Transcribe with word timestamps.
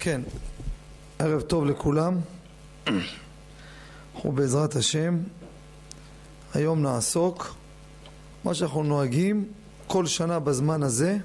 כן, 0.00 0.20
ערב 1.18 1.40
טוב 1.40 1.66
לכולם. 1.66 2.20
אנחנו 4.14 4.32
בעזרת 4.32 4.76
השם 4.76 5.18
היום 6.54 6.82
נעסוק 6.82 7.54
מה 8.44 8.54
שאנחנו 8.54 8.82
נוהגים 8.82 9.48
כל 9.86 10.06
שנה 10.06 10.38
בזמן 10.38 10.82
הזה 10.82 11.16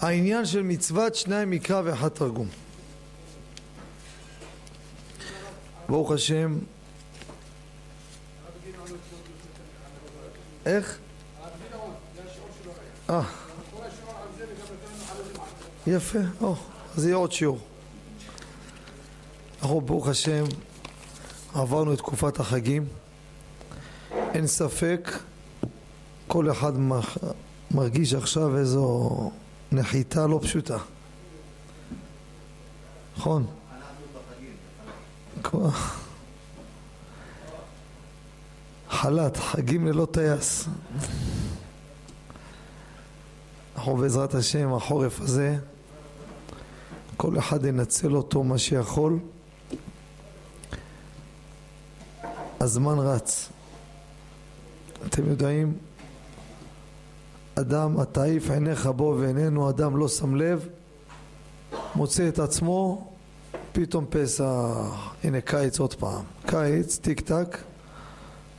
העניין 0.00 0.46
של 0.46 0.62
מצוות 0.62 1.14
שניים 1.14 1.50
מקרא 1.50 1.82
ואחד 1.84 2.08
תרגום. 2.08 2.48
ברוך 5.88 6.12
השם 6.12 6.58
איך? 10.66 10.98
אה 13.10 13.49
יפה, 15.86 16.18
או, 16.40 16.56
אז 16.96 17.04
יהיה 17.04 17.16
עוד 17.16 17.32
שיעור. 17.32 17.58
אנחנו 19.62 19.80
ברוך 19.80 20.08
השם 20.08 20.44
עברנו 21.54 21.92
את 21.92 21.98
תקופת 21.98 22.40
החגים, 22.40 22.86
אין 24.12 24.46
ספק, 24.46 25.10
כל 26.26 26.50
אחד 26.50 26.72
מרגיש 27.70 28.14
עכשיו 28.14 28.56
איזו 28.56 29.30
נחיתה 29.72 30.26
לא 30.26 30.40
פשוטה. 30.42 30.78
נכון? 33.16 33.46
חל"ת, 38.90 39.36
חגים 39.36 39.86
ללא 39.86 40.06
טייס. 40.10 40.68
אנחנו 43.76 43.96
בעזרת 43.96 44.34
השם, 44.34 44.74
החורף 44.74 45.20
הזה, 45.20 45.58
כל 47.20 47.38
אחד 47.38 47.64
ינצל 47.64 48.16
אותו 48.16 48.44
מה 48.44 48.58
שיכול. 48.58 49.18
הזמן 52.60 52.98
רץ. 52.98 53.48
אתם 55.06 55.26
יודעים, 55.26 55.72
אדם 57.54 58.00
התעיף 58.00 58.50
עיניך 58.50 58.86
בו 58.86 59.16
ואיננו 59.20 59.70
אדם 59.70 59.96
לא 59.96 60.08
שם 60.08 60.34
לב, 60.34 60.68
מוצא 61.94 62.28
את 62.28 62.38
עצמו, 62.38 63.10
פתאום 63.72 64.04
פסח, 64.10 64.44
הנה 65.24 65.40
קיץ 65.40 65.78
עוד 65.78 65.94
פעם, 65.94 66.22
קיץ, 66.46 66.98
טיק 66.98 67.20
טק, 67.20 67.58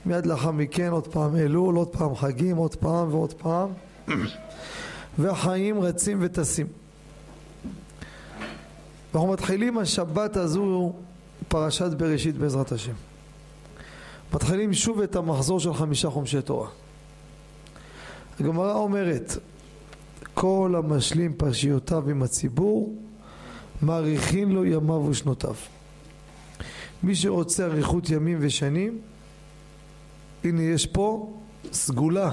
מיד 0.05 0.25
לאחר 0.25 0.51
מכן 0.51 0.91
עוד 0.91 1.07
פעם 1.07 1.35
אלול, 1.35 1.75
עוד 1.75 1.89
פעם 1.89 2.15
חגים, 2.15 2.57
עוד 2.57 2.75
פעם 2.75 3.13
ועוד 3.13 3.33
פעם 3.33 3.69
והחיים 5.19 5.81
רצים 5.81 6.17
וטסים. 6.21 6.80
אנחנו 9.13 9.27
מתחילים 9.27 9.77
השבת 9.77 10.37
הזו 10.37 10.93
פרשת 11.47 11.91
בראשית 11.97 12.37
בעזרת 12.37 12.71
השם. 12.71 12.93
מתחילים 14.33 14.73
שוב 14.73 15.01
את 15.01 15.15
המחזור 15.15 15.59
של 15.59 15.73
חמישה 15.73 16.09
חומשי 16.09 16.41
תורה. 16.41 16.69
הגמרא 18.39 18.73
אומרת 18.73 19.37
כל 20.33 20.75
המשלים 20.77 21.33
פרשיותיו 21.33 22.09
עם 22.09 22.23
הציבור 22.23 22.95
מאריכין 23.81 24.51
לו 24.51 24.65
ימיו 24.65 25.05
ושנותיו. 25.09 25.55
מי 27.03 27.15
שרוצה 27.15 27.65
אריכות 27.65 28.09
ימים 28.09 28.37
ושנים 28.41 29.01
הנה 30.43 30.61
יש 30.61 30.85
פה 30.85 31.33
סגולה 31.71 32.31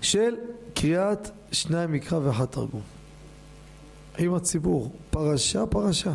של 0.00 0.34
קריאת 0.74 1.30
שניים 1.52 1.92
מקרא 1.92 2.18
ואחד 2.22 2.44
תרגום 2.44 2.97
עם 4.18 4.34
הציבור, 4.34 4.92
פרשה 5.10 5.66
פרשה 5.66 6.12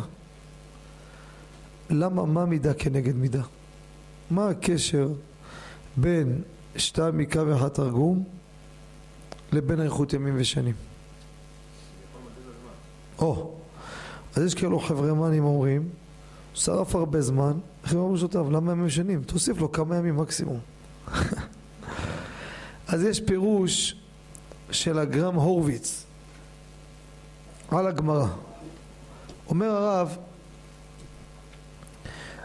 למה, 1.90 2.24
מה 2.24 2.44
מידה 2.44 2.74
כנגד 2.74 3.16
מידה? 3.16 3.42
מה 4.30 4.48
הקשר 4.48 5.08
בין 5.96 6.42
שתיים 6.76 7.18
מקרא 7.18 7.42
ואחד 7.42 7.68
תרגום 7.68 8.24
לבין 9.52 9.80
אריכות 9.80 10.12
ימים 10.12 10.34
ושנים? 10.36 10.74
או, 13.18 13.54
אז 14.36 14.42
יש 14.42 14.54
כאלו 14.54 14.78
חבר'ה 14.80 15.14
מאנים 15.14 15.44
אומרים, 15.44 15.88
שרף 16.54 16.94
הרבה 16.94 17.20
זמן, 17.20 17.52
איך 17.84 17.92
הם 17.92 17.98
אומרים 17.98 18.16
שותף, 18.16 18.42
למה 18.52 18.72
ימים 18.72 18.90
שנים? 18.90 19.22
תוסיף 19.22 19.58
לו 19.58 19.72
כמה 19.72 19.96
ימים 19.96 20.16
מקסימום. 20.16 20.60
אז 22.88 23.02
יש 23.02 23.20
פירוש 23.20 23.96
של 24.70 24.98
הגרם 24.98 25.34
הורוביץ 25.34 26.04
על 27.78 27.86
הגמרא. 27.86 28.26
אומר 29.48 29.70
הרב, 29.70 30.16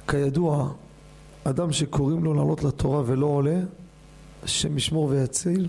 כידוע, 0.08 0.72
אדם 1.44 1.72
שקוראים 1.72 2.24
לו 2.24 2.34
לעלות 2.34 2.64
לתורה 2.64 3.04
ולא 3.06 3.26
עולה, 3.26 3.60
השם 4.44 4.78
ישמור 4.78 5.06
ויציל, 5.06 5.68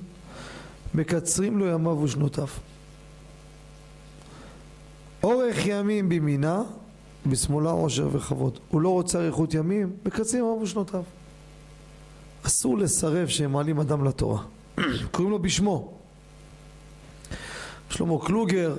מקצרים 0.94 1.58
לו 1.58 1.66
ימיו 1.66 2.02
ושנותיו. 2.02 2.46
אורך 5.22 5.66
ימים 5.66 6.08
בימינה, 6.08 6.62
בשמאלה 7.26 7.70
עושר 7.70 8.08
וכבוד. 8.12 8.58
הוא 8.70 8.80
לא 8.80 8.88
רוצה 8.88 9.18
אריכות 9.18 9.54
ימים, 9.54 9.92
מקצרים 10.06 10.44
ימיו 10.44 10.60
ושנותיו. 10.62 11.02
אסור 12.42 12.78
לסרב 12.78 13.28
שהם 13.28 13.52
מעלים 13.52 13.80
אדם 13.80 14.04
לתורה. 14.04 14.42
קוראים 15.12 15.30
לו 15.30 15.38
בשמו. 15.38 15.92
שלמה 17.90 18.26
קלוגר, 18.26 18.76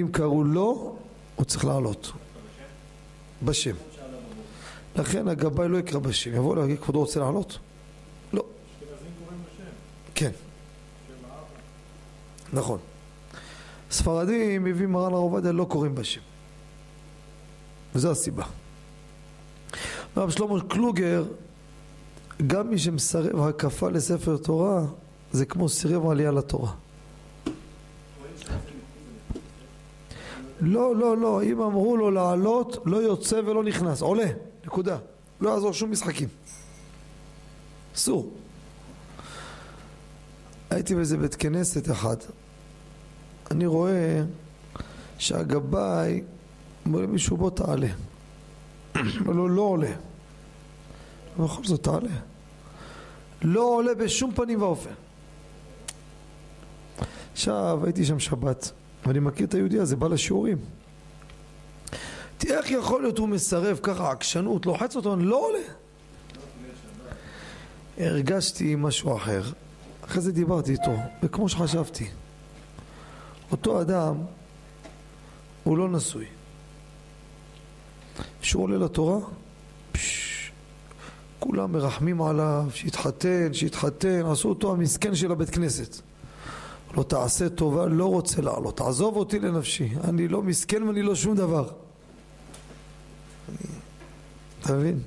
אם 0.00 0.08
קראו 0.12 0.44
לו, 0.44 0.96
הוא 1.36 1.44
צריך 1.44 1.64
לעלות. 1.64 2.12
בשם. 3.42 3.74
לכן 4.96 5.28
הגבאי 5.28 5.68
לא 5.68 5.78
יקרא 5.78 5.98
בשם, 5.98 6.34
יבוא 6.34 6.56
להגיד 6.56 6.78
כבודו 6.78 7.00
רוצה 7.00 7.20
לעלות? 7.20 7.58
לא. 8.32 8.44
כן. 10.14 10.30
נכון. 12.52 12.78
ספרדים 13.90 14.64
מביא 14.64 14.86
מרן 14.86 15.12
הרב 15.12 15.22
עובדיה 15.22 15.52
לא 15.52 15.64
קוראים 15.64 15.94
בשם. 15.94 16.20
וזו 17.94 18.10
הסיבה. 18.10 18.44
הרב 20.16 20.30
שלמה 20.30 20.60
קלוגר, 20.68 21.24
גם 22.46 22.70
מי 22.70 22.78
שמסרב 22.78 23.40
הקפה 23.40 23.90
לספר 23.90 24.36
תורה, 24.36 24.82
זה 25.32 25.46
כמו 25.46 25.68
סירב 25.68 26.10
עלייה 26.10 26.30
לתורה. 26.30 26.72
לא, 30.60 30.96
לא, 30.96 31.16
לא, 31.16 31.42
אם 31.42 31.60
אמרו 31.62 31.96
לו 31.96 32.10
לעלות, 32.10 32.78
לא 32.84 32.96
יוצא 32.96 33.40
ולא 33.46 33.64
נכנס, 33.64 34.02
עולה, 34.02 34.26
נקודה. 34.66 34.98
לא 35.40 35.50
יעזור 35.50 35.72
שום 35.72 35.90
משחקים. 35.90 36.28
אסור. 37.96 38.32
הייתי 40.70 40.94
באיזה 40.94 41.16
בית 41.16 41.34
כנסת 41.34 41.90
אחד, 41.90 42.16
אני 43.50 43.66
רואה 43.66 44.22
שהגבאי 45.18 46.22
אומר 46.86 47.00
למישהו 47.00 47.36
בוא 47.36 47.50
תעלה. 47.50 47.88
אומר 49.20 49.32
לו 49.32 49.48
לא 49.48 49.62
עולה. 49.62 49.92
בכל 51.38 51.64
זאת 51.64 51.82
תעלה. 51.82 52.16
לא 53.42 53.62
עולה 53.62 53.94
בשום 53.94 54.32
פנים 54.34 54.62
ואופן. 54.62 54.90
עכשיו 57.32 57.80
הייתי 57.84 58.04
שם 58.04 58.18
שבת 58.18 58.72
ואני 59.06 59.18
מכיר 59.18 59.46
את 59.46 59.54
היהודי 59.54 59.78
הזה, 59.78 59.96
בא 59.96 60.08
לשיעורים. 60.08 60.58
תראה 62.38 62.58
איך 62.58 62.70
יכול 62.70 63.02
להיות 63.02 63.18
הוא 63.18 63.28
מסרב 63.28 63.80
ככה 63.82 64.10
עקשנות, 64.10 64.66
לוחץ 64.66 64.96
אותו, 64.96 65.14
אני 65.14 65.24
לא 65.24 65.46
עולה. 65.46 65.64
הרגשתי 67.98 68.74
משהו 68.78 69.16
אחר, 69.16 69.42
אחרי 70.04 70.22
זה 70.22 70.32
דיברתי 70.32 70.72
איתו, 70.72 70.96
וכמו 71.22 71.48
שחשבתי. 71.48 72.06
אותו 73.50 73.80
אדם 73.80 74.14
הוא 75.64 75.78
לא 75.78 75.88
נשוי. 75.88 76.26
כשהוא 78.40 78.62
עולה 78.62 78.78
לתורה, 78.78 79.18
פש, 79.92 80.52
כולם 81.38 81.72
מרחמים 81.72 82.22
עליו, 82.22 82.64
שיתחתן, 82.74 83.54
שיתחתן, 83.54 84.26
עשו 84.26 84.48
אותו 84.48 84.72
המסכן 84.72 85.14
של 85.14 85.32
הבית 85.32 85.50
כנסת. 85.50 86.00
לא 86.96 87.02
תעשה 87.02 87.48
טובה, 87.48 87.86
לא 87.86 88.06
רוצה 88.06 88.42
לעלות, 88.42 88.76
תעזוב 88.76 89.16
אותי 89.16 89.38
לנפשי, 89.38 89.88
אני 90.04 90.28
לא 90.28 90.42
מסכן 90.42 90.82
ואני 90.82 91.02
לא 91.02 91.14
שום 91.14 91.36
דבר. 91.36 91.68
אתה 94.60 94.72
מבין? 94.72 95.00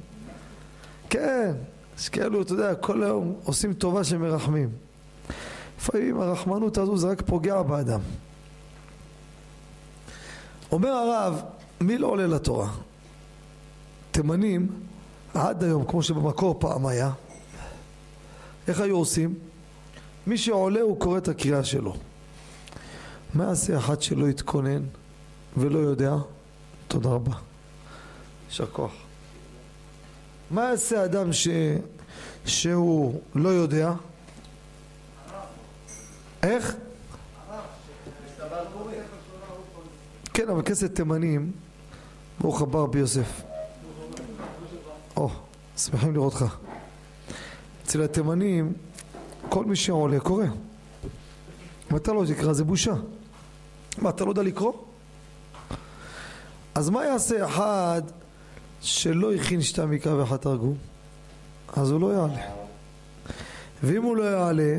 כן, 1.10 1.54
יש 1.98 2.10
כאלו, 2.10 2.42
אתה 2.42 2.54
יודע, 2.54 2.76
כל 2.76 3.04
היום 3.04 3.36
עושים 3.44 3.74
טובה 3.74 4.04
שמרחמים. 4.04 4.70
לפעמים 5.80 6.22
הרחמנות 6.22 6.78
הזו 6.78 6.98
זה 6.98 7.08
רק 7.08 7.22
פוגע 7.22 7.62
באדם. 7.62 8.00
אומר 10.72 10.90
הרב, 10.90 11.42
מי 11.82 11.98
לא 11.98 12.08
עולה 12.08 12.28
לתורה? 12.28 12.70
תימנים, 14.12 14.70
עד 15.34 15.64
היום, 15.64 15.86
כמו 15.86 16.04
שבמקור 16.04 16.56
פעם 16.60 16.86
היה, 16.86 17.12
איך 18.68 18.80
היו 18.80 18.98
עושים? 18.98 19.36
מי 20.28 20.38
שעולה 20.38 20.82
הוא 20.82 21.00
קורא 21.00 21.18
את 21.18 21.28
הקריאה 21.28 21.64
שלו. 21.64 21.96
מה 23.34 23.44
יעשה 23.44 23.78
אחד 23.78 24.02
שלא 24.02 24.30
יתכונן 24.30 24.84
ולא 25.58 25.80
יודע? 25.80 26.16
תודה 26.88 27.10
רבה. 27.10 27.36
יישר 28.50 28.66
כוח. 28.66 28.92
מה 30.52 30.70
יעשה 30.70 31.06
אדם 31.06 31.34
ש... 31.34 31.48
שהוא 32.46 33.22
לא 33.36 33.50
יודע? 33.50 33.94
איך? 36.44 36.76
כן, 40.34 40.50
אבל 40.50 40.62
כסת 40.62 40.96
תימנים, 40.96 41.52
ברוך 42.40 42.62
הבא 42.62 42.80
רבי 42.80 43.00
יוסף. 43.00 43.42
או, 45.18 45.30
שמחים 45.78 46.16
לראותך. 46.16 46.46
אצל 47.84 48.02
התימנים, 48.02 48.74
כל 49.52 49.66
מי 49.66 49.76
שעולה 49.76 50.20
קורא. 50.20 50.46
אם 51.92 51.96
אתה 51.96 52.14
לא 52.14 52.24
תקרא 52.28 52.54
זה 52.54 52.64
בושה. 52.64 52.94
מה, 53.98 54.10
אתה 54.10 54.26
לא 54.26 54.30
יודע 54.30 54.44
לקרוא? 54.44 54.74
אז 56.76 56.90
מה 56.90 57.06
יעשה 57.06 57.46
אחד 57.46 58.02
שלא 58.82 59.34
הכין 59.34 59.62
שתי 59.62 59.82
מקרא 59.86 60.14
ואחד 60.14 60.38
תרגום? 60.38 60.76
אז 61.74 61.92
הוא 61.92 62.02
לא 62.02 62.14
יעלה. 62.14 62.42
ואם 63.84 64.04
הוא 64.04 64.18
לא 64.18 64.24
יעלה, 64.24 64.78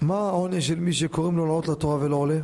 מה 0.00 0.18
העונש 0.18 0.66
של 0.66 0.80
מי 0.80 0.92
שקוראים 0.92 1.36
לו 1.36 1.46
לעלות 1.46 1.68
לתורה 1.68 1.96
ולא 2.00 2.16
עולה? 2.16 2.38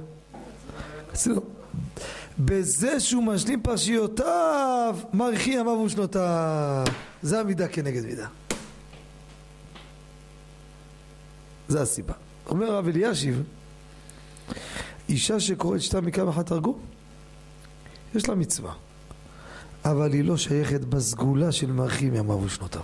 בזה 2.39 3.01
שהוא 3.01 3.23
משלים 3.23 3.63
פרשיותיו, 3.63 4.97
מאריכי 5.13 5.51
ימיו 5.51 5.83
ושנותיו. 5.87 6.85
זה 7.23 7.41
המידה 7.41 7.69
כנגד 7.69 8.07
מידה. 8.07 8.27
זה 11.69 11.83
הסיבה. 11.83 12.15
אומר 12.47 12.71
הרב 12.71 12.89
אלישיב, 12.89 13.43
אישה 15.09 15.41
שקוראת 15.41 15.83
שתה 15.83 16.01
מקרא 16.01 16.25
ואחד 16.25 16.43
תרגום, 16.43 16.79
יש 18.15 18.29
לה 18.29 18.35
מצווה, 18.35 18.73
אבל 19.85 20.13
היא 20.13 20.25
לא 20.25 20.37
שייכת 20.37 20.81
בסגולה 20.81 21.53
של 21.53 21.73
מאריכי 21.73 22.05
ימיו 22.05 22.41
ושנותיו. 22.45 22.83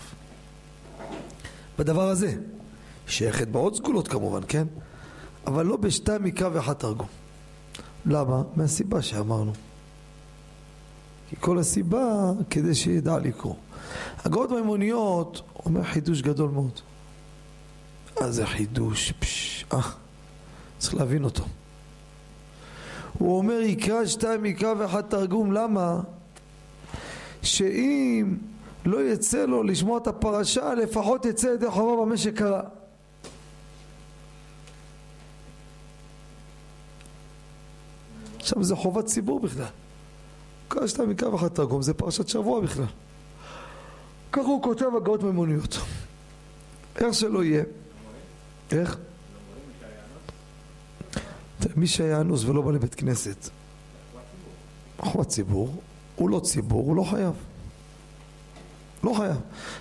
בדבר 1.79 2.09
הזה. 2.09 2.35
שייכת 3.07 3.49
בעוד 3.49 3.75
סגולות 3.75 4.09
כמובן, 4.09 4.41
כן? 4.49 4.67
אבל 5.47 5.67
לא 5.67 5.77
בשתי 5.77 6.13
מקרא 6.21 6.49
ואחת 6.53 6.79
תרגום. 6.81 7.07
למה? 8.07 8.43
מהסיבה 8.57 9.03
שאמרנו. 9.03 9.53
כי 11.31 11.37
כל 11.41 11.59
הסיבה 11.59 12.33
כדי 12.51 12.75
שידע 12.75 13.19
לקרוא. 13.19 13.55
הגאות 14.25 14.51
מימוניות 14.51 15.43
אומר 15.67 15.83
חידוש 15.83 16.23
גדול 16.23 16.51
מאוד. 16.51 16.81
אה 18.23 18.31
זה 18.31 18.47
חידוש, 18.47 19.13
פשש, 19.13 19.65
אה, 19.73 19.81
צריך 20.79 20.95
להבין 20.95 21.25
אותו. 21.25 21.45
הוא 23.19 23.39
אומר 23.39 23.61
יקרא 23.61 24.07
שתיים 24.07 24.43
מקרא 24.43 24.75
ואחת 24.79 25.11
תרגום, 25.11 25.53
למה? 25.53 26.01
שאם 27.43 28.37
לא 28.85 29.05
יצא 29.05 29.45
לו 29.45 29.63
לשמוע 29.63 29.99
את 29.99 30.07
הפרשה, 30.07 30.75
לפחות 30.75 31.25
יצא 31.25 31.47
ידי 31.47 31.71
חובה 31.71 32.03
במה 32.03 32.17
שקרה. 32.17 32.63
עכשיו 38.37 38.65
זה 38.65 38.77
חובת 38.77 39.05
ציבור 39.05 39.41
בכלל. 39.41 39.65
כל 40.69 40.87
שאתה 40.87 41.07
מקרא 41.07 41.29
ואחת 41.29 41.55
תרגום 41.55 41.83
זה 41.83 41.95
פרשת 41.95 42.29
שבוע 42.29 42.61
בכלל. 42.61 42.85
ככה 44.33 44.47
הוא 44.47 44.63
כותב 44.63 44.97
הגאות 44.97 45.23
מימוניות. 45.23 45.79
איך 46.97 47.15
שלא 47.15 47.45
יהיה. 47.45 47.65
איך? 48.73 48.99
מי 51.77 51.87
שהיה 51.87 52.21
אנוס 52.21 52.45
ולא 52.45 52.63
בא 52.63 52.73
לבית 52.73 52.95
כנסת, 52.95 53.49
חובת 54.99 55.29
ציבור, 55.29 55.75
הוא 56.17 56.31
לא 56.31 56.41
ציבור, 56.41 56.83
הוא 56.83 56.97
לא 56.97 57.03
חייב. 57.03 57.35
לא 59.05 59.15
חייב. 59.15 59.37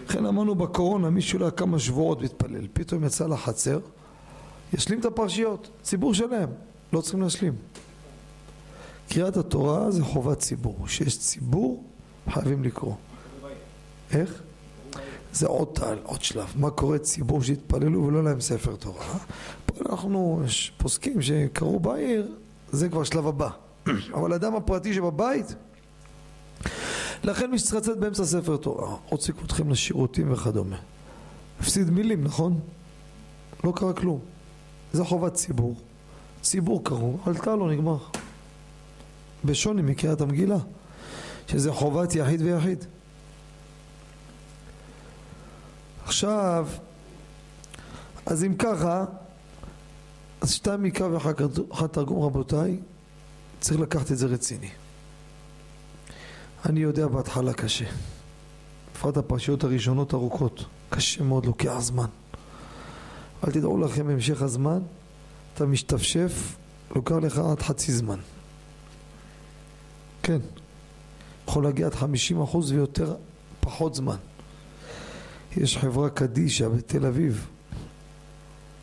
לכן 0.05 0.25
אמרנו 0.25 0.55
בקורונה, 0.55 1.09
מישהו 1.09 1.39
לא 1.39 1.45
היה 1.45 1.51
כמה 1.51 1.79
שבועות 1.79 2.21
מתפלל, 2.21 2.67
פתאום 2.73 3.03
יצא 3.03 3.27
לחצר, 3.27 3.79
ישלים 4.73 4.99
את 4.99 5.05
הפרשיות, 5.05 5.69
ציבור 5.83 6.13
שלם, 6.13 6.49
לא 6.93 7.01
צריכים 7.01 7.21
להשלים. 7.21 7.53
קריאת 9.09 9.37
התורה 9.37 9.91
זה 9.91 10.03
חובת 10.03 10.39
ציבור, 10.39 10.87
שיש 10.87 11.19
ציבור 11.19 11.83
חייבים 12.29 12.63
לקרוא. 12.63 12.95
איך? 14.11 14.41
זה 15.33 15.47
עוד 15.47 15.79
עוד 16.03 16.21
שלב. 16.21 16.53
מה 16.55 16.69
קורה 16.69 16.97
ציבור 16.97 17.43
שהתפללו 17.43 18.03
ולא 18.03 18.23
להם 18.23 18.41
ספר 18.41 18.75
תורה? 18.75 19.05
פה 19.65 19.91
אנחנו 19.91 20.43
פוסקים 20.77 21.21
שקראו 21.21 21.79
בעיר, 21.79 22.31
זה 22.71 22.89
כבר 22.89 23.03
שלב 23.03 23.27
הבא. 23.27 23.49
אבל 24.15 24.33
האדם 24.33 24.55
הפרטי 24.55 24.93
שבבית, 24.93 25.55
לכן 27.23 27.51
מי 27.51 27.59
שצריך 27.59 27.75
לצאת 27.75 27.99
באמצע 27.99 28.25
ספר 28.25 28.57
תורה, 28.57 28.95
הוציא 29.09 29.33
אתכם 29.45 29.69
לשירותים 29.69 30.31
וכדומה. 30.31 30.77
הפסיד 31.59 31.89
מילים, 31.89 32.23
נכון? 32.23 32.59
לא 33.63 33.73
קרה 33.75 33.93
כלום. 33.93 34.19
זה 34.93 35.03
חובת 35.03 35.33
ציבור. 35.33 35.75
ציבור 36.41 36.83
קראו, 36.83 37.17
עלתה 37.25 37.55
לו, 37.55 37.69
נגמר. 37.69 37.97
בשוני 39.45 39.81
מקריאת 39.81 40.21
המגילה, 40.21 40.57
שזה 41.47 41.71
חובת 41.71 42.15
יחיד 42.15 42.41
ויחיד. 42.41 42.85
עכשיו, 46.11 46.67
אז 48.25 48.43
אם 48.43 48.55
ככה, 48.55 49.05
אז 50.41 50.51
שתיים 50.51 50.83
מקרא 50.83 51.07
ואחד 51.07 51.87
תרגום 51.87 52.23
רבותיי, 52.23 52.79
צריך 53.59 53.79
לקחת 53.79 54.11
את 54.11 54.17
זה 54.17 54.27
רציני. 54.27 54.69
אני 56.65 56.79
יודע 56.79 57.07
בהתחלה 57.07 57.53
קשה. 57.53 57.85
בפרט 58.93 59.17
הפרשיות 59.17 59.63
הראשונות 59.63 60.13
ארוכות, 60.13 60.65
קשה 60.89 61.23
מאוד, 61.23 61.45
לוקח 61.45 61.79
זמן. 61.79 62.07
אבל 63.43 63.51
תדעו 63.51 63.77
לכם, 63.77 64.07
בהמשך 64.07 64.41
הזמן, 64.41 64.79
אתה 65.53 65.65
משתפשף, 65.65 66.55
לוקח 66.95 67.15
לך 67.15 67.37
עד 67.37 67.61
חצי 67.61 67.91
זמן. 67.91 68.19
כן. 70.23 70.39
יכול 71.47 71.63
להגיע 71.63 71.85
עד 71.85 71.95
50 71.95 72.41
אחוז 72.41 72.71
ויותר 72.71 73.15
פחות 73.59 73.95
זמן. 73.95 74.17
יש 75.57 75.77
חברה 75.77 76.09
קדישה 76.09 76.69
בתל 76.69 77.05
אביב, 77.05 77.47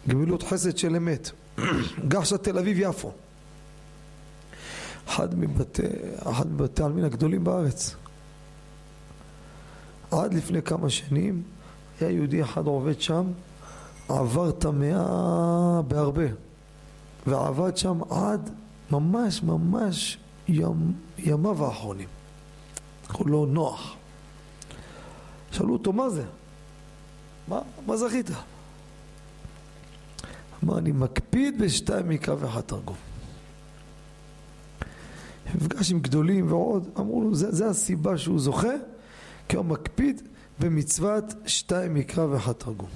גמילות 0.08 0.42
חסד 0.42 0.76
של 0.76 0.96
אמת, 0.96 1.30
גחשת 2.08 2.42
תל 2.42 2.58
אביב 2.58 2.76
יפו. 2.80 3.12
אחד 5.08 5.38
מבתי, 5.38 5.82
אחד 6.22 6.52
מבתי 6.52 6.82
העלמין 6.82 7.04
הגדולים 7.04 7.44
בארץ. 7.44 7.96
עד 10.10 10.34
לפני 10.34 10.62
כמה 10.62 10.90
שנים 10.90 11.42
היה 12.00 12.10
יהודי 12.10 12.42
אחד 12.42 12.66
עובד 12.66 13.00
שם, 13.00 13.24
עבר 14.08 14.48
את 14.48 14.64
המאה 14.64 15.82
בהרבה, 15.82 16.26
ועבד 17.26 17.76
שם 17.76 18.00
עד 18.10 18.50
ממש 18.90 19.42
ממש 19.42 20.18
ימ, 20.48 20.92
ימיו 21.18 21.64
האחרונים. 21.64 22.08
קראו 23.06 23.28
לו 23.28 23.46
נוח. 23.46 23.96
שאלו 25.52 25.72
אותו 25.72 25.92
מה 25.92 26.10
זה? 26.10 26.24
מה, 27.48 27.60
מה 27.86 27.96
זכית? 27.96 28.30
אמר 30.64 30.78
אני 30.78 30.92
מקפיד 30.92 31.62
בשתיים 31.62 32.08
מקרא 32.08 32.34
ואחד 32.38 32.60
תרגום. 32.60 32.96
נפגש 35.54 35.90
עם 35.90 36.00
גדולים 36.00 36.52
ועוד, 36.52 36.88
אמרו 36.98 37.22
לו 37.22 37.34
זה, 37.34 37.52
זה 37.52 37.66
הסיבה 37.66 38.18
שהוא 38.18 38.40
זוכה 38.40 38.74
כי 39.48 39.56
הוא 39.56 39.64
מקפיד 39.64 40.22
במצוות 40.60 41.24
שתיים 41.46 41.94
מקרא 41.94 42.24
ואחד 42.24 42.52
תרגום. 42.52 42.88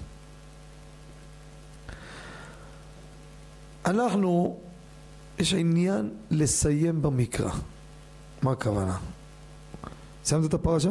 אנחנו 3.86 4.60
יש 5.38 5.54
עניין 5.54 6.10
לסיים 6.30 7.02
במקרא. 7.02 7.50
מה 8.42 8.52
הכוונה? 8.52 8.98
סיימת 10.24 10.44
את 10.44 10.54
הפרשה? 10.54 10.90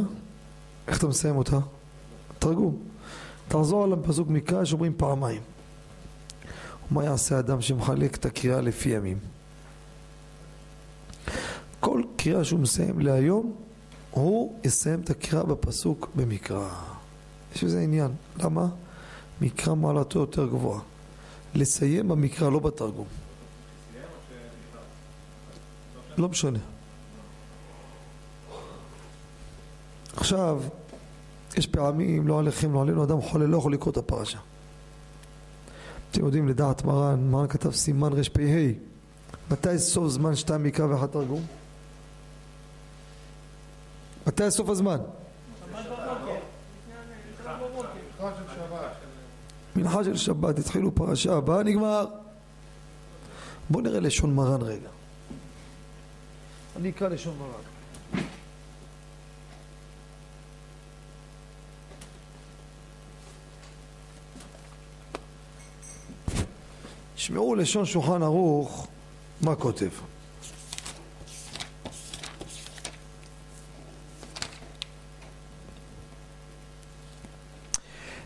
איך 0.87 0.97
אתה 0.97 1.07
מסיים 1.07 1.35
אותה? 1.35 1.59
תרגום. 2.39 2.90
תחזור 3.51 3.83
על 3.83 3.93
הפסוק 3.93 4.27
מקרא 4.27 4.65
שאומרים 4.65 4.93
פעמיים. 4.97 5.41
מה 6.91 7.03
יעשה 7.03 7.39
אדם 7.39 7.61
שמחלק 7.61 8.15
את 8.15 8.25
הקריאה 8.25 8.61
לפי 8.61 8.89
ימים? 8.89 9.17
כל 11.79 12.01
קריאה 12.15 12.43
שהוא 12.43 12.59
מסיים 12.59 12.99
להיום, 12.99 13.55
הוא 14.11 14.59
יסיים 14.63 14.99
את 14.99 15.09
הקריאה 15.09 15.43
בפסוק 15.43 16.09
במקרא. 16.15 16.69
יש 17.55 17.63
בזה 17.63 17.81
עניין. 17.81 18.11
למה? 18.39 18.67
מקרא 19.41 19.75
מעלתו 19.75 20.19
יותר 20.19 20.47
גבוהה. 20.47 20.81
לסיים 21.55 22.07
במקרא, 22.07 22.49
לא 22.49 22.59
בתרגום. 22.59 23.07
לא 26.17 26.29
משנה. 26.29 26.59
עכשיו, 30.15 30.61
יש 31.57 31.67
פעמים, 31.67 32.27
לא 32.27 32.39
עליכם, 32.39 32.73
לא 32.73 32.81
עלינו, 32.81 33.03
אדם 33.03 33.21
חולה, 33.21 33.45
לא 33.45 33.57
יכול 33.57 33.73
לקרוא 33.73 33.91
את 33.91 33.97
הפרשה. 33.97 34.39
אתם 36.11 36.25
יודעים 36.25 36.47
לדעת 36.47 36.85
מרן, 36.85 37.31
מרן 37.31 37.47
כתב 37.47 37.71
סימן 37.71 38.13
רפ"ה 38.13 38.41
מתי 39.51 39.79
סוף 39.79 40.07
זמן 40.07 40.35
שתיים 40.35 40.63
מקרא 40.63 40.85
ואחד 40.85 41.07
תרגום? 41.07 41.45
מתי 44.27 44.51
סוף 44.51 44.69
הזמן? 44.69 44.97
מנחה 49.75 50.03
של 50.03 50.17
שבת, 50.17 50.59
התחילו 50.59 50.95
פרשה 50.95 51.33
הבאה, 51.33 51.63
נגמר. 51.63 52.05
בואו 53.69 53.83
נראה 53.83 53.99
לשון 53.99 54.35
מרן 54.35 54.61
רגע. 54.61 54.89
אני 56.75 56.89
אקרא 56.89 57.07
לשון 57.07 57.37
מרן. 57.37 57.80
שמעו 67.31 67.55
לשון 67.55 67.85
שולחן 67.85 68.23
ערוך 68.23 68.87
מה 69.41 69.55
כותב. 69.55 69.89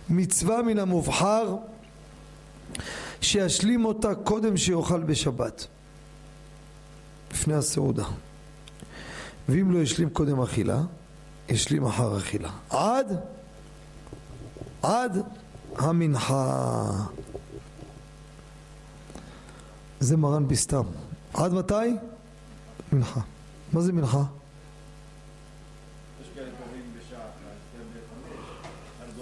מצווה 0.09 0.61
מן 0.61 0.79
המובחר 0.79 1.55
שישלים 3.21 3.85
אותה 3.85 4.15
קודם 4.15 4.57
שיאכל 4.57 5.03
בשבת 5.03 5.67
לפני 7.31 7.53
הסעודה. 7.53 8.05
ואם 9.49 9.71
לא 9.71 9.79
ישלים 9.79 10.09
קודם 10.09 10.41
אכילה 10.41 10.81
ישלים 11.49 11.85
אחר 11.85 12.17
אכילה. 12.17 12.51
עד 12.69 13.19
עד 14.81 15.23
המנחה 15.75 16.91
זה 20.05 20.17
מרן 20.17 20.47
בסתם 20.47 20.83
עד 21.33 21.53
מתי? 21.53 21.73
מנחה 22.91 23.21
מה 23.73 23.81
זה 23.81 23.93
מנחה? 23.93 24.23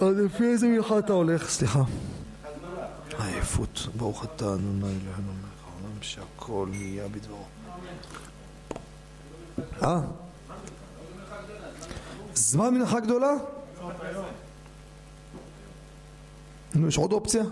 אז 0.00 0.16
לפי 0.16 0.44
איזה 0.44 0.68
מלכה 0.68 0.98
אתה 0.98 1.12
הולך? 1.12 1.50
סליחה. 1.50 1.82
עייפות. 3.18 3.88
ברוך 3.96 4.24
אתה 4.24 4.44
אדוני 4.44 4.80
אלוהינו 4.80 5.32
מלך 5.32 5.64
העולם 5.64 6.02
שהכל 6.02 6.66
נהיה 6.70 7.08
בדברו. 7.08 7.44
אה? 9.82 10.00
זמן 12.34 12.74
מנחה 12.74 13.00
גדולה? 13.00 13.32
נו, 16.74 16.88
יש 16.88 16.98
עוד 16.98 17.12
אופציה? 17.12 17.44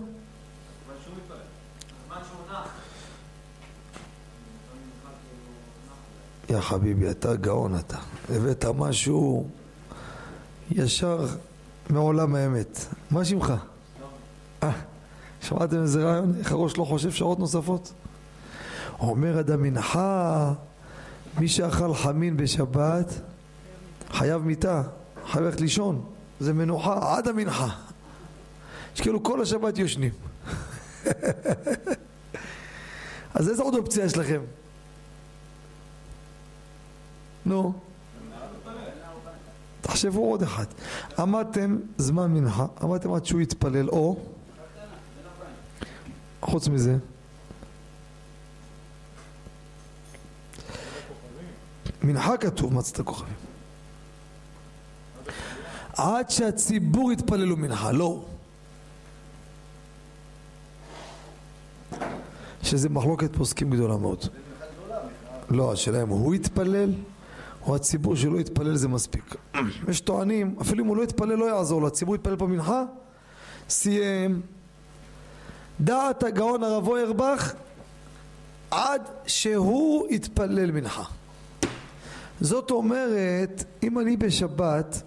יא 6.52 6.60
חביבי, 6.60 7.10
אתה 7.10 7.36
גאון 7.36 7.78
אתה. 7.78 7.96
הבאת 8.28 8.64
משהו 8.64 9.48
ישר 10.70 11.26
מעולם 11.90 12.34
האמת. 12.34 12.86
מה 13.10 13.24
שמך? 13.24 13.52
אה, 14.62 14.70
שמעתם 15.40 15.82
איזה 15.82 16.04
רעיון? 16.04 16.34
איך 16.38 16.52
הראש 16.52 16.76
לא 16.76 16.84
חושב 16.84 17.10
שעות 17.10 17.38
נוספות? 17.38 17.92
אומר 19.00 19.38
עד 19.38 19.50
המנחה, 19.50 20.52
מי 21.38 21.48
שאכל 21.48 21.94
חמין 21.94 22.36
בשבת 22.36 23.20
חייב 24.10 24.42
מיטה, 24.42 24.82
חייב 25.26 25.44
ללכת 25.44 25.60
לישון, 25.60 26.04
זה 26.40 26.52
מנוחה 26.52 27.16
עד 27.16 27.28
המנחה. 27.28 27.68
יש 28.94 29.00
כאילו 29.00 29.22
כל 29.22 29.42
השבת 29.42 29.78
יושנים. 29.78 30.12
אז 33.34 33.48
איזה 33.48 33.62
עוד 33.62 33.74
אופציה 33.74 34.04
יש 34.04 34.16
לכם? 34.16 34.40
נו. 37.46 37.72
תחשבו 39.80 40.30
עוד 40.30 40.42
אחד. 40.42 40.64
עמדתם 41.18 41.78
זמן 41.98 42.30
מנחה, 42.34 42.66
עמדתם 42.82 43.12
עד 43.12 43.24
שהוא 43.26 43.40
יתפלל, 43.40 43.88
או 43.88 44.16
חוץ 46.40 46.68
מזה 46.68 46.96
מנחה 52.02 52.36
כתוב 52.36 52.74
מצת 52.74 53.00
כוכבים 53.00 53.34
עד 55.96 56.30
שהציבור 56.30 57.12
יתפללו 57.12 57.56
מנחה, 57.56 57.92
לא 57.92 58.24
שזה 62.62 62.88
מחלוקת 62.88 63.36
פוסקים 63.36 63.70
גדולה 63.70 63.96
מאוד 63.96 64.18
לא, 65.50 65.72
השאלה 65.72 66.02
אם 66.02 66.08
הוא 66.08 66.34
יתפלל 66.34 66.92
או 67.66 67.76
הציבור 67.76 68.16
שלא 68.16 68.38
יתפלל 68.38 68.76
זה 68.76 68.88
מספיק. 68.88 69.34
יש 69.88 70.00
טוענים, 70.00 70.56
אפילו 70.60 70.84
אם 70.84 70.88
הוא 70.88 70.96
לא 70.96 71.02
יתפלל 71.02 71.34
לא 71.34 71.44
יעזור 71.44 71.80
לו, 71.80 71.86
הציבור 71.86 72.14
יתפלל 72.14 72.36
פה 72.36 72.46
מנחה, 72.46 72.84
סיים. 73.68 74.40
דעת 75.80 76.22
הגאון 76.22 76.62
הרב 76.62 76.88
אוירבך 76.88 77.54
עד 78.70 79.02
שהוא 79.26 80.06
יתפלל 80.10 80.70
מנחה. 80.70 81.04
זאת 82.40 82.70
אומרת, 82.70 83.64
אם 83.82 83.98
אני 83.98 84.16
בשבת, 84.16 85.02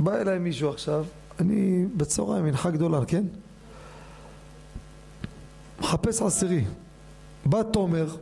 בא 0.00 0.16
אליי 0.16 0.38
מישהו 0.38 0.70
עכשיו, 0.70 1.04
אני 1.40 1.86
בצהריים 1.96 2.44
מנחה 2.44 2.70
גדולה, 2.70 3.04
כן? 3.04 3.24
מחפש 5.80 6.22
עשירי. 6.22 6.64
בא 7.46 7.62
תומר, 7.62 8.16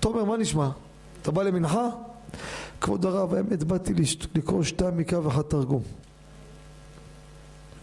תומר 0.00 0.24
מה 0.24 0.36
נשמע? 0.36 0.70
אתה 1.22 1.30
בא 1.30 1.42
למנחה? 1.42 1.88
כבוד 2.80 3.06
הרב, 3.06 3.34
האמת 3.34 3.64
באתי 3.64 3.92
לקרוא 4.34 4.62
שתיים 4.62 4.96
מקרא 4.96 5.18
ואחד 5.18 5.42
תרגום. 5.42 5.82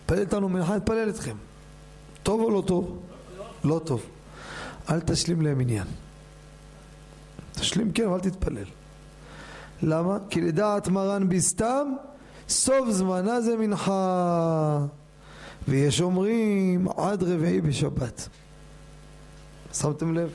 פלל 0.06 0.20
איתנו 0.20 0.50
מנחה, 0.50 0.76
נתפלל 0.76 1.10
אתכם. 1.10 1.36
טוב 2.24 2.42
או 2.42 2.52
לא 2.52 2.64
טוב? 2.68 3.00
לא 3.64 3.82
טוב. 3.86 4.02
אל 4.90 5.00
תשלים 5.00 5.42
להם 5.42 5.60
עניין. 5.60 5.88
תשלים 7.52 7.92
כן, 7.92 8.06
אבל 8.06 8.20
תתפלל. 8.20 8.66
למה? 9.84 10.18
כי 10.30 10.42
לדעת 10.42 10.88
מרן 10.88 11.30
בסתם, 11.30 11.94
סוף 12.50 12.90
זמנה 12.90 13.42
זה 13.42 13.58
מנחה. 13.58 14.86
ויש 15.68 16.02
אומרים 16.02 16.88
עד 16.98 17.24
רביעי 17.24 17.62
בשבת. 17.62 18.30
שמתם 19.74 20.16
לב? 20.16 20.30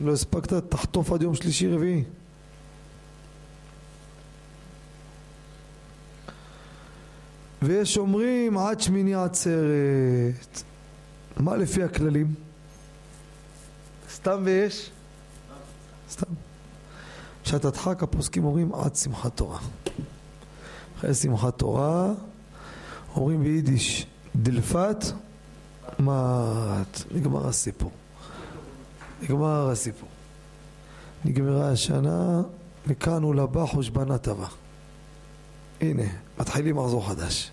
לא 0.00 0.12
הספקת, 0.12 0.52
תחטוף 0.52 1.12
עד 1.12 1.22
יום 1.22 1.34
שלישי 1.34 1.68
רביעי. 1.68 2.04
ויש 7.62 7.98
אומרים 7.98 8.58
עד 8.58 8.80
שמיני 8.80 9.14
עצרת. 9.14 10.62
מה 11.36 11.56
לפי 11.56 11.82
הכללים? 11.82 12.34
סתם 14.10 14.40
ויש? 14.44 14.90
סתם. 16.10 16.32
שעת 17.44 17.64
הדחק 17.64 18.02
הפוסקים 18.02 18.44
אומרים 18.44 18.74
עד 18.74 18.96
שמחת 18.96 19.36
תורה. 19.36 19.58
אחרי 20.98 21.14
שמחת 21.14 21.58
תורה 21.58 22.12
אומרים 23.16 23.42
ביידיש 23.42 24.06
דלפת 24.36 25.04
מת. 25.98 27.02
נגמר 27.14 27.48
הסיפור. 27.48 27.90
נגמר 29.22 29.70
הסיפור. 29.70 30.08
נגמרה 31.24 31.70
השנה, 31.70 32.42
מכאן 32.86 33.24
ולבא 33.24 33.66
חושבנה 33.66 34.18
טבע. 34.18 34.46
הנה, 35.80 36.02
מתחילים 36.40 36.76
מחזור 36.76 37.08
חדש. 37.08 37.50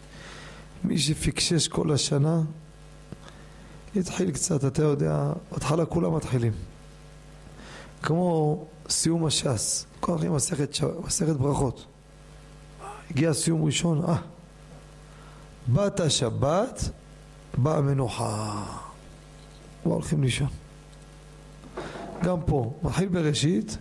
מי 0.84 0.98
שפיקשש 0.98 1.68
כל 1.68 1.92
השנה, 1.92 2.42
יתחיל 3.96 4.32
קצת, 4.32 4.66
אתה 4.66 4.84
יודע, 4.84 5.34
בהתחלה 5.52 5.86
כולם 5.86 6.16
מתחילים. 6.16 6.54
כמו 8.04 8.66
סיום 8.90 9.26
הש"ס, 9.26 9.86
כל 10.00 10.16
הכי 10.16 10.30
מסכת, 10.30 10.74
ש... 10.74 10.84
מסכת 11.06 11.36
ברכות. 11.36 11.86
הגיע 13.12 13.34
סיום 13.34 13.66
ראשון, 13.66 14.06
אה, 14.06 14.16
באת 15.68 16.00
השבת, 16.00 16.90
באה 17.58 17.82
מנוחה. 17.82 18.64
כבר 19.84 19.94
הולכים 19.94 20.24
לישון. 20.24 20.50
גם 22.24 22.38
פה, 22.46 22.74
מתחיל 22.84 23.08
בראשית, 23.10 23.78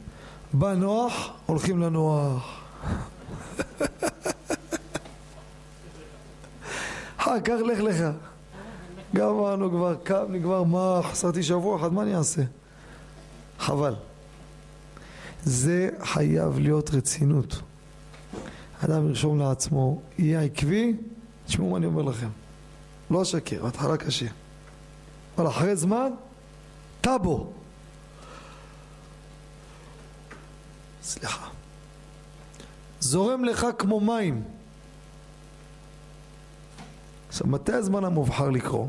בא 0.52 0.74
נוח, 0.74 1.30
הולכים 1.46 1.78
לנוח. 1.78 2.60
אחר 7.26 7.40
כך 7.40 7.54
לך 7.66 7.80
לך. 7.80 8.04
גמרנו 9.14 9.70
כבר, 9.70 9.94
קם, 9.94 10.24
נגמר, 10.28 10.62
מה, 10.62 11.00
חסרתי 11.02 11.42
שבוע 11.42 11.80
אחד, 11.80 11.92
מה 11.92 12.02
אני 12.02 12.16
אעשה? 12.16 12.42
חבל. 13.58 13.94
זה 15.42 15.90
חייב 16.02 16.58
להיות 16.58 16.90
רצינות. 16.90 17.60
אדם 18.84 19.08
ירשום 19.08 19.38
לעצמו, 19.38 20.00
יהיה 20.18 20.40
עקבי, 20.40 20.96
תשמעו 21.46 21.70
מה 21.70 21.76
אני 21.76 21.86
אומר 21.86 22.02
לכם. 22.02 22.28
לא 23.10 23.22
אשקר, 23.22 23.62
בהתחלה 23.62 23.96
קשה. 23.96 24.26
אבל 25.38 25.48
אחרי 25.48 25.76
זמן, 25.76 26.10
טאבו. 27.00 27.52
סליחה. 31.02 31.48
זורם 33.00 33.44
לך 33.44 33.66
כמו 33.78 34.00
מים. 34.00 34.55
עכשיו, 37.36 37.46
מתי 37.46 37.72
הזמן 37.72 38.04
המובחר 38.04 38.50
לקרוא? 38.50 38.86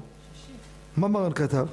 מה 0.98 1.08
מרן 1.08 1.34
כתב? 1.34 1.66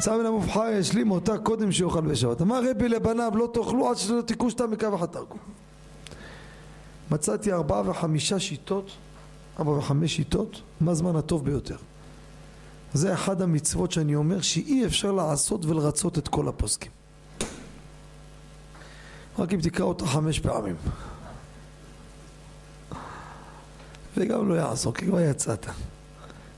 צא 0.00 0.16
מן 0.16 0.26
המובחר 0.26 0.68
ישלים 0.68 1.10
אותה 1.10 1.38
קודם 1.38 1.72
שיאכל 1.72 2.00
בשבת. 2.00 2.42
אמר 2.42 2.70
רבי 2.70 2.88
לבניו 2.88 3.32
לא 3.34 3.48
תאכלו 3.54 3.90
עד 3.90 3.96
שלא 3.96 4.22
תיקחו 4.22 4.50
שתם 4.50 4.70
מקו 4.70 4.94
אחת 4.94 5.12
תרגו. 5.12 5.36
מצאתי 7.10 7.52
ארבעה 7.52 7.90
וחמישה 7.90 8.40
שיטות, 8.40 8.90
ארבע 9.58 9.70
וחמש 9.70 10.16
שיטות, 10.16 10.60
מה 10.80 10.90
הזמן 10.90 11.16
הטוב 11.16 11.44
ביותר. 11.44 11.76
זה 12.92 13.14
אחד 13.14 13.42
המצוות 13.42 13.92
שאני 13.92 14.14
אומר 14.14 14.40
שאי 14.40 14.86
אפשר 14.86 15.12
לעשות 15.12 15.66
ולרצות 15.66 16.18
את 16.18 16.28
כל 16.28 16.48
הפוסקים. 16.48 16.92
רק 19.38 19.52
אם 19.52 19.60
תקרא 19.60 19.84
אותה 19.84 20.06
חמש 20.06 20.38
פעמים. 20.38 20.76
וגם 24.16 24.48
לא 24.48 24.54
יעזור, 24.54 24.94
כי 24.94 25.06
כבר 25.06 25.20
יצאת. 25.20 25.66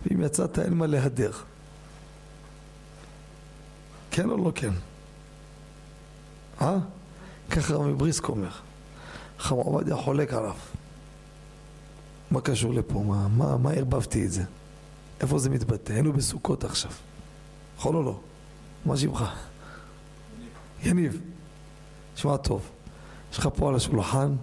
ואם 0.07 0.23
יצאת 0.23 0.59
אין 0.59 0.75
מה 0.75 0.87
להדר. 0.87 1.33
כן 4.11 4.31
או 4.31 4.37
לא 4.37 4.53
כן? 4.55 4.73
אה? 6.61 6.77
ככה 7.51 7.75
רמי 7.75 7.95
בריסק 7.95 8.29
אומר. 8.29 8.51
חם 9.39 9.55
עובדיה 9.55 9.97
חולק 9.97 10.33
עליו. 10.33 10.55
מה 12.31 12.41
קשור 12.41 12.75
לפה? 12.75 13.03
מה, 13.07 13.29
מה, 13.29 13.57
מה 13.57 13.71
ערבבתי 13.71 14.25
את 14.25 14.33
זה? 14.33 14.43
איפה 15.21 15.39
זה 15.39 15.51
מתבטא? 15.51 15.93
היינו 15.93 16.13
בסוכות 16.13 16.65
עכשיו. 16.65 16.93
יכול 17.79 17.97
או 17.97 18.03
לא? 18.03 18.21
מה 18.85 18.97
שמך? 18.97 19.25
יניב. 20.83 21.21
שמע 22.17 22.37
טוב. 22.37 22.71
יש 23.33 23.39
לך 23.39 23.49
פה 23.57 23.69
על 23.69 23.75
השולחן 23.75 24.35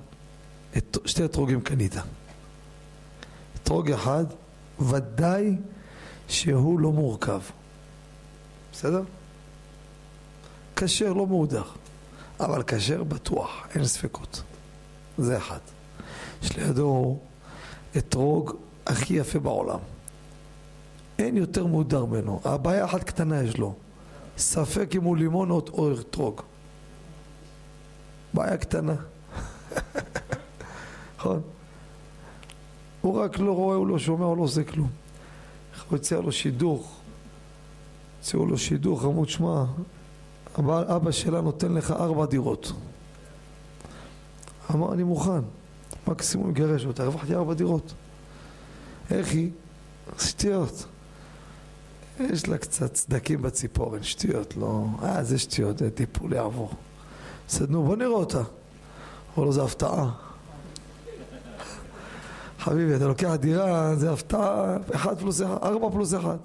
את, 0.78 0.98
שתי 1.06 1.26
אתרוגים 1.26 1.62
קנית. 1.62 1.96
אתרוג 3.66 3.92
אחד, 3.92 4.26
ודאי 4.80 5.56
שהוא 6.28 6.80
לא 6.80 6.92
מורכב. 6.92 7.40
בסדר? 8.72 9.02
כשר 10.76 11.14
לא 11.14 11.28
מהודח, 11.28 11.76
אבל 12.40 12.64
כשר 12.68 13.04
בטוח, 13.04 13.68
אין 13.76 13.86
ספקות. 13.86 14.44
זה 15.18 15.38
אחד. 15.38 15.60
יש 16.44 16.58
לידו 16.58 17.18
אתרוג 17.98 18.56
הכי 18.86 19.14
יפה 19.14 19.40
בעולם. 19.40 19.80
אין 21.20 21.38
יותר 21.38 21.66
מהודר 21.66 22.06
ממנו. 22.06 22.42
הבעיה 22.44 22.86
אחת 22.86 23.04
קטנה 23.04 23.44
יש 23.44 23.58
לו. 23.58 23.74
ספק 24.38 24.96
אם 24.96 25.04
הוא 25.04 25.18
לימון 25.18 25.52
או 25.52 25.92
אתרוג. 26.00 26.42
בעיה 28.34 28.58
קטנה. 28.58 28.96
נכון? 31.18 31.42
הוא 33.06 33.20
רק 33.20 33.40
לא 33.40 33.52
רואה, 33.52 33.78
הוא 33.78 33.88
לא 33.88 34.00
שומע, 34.00 34.26
הוא 34.26 34.38
לא 34.38 34.42
עושה 34.42 34.64
כלום. 34.64 34.90
הוא 35.90 35.96
הציע 35.96 36.22
לו 36.22 36.32
שידוך. 36.32 37.00
הציעו 38.20 38.46
לו 38.46 38.58
שידוך, 38.58 39.06
אמרו, 39.06 39.26
שמע, 39.26 39.64
אבא 40.68 41.12
שלה 41.12 41.42
נותן 41.42 41.74
לך 41.74 41.92
ארבע 41.92 42.26
דירות. 42.26 42.72
אמר, 44.72 44.94
אני 44.94 45.04
מוכן. 45.04 45.42
מקסימום 46.08 46.50
יגרש 46.50 46.86
אותה, 46.86 47.04
הרווחתי 47.04 47.36
ארבע 47.36 47.54
דירות. 47.54 47.94
איך 49.12 49.32
היא? 49.32 49.50
שטויות. 50.20 50.86
יש 52.20 52.48
לה 52.48 52.58
קצת 52.58 52.96
סדקים 52.96 53.42
בציפורן, 53.42 54.04
שטויות, 54.04 54.58
לא... 54.58 54.86
אה, 55.04 55.24
זה 55.24 55.40
שטויות, 55.40 55.78
זה 55.78 55.92
טיפול 55.92 56.34
יעבור. 56.34 56.74
בסדר, 57.48 57.72
נו, 57.72 57.84
בוא 57.84 57.96
נראה 57.96 58.08
אותה. 58.08 58.42
אמר 59.38 59.46
לו, 59.46 59.52
זה 59.52 59.64
הפתעה. 59.64 60.25
חביבי, 62.66 62.96
אתה 62.96 63.08
לוקח 63.08 63.34
דירה, 63.40 63.96
זה 63.96 64.12
הפתעה, 64.12 64.78
אחד 64.96 65.20
פלוס 65.20 65.42
אחד, 65.42 65.58
ארבע 65.64 65.90
פלוס 65.90 66.14
אחד. 66.14 66.38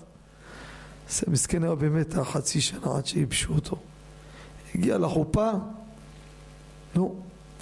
זה 1.10 1.22
מסכן 1.28 1.64
היה 1.64 1.74
באמת 1.74 2.14
חצי 2.14 2.60
שנה 2.60 2.96
עד 2.96 3.06
שייבשו 3.06 3.54
אותו. 3.54 3.76
הגיע 4.74 4.98
לחופה, 4.98 5.50
נו, 6.94 7.14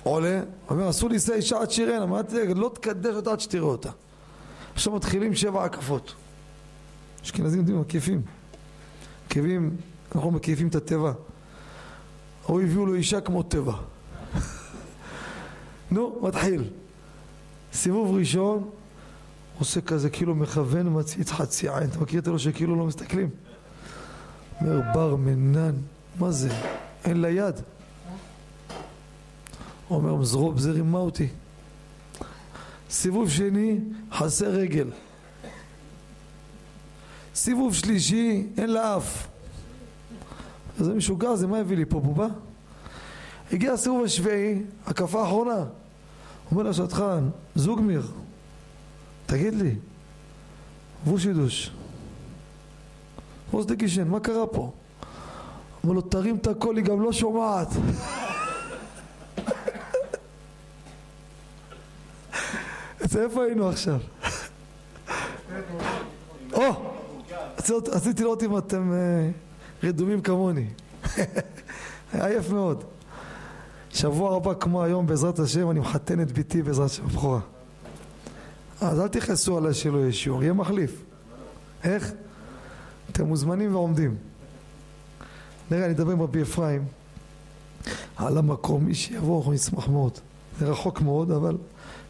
עולה, 0.03 0.41
אומר, 0.71 0.91
אסור 0.91 1.09
להישא 1.09 1.33
אישה 1.33 1.61
עד 1.61 1.71
שירנה, 1.71 2.03
אמרתי, 2.03 2.55
לא 2.55 2.71
תקדש 2.75 3.15
אותה 3.15 3.33
עד 3.33 3.41
שתראה 3.41 3.65
אותה. 3.65 3.91
עכשיו 4.75 4.93
מתחילים 4.93 5.35
שבע 5.35 5.65
הקפות. 5.65 6.15
אשכנזים 7.25 7.61
יודעים, 7.61 7.81
מקיפים. 7.81 8.23
מקיפים, 9.27 9.77
אנחנו 10.15 10.31
מקיפים 10.31 10.69
את 10.69 10.75
התיבה. 10.75 11.13
או 12.49 12.61
הביאו 12.61 12.87
לו 12.87 12.95
אישה 12.95 13.21
כמו 13.21 13.43
טבע. 13.43 13.75
נו, 15.91 16.21
מתחיל. 16.23 16.65
סיבוב 17.73 18.17
ראשון, 18.17 18.71
עושה 19.59 19.81
כזה 19.81 20.11
כאילו 20.11 20.35
מכוון 20.35 21.03
חצי 21.27 21.69
עין. 21.69 21.91
אתה 21.91 21.99
מכיר 21.99 22.21
את 22.21 22.29
אלו 22.29 22.39
שכאילו 22.39 22.77
לא 22.77 22.87
מסתכלים? 22.87 23.31
אומר 24.61 24.81
בר 24.95 25.17
מנן, 25.17 25.75
מה 26.19 26.31
זה? 26.31 26.49
אין 27.05 27.21
לה 27.21 27.31
יד. 27.31 27.55
אומר 29.91 30.15
מזרוב 30.15 30.59
זה 30.59 30.71
רימה 30.71 30.99
אותי. 30.99 31.29
סיבוב 32.91 33.31
שני, 33.31 33.79
חסר 34.13 34.51
רגל. 34.51 34.91
סיבוב 37.35 37.75
שלישי, 37.75 38.47
אין 38.57 38.71
לה 38.71 38.97
אף. 38.97 39.27
זה 40.79 40.95
משוגע, 40.95 41.37
זה 41.37 41.47
מה 41.47 41.59
הביא 41.59 41.77
לי 41.77 41.85
פה 41.85 42.01
בובה? 42.01 42.27
הגיע 43.53 43.73
הסיבוב 43.73 44.05
השביעי, 44.05 44.63
הקפה 44.87 45.21
האחרונה. 45.21 45.65
אומר 46.51 46.63
לה 46.63 46.73
שטחן, 46.73 47.29
זוגמיר, 47.55 48.03
תגיד 49.27 49.55
לי, 49.55 49.75
וושידוש, 51.07 51.71
ווסדגישן, 53.53 54.09
מה 54.09 54.21
קרה 54.21 54.47
פה? 54.47 54.73
אומר 55.85 55.95
לו, 55.95 56.01
תרים 56.01 56.37
את 56.37 56.47
הקול, 56.47 56.77
היא 56.77 56.85
גם 56.85 57.03
לא 57.03 57.13
שומעת. 57.13 57.69
אז 63.01 63.17
איפה 63.17 63.45
היינו 63.45 63.69
עכשיו? 63.69 63.99
או! 66.53 66.93
רציתי 67.71 68.23
לראות 68.23 68.43
אם 68.43 68.59
אתם 68.59 68.93
אה, 68.93 69.31
רדומים 69.83 70.21
כמוני. 70.21 70.67
עייף 72.13 72.51
מאוד. 72.51 72.85
שבוע 73.91 74.37
הבא 74.37 74.55
כמו 74.55 74.85
היום 74.85 75.07
בעזרת 75.07 75.39
השם 75.39 75.71
אני 75.71 75.81
מחתן 75.81 76.21
את 76.21 76.33
ביתי 76.33 76.63
בעזרת 76.63 76.87
השם 76.87 77.05
הבכורה. 77.05 77.41
אז 78.81 79.01
אל 79.01 79.09
תכעסו 79.09 79.59
עליי 79.59 79.75
שלא 79.75 79.99
יהיה 79.99 80.13
שיעור, 80.13 80.43
יהיה 80.43 80.53
מחליף. 80.53 81.05
איך? 81.85 82.13
אתם 83.13 83.27
מוזמנים 83.27 83.75
ועומדים. 83.75 84.17
נראה, 85.71 85.85
אני 85.85 85.95
אדבר 85.95 86.13
עם 86.13 86.23
רבי 86.23 86.43
אפרים 86.43 86.85
על 88.17 88.39
המקום, 88.39 88.85
מי 88.85 88.95
שיבוא 88.95 89.39
אנחנו 89.39 89.53
נשמח 89.53 89.89
מאוד. 89.89 90.19
זה 90.59 90.67
רחוק 90.67 91.01
מאוד, 91.01 91.31
אבל 91.31 91.57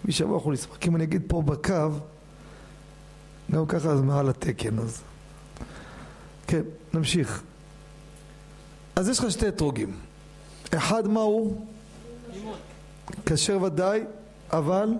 מי 0.04 0.12
שיבוא 0.12 0.36
אנחנו 0.36 0.52
נשמח. 0.52 0.76
כי 0.76 0.88
אם 0.88 0.96
אני 0.96 1.04
אגיד 1.04 1.22
פה 1.26 1.42
בקו, 1.42 1.90
גם 3.52 3.66
ככה 3.66 3.96
זה 3.96 4.02
מעל 4.02 4.28
התקן, 4.28 4.78
אז... 4.78 5.02
כן, 6.46 6.62
נמשיך. 6.94 7.42
אז 8.96 9.08
יש 9.08 9.18
לך 9.18 9.30
שתי 9.30 9.48
אתרוגים. 9.48 10.07
אחד 10.76 11.08
מהו? 11.08 11.66
כשר 13.26 13.62
ודאי, 13.62 14.04
אבל? 14.52 14.94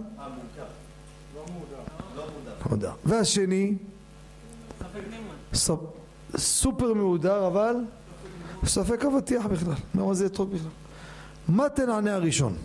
מודע. 2.71 2.93
והשני? 3.05 3.75
סופר 6.37 6.95
מהודר, 6.95 7.47
אבל? 7.47 7.77
ספק 8.65 9.05
אבטיח 9.05 9.47
בכלל. 9.47 9.75
מה 9.95 10.15
זה 10.15 10.27
אתרוג 10.27 10.51
בכלל? 10.55 10.71
מה 11.49 11.69
תנענה 11.69 12.15
הראשון? 12.15 12.57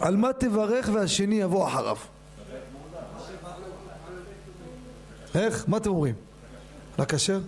על 0.00 0.16
מה 0.16 0.32
תברך 0.32 0.90
והשני 0.92 1.34
יבוא 1.34 1.68
אחריו? 1.68 1.96
איך? 5.34 5.64
מה 5.68 5.76
אתם 5.76 5.90
אומרים? 5.90 6.14
לכשר? 6.98 7.40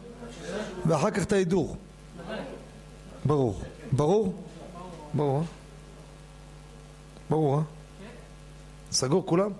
ואחר 0.87 1.11
כך 1.11 1.23
את 1.23 1.33
ההידור. 1.33 1.77
ברור. 3.25 3.63
ברור? 3.93 4.35
ברור. 5.15 5.45
ברור, 7.31 7.59
אה? 7.59 7.63
סגור 8.93 9.27
כולם? 9.27 9.51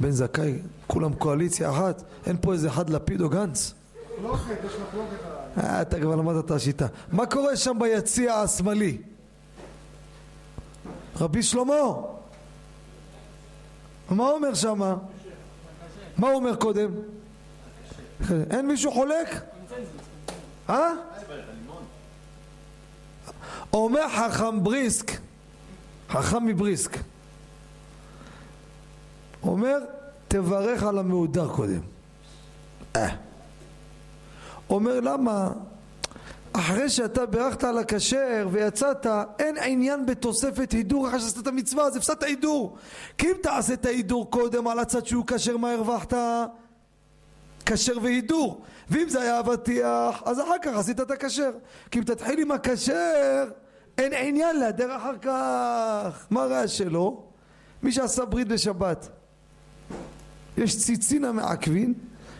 בן 0.00 0.10
זכאי, 0.10 0.58
כולם 0.86 1.14
קואליציה 1.14 1.70
אחת? 1.70 2.02
אין 2.26 2.36
פה 2.40 2.52
איזה 2.52 2.68
אחד 2.68 2.90
לפיד 2.90 3.20
או 3.20 3.28
גנץ? 3.28 3.74
אה, 5.58 5.82
אתה 5.82 6.00
כבר 6.00 6.16
למדת 6.16 6.44
את 6.44 6.50
השיטה. 6.50 6.86
מה 7.12 7.26
קורה 7.26 7.56
שם 7.56 7.76
ביציע 7.80 8.34
השמאלי? 8.34 8.98
רבי 11.20 11.42
שלמה. 11.42 11.74
מה 14.10 14.28
אומר 14.30 14.54
שמה? 14.54 14.96
מה 16.16 16.28
הוא 16.28 16.36
אומר 16.36 16.56
קודם? 16.56 16.90
אין 18.50 18.66
מישהו 18.66 18.92
חולק? 18.92 19.28
אה? 20.68 20.88
אומר 23.72 24.08
חכם 24.08 24.62
בריסק, 24.62 25.10
חכם 26.08 26.46
מבריסק, 26.46 26.96
אומר 29.42 29.78
תברך 30.28 30.82
על 30.82 30.98
המהודר 30.98 31.48
קודם. 31.48 31.80
אה. 32.96 33.08
אומר 34.70 35.00
למה? 35.00 35.52
אחרי 36.52 36.88
שאתה 36.88 37.26
בירכת 37.26 37.64
על 37.64 37.78
הכשר 37.78 38.48
ויצאת, 38.50 39.06
אין 39.38 39.56
עניין 39.64 40.06
בתוספת 40.06 40.72
הידור 40.72 41.08
אחרי 41.08 41.20
שעשית 41.20 41.38
את 41.38 41.46
המצווה, 41.46 41.84
אז 41.84 41.96
הפסדת 41.96 42.22
הידור. 42.22 42.76
כי 43.18 43.26
אם 43.26 43.36
תעשה 43.42 43.72
את 43.72 43.86
ההידור 43.86 44.30
קודם 44.30 44.68
על 44.68 44.78
הצד 44.78 45.06
שהוא 45.06 45.24
כשר, 45.26 45.56
מה 45.56 45.72
הרווחת? 45.72 46.14
כשר 47.66 47.92
והידור. 48.02 48.62
ואם 48.90 49.08
זה 49.08 49.22
היה 49.22 49.40
אבטיח, 49.40 50.22
אז 50.24 50.40
אחר 50.40 50.58
כך 50.62 50.76
עשית 50.76 51.00
את 51.00 51.10
הכשר. 51.10 51.50
כי 51.90 51.98
אם 51.98 52.04
תתחיל 52.04 52.40
עם 52.40 52.50
הכשר, 52.50 53.44
אין 53.98 54.12
עניין 54.14 54.58
להדר 54.58 54.96
אחר 54.96 55.18
כך. 55.18 56.26
מה 56.30 56.42
הרעש 56.42 56.78
שלו? 56.78 57.22
מי 57.82 57.92
שעשה 57.92 58.24
ברית 58.24 58.48
בשבת. 58.48 59.08
יש 60.56 60.78
ציצין 60.78 61.24
המעכבין, 61.24 61.94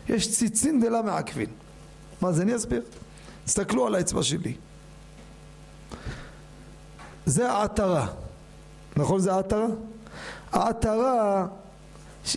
יש 0.09 0.39
ציצין 0.39 0.81
דלה 0.81 1.03
מעכבין. 1.03 1.51
מה 2.21 2.33
זה? 2.33 2.43
אני 2.43 2.57
אסביר. 2.57 2.83
תסתכלו 3.45 3.87
על 3.87 3.95
האצבע 3.95 4.23
שלי. 4.23 4.55
זה 7.27 7.53
העטרה. 7.53 8.07
נכון 8.97 9.21
זה 9.21 9.33
העטרה? 9.35 9.67
העטרה 10.53 11.47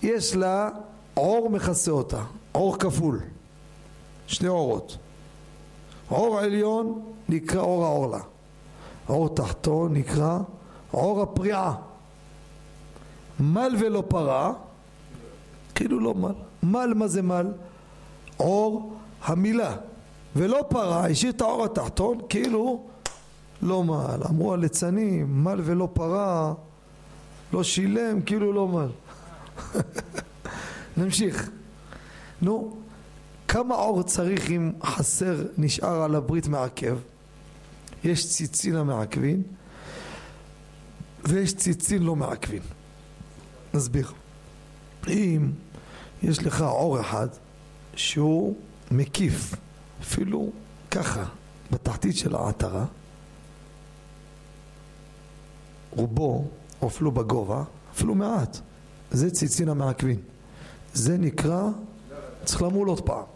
יש 0.04 0.36
לה 0.36 0.69
עור 1.13 1.49
מכסה 1.49 1.91
אותה, 1.91 2.21
עור 2.52 2.80
כפול. 2.80 3.19
שני 4.34 4.48
עורות. 4.48 4.98
עור 6.10 6.39
עליון 6.39 7.02
נקרא 7.30 7.62
עור 7.62 7.86
העורלה. 7.86 8.19
עור 9.08 9.36
תחתון 9.36 9.93
נקרא 9.93 10.39
עור 10.91 11.22
הפריעה. 11.22 11.76
מל 13.39 13.76
ולא 13.80 14.04
פרה, 14.08 14.54
כאילו 15.76 16.00
לא 16.00 16.13
מל. 16.13 16.34
מל 16.63 16.93
מה 16.96 17.08
זה 17.08 17.22
מל? 17.22 17.48
עור 18.38 18.93
המילה. 19.24 19.76
ולא 20.36 20.65
פרה, 20.69 21.08
השאיר 21.08 21.32
את 21.32 21.41
העור 21.41 21.65
התחתון, 21.65 22.17
כאילו 22.30 22.84
לא 23.62 23.84
מל. 23.84 24.24
אמרו 24.30 24.54
הליצנים, 24.54 25.43
מל 25.43 25.62
ולא 25.63 25.89
פרה, 25.93 26.54
לא 27.54 27.63
שילם, 27.63 28.22
כאילו 28.22 28.54
לא 28.54 28.67
מל. 28.67 28.88
נמשיך. 30.98 31.50
נו, 32.41 32.76
כמה 33.54 33.76
עור 33.76 34.04
צריך 34.04 34.52
אם 34.52 34.72
חסר 34.84 35.36
נשאר 35.58 36.04
על 36.04 36.16
הברית 36.16 36.48
מעכב? 36.48 36.98
יש 38.04 38.30
ציצין 38.30 38.76
המעכבין 38.76 39.44
ויש 41.26 41.56
ציצין 41.56 42.04
לא 42.04 42.16
מעכבין. 42.16 42.62
נסביר. 43.74 44.12
אם 45.08 45.52
יש 46.24 46.39
לך 46.39 46.62
עור 46.62 47.02
אחד 47.02 47.28
שהוא 47.96 48.56
מקיף 48.92 49.56
אפילו 50.02 50.52
ככה, 50.92 51.26
בתחתית 51.72 52.18
של 52.18 52.36
העטרה, 52.36 52.86
רובו, 55.92 56.48
או 56.82 56.88
אפילו 56.88 57.12
בגובה, 57.12 57.63
אפילו 57.92 58.16
מעט, 58.16 58.58
זה 59.12 59.32
ציצין 59.32 59.70
המעכבין. 59.70 60.20
זה 60.94 61.18
נקרא, 61.18 61.70
צריך 62.46 62.62
למול 62.62 62.88
עוד 62.88 63.06
פעם. 63.06 63.33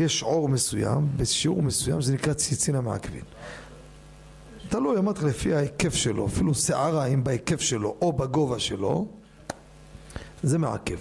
יש 0.00 0.22
עור 0.22 0.48
מסוים, 0.48 1.08
בשיעור 1.16 1.62
מסוים, 1.62 2.00
זה 2.00 2.14
נקרא 2.14 2.32
ציצין 2.32 2.74
המעכבין. 2.74 3.24
תלוי, 4.68 4.98
אמרתי 4.98 5.18
לך, 5.18 5.24
לפי 5.24 5.54
ההיקף 5.54 5.94
שלו, 5.94 6.26
אפילו 6.26 6.54
שערה 6.54 7.06
אם 7.06 7.24
בהיקף 7.24 7.60
שלו 7.60 7.96
או 8.02 8.12
בגובה 8.12 8.58
שלו, 8.58 9.06
זה 10.42 10.58
מעכב. 10.58 10.98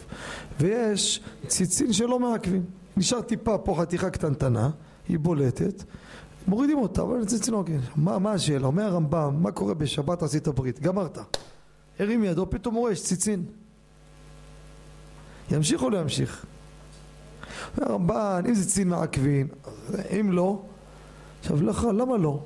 ויש 0.60 1.22
ציצין 1.48 1.94
שלא 1.94 2.20
מעכבים. 2.20 2.66
נשאר 2.98 3.22
טיפה 3.22 3.58
פה 3.58 3.76
חתיכה 3.80 4.10
קטנטנה, 4.10 4.70
היא 5.08 5.20
בולטת, 5.20 5.84
מורידים 6.48 6.78
אותה, 6.78 7.02
אבל 7.02 7.28
זה 7.28 7.40
צינוק. 7.40 7.70
מה, 7.96 8.20
מה 8.20 8.32
השאלה? 8.32 8.68
אומר 8.68 8.84
הרמב"ם, 8.84 9.44
מה 9.44 9.52
קורה 9.52 9.74
בשבת 9.74 10.24
עשית 10.24 10.48
ברית? 10.48 10.80
גמרת. 10.80 11.18
הרים 12.00 12.24
ידו, 12.24 12.50
פתאום 12.50 12.76
רואה, 12.76 12.92
יש 12.92 13.04
ציצין. 13.04 13.46
ימשיך 15.52 15.84
או 15.84 15.90
לא 15.90 15.98
ימשיך? 15.98 16.46
אומר 17.78 17.92
הרמב"ן, 17.92 18.44
אם 18.48 18.54
זה 18.54 18.64
ציצין 18.64 18.90
מעכבין, 18.90 19.48
אם 20.20 20.32
לא, 20.32 20.62
עכשיו 21.42 21.64
לך, 21.64 21.88
למה 21.94 22.18
לא? 22.18 22.40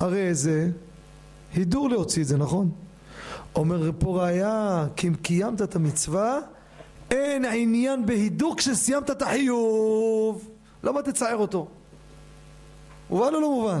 הרי 0.00 0.34
זה 0.34 0.70
הידור 1.54 1.90
להוציא 1.90 2.22
את 2.22 2.28
זה, 2.28 2.36
נכון? 2.36 2.70
אומר 3.56 3.90
פה 3.98 4.22
ראיה, 4.22 4.86
כי 4.96 5.08
אם 5.08 5.14
קיימת 5.14 5.62
את 5.62 5.76
המצווה 5.76 6.38
אין 7.10 7.44
עניין 7.44 8.06
בהידור 8.06 8.56
כשסיימת 8.56 9.10
את 9.10 9.22
החיוב 9.22 10.50
למה 10.82 11.02
תצער 11.02 11.36
אותו? 11.36 11.68
מובן 13.10 13.34
או 13.34 13.40
לא 13.40 13.50
מובן? 13.50 13.80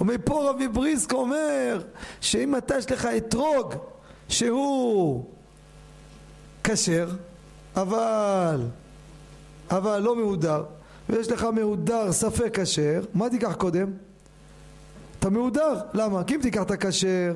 ומפה 0.00 0.50
רבי 0.50 0.68
בריסק 0.68 1.12
אומר 1.12 1.82
שאם 2.20 2.56
אתה 2.56 2.78
יש 2.78 2.90
לך 2.90 3.08
אתרוג 3.16 3.74
שהוא 4.28 5.24
כשר 6.64 7.08
אבל 7.76 8.60
אבל 9.76 9.98
לא 9.98 10.16
מהודר. 10.16 10.64
ויש 11.08 11.30
לך 11.30 11.42
מהודר 11.44 12.12
ספק 12.12 12.60
כשר. 12.60 13.00
מה 13.14 13.30
תיקח 13.30 13.54
קודם? 13.54 13.90
אתה 15.18 15.30
מהודר. 15.30 15.80
למה? 15.94 16.24
כי 16.24 16.34
אם 16.34 16.40
תיקח 16.42 16.62
את 16.62 16.70
הכשר 16.70 17.34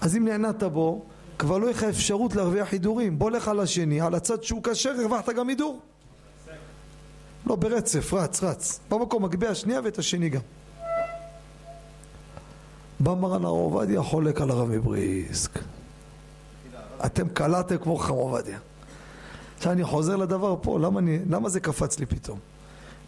אז 0.00 0.16
אם 0.16 0.24
נענעת 0.24 0.62
בו 0.62 1.04
כבר 1.38 1.58
לא 1.58 1.66
יהיה 1.66 1.76
לך 1.76 1.82
אפשרות 1.82 2.36
להרוויח 2.36 2.72
הידורים 2.72 3.18
בוא 3.18 3.30
לך 3.30 3.48
על 3.48 3.60
השני, 3.60 4.00
על 4.00 4.14
הצד 4.14 4.42
שהוא 4.42 4.62
כשר 4.62 4.90
הרווחת 5.00 5.28
גם 5.28 5.48
הידור. 5.48 5.80
לא 7.46 7.56
ברצף, 7.56 8.12
רץ, 8.14 8.42
רץ. 8.42 8.80
במקום 8.90 9.24
מגביה 9.24 9.54
שנייה 9.54 9.80
ואת 9.84 9.98
השני 9.98 10.28
גם. 10.28 10.40
בא 13.00 13.14
מרן 13.14 13.44
הרב 13.44 13.56
עובדיה 13.56 14.02
חולק 14.02 14.40
על 14.40 14.50
הרב 14.50 14.68
מבריסק. 14.68 15.58
אתם 17.06 17.28
קלעתם 17.28 17.78
כמו 17.78 17.96
חכם 17.96 18.14
עובדיה 18.14 18.58
עכשיו 19.62 19.72
אני 19.72 19.84
חוזר 19.84 20.16
לדבר 20.16 20.56
פה, 20.62 20.78
למה, 20.78 21.00
אני, 21.00 21.18
למה 21.30 21.48
זה 21.48 21.60
קפץ 21.60 21.98
לי 21.98 22.06
פתאום? 22.06 22.38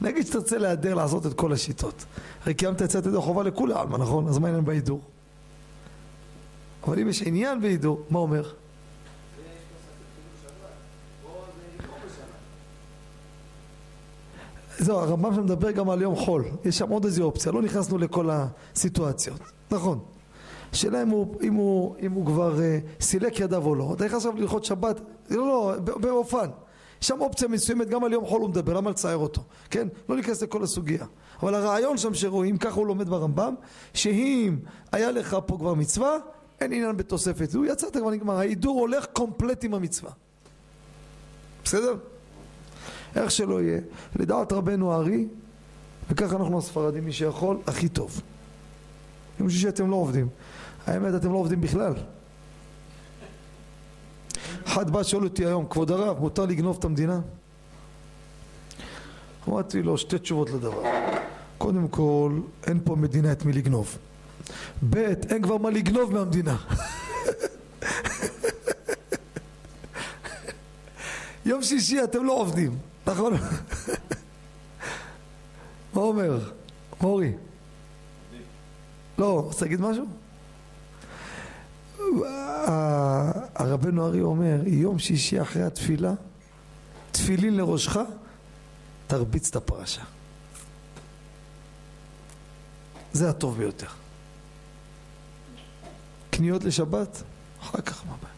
נגיד 0.00 0.26
שתרצה 0.26 0.58
להיעדר 0.58 0.94
לעשות 0.94 1.26
את 1.26 1.34
כל 1.34 1.52
השיטות 1.52 2.04
הרי 2.42 2.54
קיימת 2.54 2.82
את 2.82 2.90
זה 2.90 3.20
חובה 3.20 3.42
לכולי 3.42 3.74
עלמא, 3.74 3.96
נכון? 3.96 4.28
אז 4.28 4.38
מה 4.38 4.46
העניין 4.46 4.64
בהידור? 4.64 5.00
אבל 6.86 6.98
אם 6.98 7.08
יש 7.08 7.22
עניין 7.22 7.60
בהידור, 7.60 8.02
מה 8.10 8.18
אומר? 8.18 8.50
זהו, 14.78 14.98
הרמב"ם 14.98 15.34
שם 15.34 15.44
מדבר 15.44 15.70
גם 15.70 15.90
על 15.90 16.02
יום 16.02 16.16
חול, 16.16 16.44
יש 16.64 16.78
שם 16.78 16.88
עוד 16.88 17.04
איזו 17.04 17.22
אופציה, 17.24 17.52
לא 17.52 17.62
נכנסנו 17.62 17.98
לכל 17.98 18.30
הסיטואציות, 18.30 19.40
נכון. 19.70 19.98
השאלה 20.72 21.02
אם 21.02 21.08
הוא, 21.08 21.34
אם 21.42 21.54
אם 22.02 22.12
הוא 22.12 22.26
כבר 22.26 22.56
uh, 22.56 23.02
סילק 23.02 23.40
ידיו 23.40 23.66
או 23.66 23.74
לא, 23.74 23.92
אתה 23.96 24.04
נכנס 24.04 24.16
עכשיו 24.26 24.40
ללכות 24.40 24.64
שבת, 24.64 25.00
לא, 25.30 25.36
לא, 25.36 25.78
באופן, 25.78 26.50
יש 27.02 27.08
שם 27.08 27.20
אופציה 27.20 27.48
מסוימת, 27.48 27.88
גם 27.88 28.04
על 28.04 28.12
יום 28.12 28.26
חול 28.26 28.40
הוא 28.40 28.50
מדבר, 28.50 28.72
למה 28.72 28.90
לצייר 28.90 29.16
אותו, 29.16 29.42
כן? 29.70 29.88
לא 30.08 30.16
ניכנס 30.16 30.42
לכל 30.42 30.62
הסוגיה. 30.62 31.06
אבל 31.42 31.54
הרעיון 31.54 31.98
שם 31.98 32.14
שרואים, 32.14 32.56
ככה 32.56 32.74
הוא 32.74 32.86
לומד 32.86 33.08
ברמב"ם, 33.08 33.54
שאם 33.94 34.56
היה 34.92 35.10
לך 35.10 35.36
פה 35.46 35.56
כבר 35.58 35.74
מצווה, 35.74 36.16
אין 36.60 36.72
עניין 36.72 36.96
בתוספת, 36.96 37.54
הוא 37.54 37.66
יצא, 37.66 37.90
כבר 37.90 38.10
נגמר, 38.10 38.38
ההידור 38.38 38.80
הולך 38.80 39.06
קומפלט 39.12 39.64
עם 39.64 39.74
המצווה. 39.74 40.10
בסדר? 41.64 41.94
איך 43.16 43.30
שלא 43.30 43.62
יהיה, 43.62 43.80
לדעת 44.16 44.52
רבנו 44.52 44.92
הארי, 44.92 45.26
וככה 46.10 46.36
אנחנו 46.36 46.58
הספרדים, 46.58 47.04
מי 47.04 47.12
שיכול, 47.12 47.58
הכי 47.66 47.88
טוב. 47.88 48.20
יום 49.40 49.50
שישי 49.50 49.68
אתם 49.68 49.90
לא 49.90 49.96
עובדים. 49.96 50.28
האמת, 50.86 51.14
אתם 51.14 51.32
לא 51.32 51.38
עובדים 51.38 51.60
בכלל. 51.60 51.94
אחד 54.74 54.90
בא 54.90 55.02
שואל 55.02 55.24
אותי 55.24 55.46
היום, 55.46 55.66
כבוד 55.70 55.90
הרב, 55.90 56.20
מותר 56.20 56.46
לגנוב 56.46 56.76
את 56.78 56.84
המדינה? 56.84 57.20
אמרתי 59.48 59.82
לו 59.82 59.98
שתי 59.98 60.18
תשובות 60.18 60.50
לדבר. 60.50 60.82
קודם 61.58 61.88
כל, 61.88 62.40
אין 62.66 62.80
פה 62.84 62.96
מדינה 62.96 63.32
את 63.32 63.44
מי 63.44 63.52
לגנוב. 63.52 63.98
ב', 64.90 64.96
אין 64.96 65.42
כבר 65.42 65.56
מה 65.56 65.70
לגנוב 65.70 66.12
מהמדינה. 66.12 66.56
יום 71.46 71.62
שישי 71.62 72.04
אתם 72.04 72.24
לא 72.24 72.32
עובדים, 72.32 72.78
נכון? 73.06 73.32
מה 75.94 76.02
אומר? 76.02 76.50
מורי? 77.00 77.32
לא, 79.18 79.40
רוצה 79.40 79.64
להגיד 79.64 79.80
משהו? 79.80 80.06
הרבנו 83.54 84.06
ארי 84.06 84.20
אומר, 84.20 84.60
יום 84.66 84.98
שישי 84.98 85.42
אחרי 85.42 85.62
התפילה, 85.62 86.14
תפילין 87.12 87.56
לראשך, 87.56 87.96
תרביץ 89.06 89.48
את 89.48 89.56
הפרשה. 89.56 90.02
זה 93.12 93.30
הטוב 93.30 93.56
ביותר. 93.58 93.86
קניות 96.30 96.64
לשבת, 96.64 97.22
אחר 97.60 97.80
כך 97.80 98.02
מה 98.06 98.16
בעיה. 98.22 98.34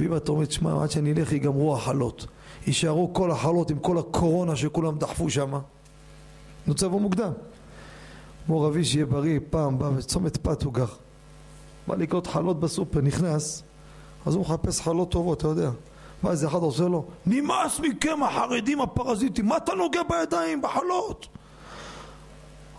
ואם 0.00 0.16
אתה 0.16 0.32
אומר, 0.32 0.44
תשמע, 0.44 0.82
עד 0.82 0.90
שאני 0.90 1.12
אלך 1.12 1.32
ייגמרו 1.32 1.76
החלות. 1.76 2.26
יישארו 2.66 3.14
כל 3.14 3.30
החלות 3.30 3.70
עם 3.70 3.78
כל 3.78 3.98
הקורונה 3.98 4.56
שכולם 4.56 4.98
דחפו 4.98 5.30
שם. 5.30 5.58
רוצה 6.68 6.86
לבוא 6.86 7.00
מוקדם. 7.00 7.32
מור 8.48 8.68
אבי 8.68 8.84
שיהיה 8.84 9.06
בריא, 9.06 9.40
פעם 9.50 9.78
בא 9.78 9.90
בצומת 9.90 10.36
פת 10.36 10.62
הוא 10.62 10.74
גר. 10.74 10.86
בא 11.86 11.94
לקנות 11.94 12.26
חלות 12.26 12.60
בסופר, 12.60 13.00
נכנס, 13.00 13.62
אז 14.28 14.34
הוא 14.34 14.42
מחפש 14.42 14.80
חלות 14.80 15.10
טובות, 15.10 15.38
אתה 15.38 15.48
יודע. 15.48 15.70
בא 16.22 16.30
איזה 16.30 16.46
אחד 16.46 16.58
עושה 16.58 16.84
לו, 16.84 17.04
נמאס 17.26 17.80
מכם 17.80 18.22
החרדים 18.22 18.80
הפרזיטים, 18.80 19.46
מה 19.46 19.56
אתה 19.56 19.74
נוגע 19.74 20.00
בידיים, 20.08 20.62
בחלות? 20.62 21.26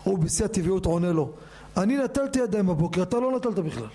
הוא 0.03 0.19
בשיא 0.19 0.45
הטבעיות 0.45 0.85
עונה 0.85 1.11
לו, 1.11 1.29
אני 1.77 1.97
נטלתי 1.97 2.39
ידיים 2.39 2.67
בבוקר, 2.67 3.01
אתה 3.01 3.19
לא 3.19 3.35
נטלת 3.35 3.59
בכלל. 3.59 3.87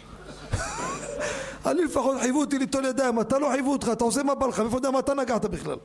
אני 1.67 1.85
לפחות 1.85 2.21
חייבו 2.21 2.41
אותי 2.41 2.59
ליטול 2.59 2.85
ידיים, 2.85 3.21
אתה 3.21 3.39
לא 3.39 3.49
חייבו 3.51 3.73
אותך, 3.73 3.89
אתה 3.93 4.05
עושה 4.05 4.23
מה 4.23 4.35
בא 4.35 4.47
לך, 4.47 4.61
מאיפה 4.61 4.77
יודע 4.77 4.91
מה 4.91 4.99
אתה 4.99 5.15
נגעת 5.15 5.45
בכלל? 5.45 5.77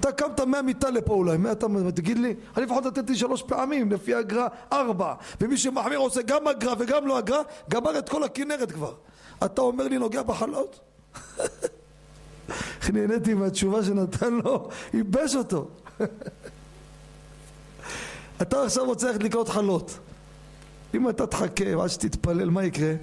אתה 0.00 0.12
קמת 0.12 0.40
מהמיטה 0.40 0.90
לפה 0.90 1.14
אולי, 1.14 1.36
מה 1.36 1.52
אתה 1.52 1.66
תגיד 1.94 2.18
לי? 2.18 2.34
אני 2.56 2.64
לפחות 2.64 2.86
נתתי 2.86 3.14
שלוש 3.14 3.42
פעמים, 3.42 3.92
לפי 3.92 4.18
אגרה 4.18 4.48
ארבע, 4.72 5.14
ומי 5.40 5.56
שמחמיר 5.56 5.98
עושה 5.98 6.22
גם 6.22 6.48
אגרה 6.48 6.74
וגם 6.78 7.06
לא 7.06 7.18
אגרה, 7.18 7.42
גמר 7.70 7.98
את 7.98 8.08
כל 8.08 8.24
הכנרת 8.24 8.72
כבר. 8.72 8.92
אתה 9.44 9.60
אומר 9.60 9.88
לי 9.88 9.98
נוגע 9.98 10.22
בחלות? 10.22 10.80
איך 12.48 12.90
נהניתי 12.94 13.34
מהתשובה 13.34 13.84
שנתן 13.84 14.34
לו, 14.34 14.68
ייבש 14.94 15.34
אותו. 15.34 15.68
אתה 18.42 18.64
עכשיו 18.64 18.84
רוצה 18.84 19.08
ללכת 19.08 19.22
לקנות 19.22 19.48
חלות. 19.48 19.98
אם 20.94 21.08
אתה 21.08 21.26
תחכה 21.26 21.82
עד 21.82 21.88
שתתפלל, 21.88 22.50
מה 22.50 22.64
יקרה? 22.64 22.94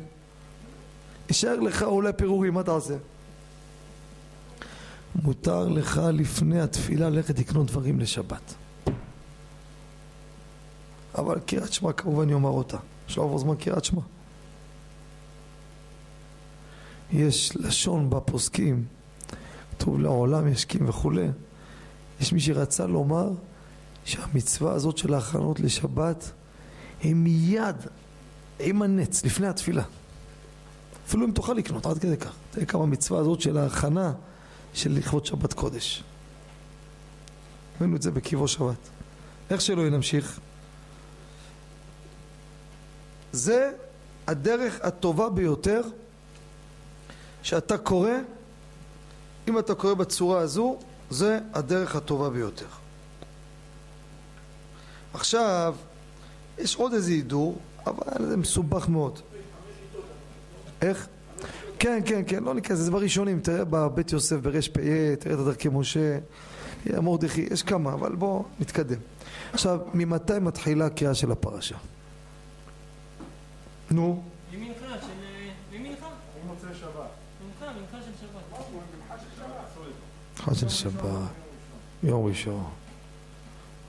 יישאר 1.29 1.59
לך 1.59 1.83
אולי 1.83 2.13
פירורים, 2.13 2.53
מה 2.53 2.61
אתה 2.61 2.71
עושה? 2.71 2.95
מותר 5.15 5.67
לך 5.67 6.01
לפני 6.13 6.61
התפילה 6.61 7.09
ללכת 7.09 7.39
לקנות 7.39 7.67
דברים 7.67 7.99
לשבת. 7.99 8.53
אבל 11.15 11.39
קריאת 11.39 11.73
שמע 11.73 11.93
כמובן 11.93 12.29
יאמר 12.29 12.49
אותה. 12.49 12.77
אפשר 13.05 13.21
לעבור 13.21 13.39
זמן 13.39 13.55
קריאת 13.55 13.85
שמע. 13.85 14.01
יש 17.11 17.55
לשון 17.55 18.09
בפוסקים, 18.09 18.85
כתוב 19.71 19.99
לעולם 19.99 20.47
ישכים 20.47 20.89
וכולי. 20.89 21.27
יש 22.21 22.33
מי 22.33 22.39
שרצה 22.39 22.87
לומר 22.87 23.29
שהמצווה 24.05 24.73
הזאת 24.73 24.97
של 24.97 25.13
ההכנות 25.13 25.59
לשבת 25.59 26.31
היא 27.03 27.15
מיד 27.15 27.75
עם 28.59 28.81
הנץ, 28.81 29.25
לפני 29.25 29.47
התפילה. 29.47 29.83
אפילו 31.07 31.25
אם 31.25 31.31
תוכל 31.31 31.53
לקנות, 31.53 31.85
עד 31.85 31.97
כדי 31.97 32.17
כך. 32.17 32.33
תראה 32.51 32.65
כמה 32.65 32.85
מצווה 32.85 33.19
הזאת 33.19 33.41
של 33.41 33.57
ההכנה 33.57 34.13
של 34.73 34.91
לכבוד 34.91 35.25
שבת 35.25 35.53
קודש. 35.53 36.03
ראינו 37.81 37.95
את 37.95 38.01
זה 38.01 38.11
בקיבו 38.11 38.47
שבת. 38.47 38.89
איך 39.49 39.61
שלא 39.61 39.81
יהיה 39.81 39.89
נמשיך? 39.89 40.39
זה 43.31 43.71
הדרך 44.27 44.79
הטובה 44.83 45.29
ביותר 45.29 45.81
שאתה 47.43 47.77
קורא, 47.77 48.11
אם 49.47 49.59
אתה 49.59 49.75
קורא 49.75 49.93
בצורה 49.93 50.39
הזו, 50.39 50.77
זה 51.09 51.39
הדרך 51.53 51.95
הטובה 51.95 52.29
ביותר. 52.29 52.65
עכשיו, 55.13 55.75
יש 56.57 56.75
עוד 56.75 56.93
איזה 56.93 57.11
הידור, 57.11 57.57
אבל 57.85 58.25
זה 58.25 58.37
מסובך 58.37 58.89
מאוד. 58.89 59.19
איך? 60.81 61.07
כן, 61.79 62.01
כן, 62.05 62.21
כן, 62.27 62.43
לא 62.43 62.53
ניכנס, 62.53 62.77
זה 62.77 62.91
בראשונים, 62.91 63.39
תראה 63.39 63.65
בבית 63.65 64.11
יוסף 64.11 64.35
ברש 64.35 64.67
פ"א, 64.67 65.15
תראה 65.19 65.35
את 65.35 65.39
הדרכי 65.39 65.69
משה, 65.71 66.17
מרדכי, 66.85 67.47
יש 67.51 67.63
כמה, 67.63 67.93
אבל 67.93 68.15
בואו 68.15 68.45
נתקדם. 68.59 68.99
עכשיו, 69.53 69.79
ממתי 69.93 70.39
מתחילה 70.41 70.85
הקריאה 70.85 71.15
של 71.15 71.31
הפרשה? 71.31 71.75
נו? 73.91 74.23
ממנחה 74.51 75.01
של... 75.01 75.07
ממנחה. 75.71 76.07
ממוצאי 76.45 76.69
שבת. 76.73 77.09
מנחה, 77.45 77.73
מנחה 77.79 77.97
של 78.05 78.11
שבת. 78.21 78.39
מנחה 80.39 80.55
של 80.55 80.69
שבת, 80.69 81.03
יום 82.03 82.25
ראשון. 82.25 82.63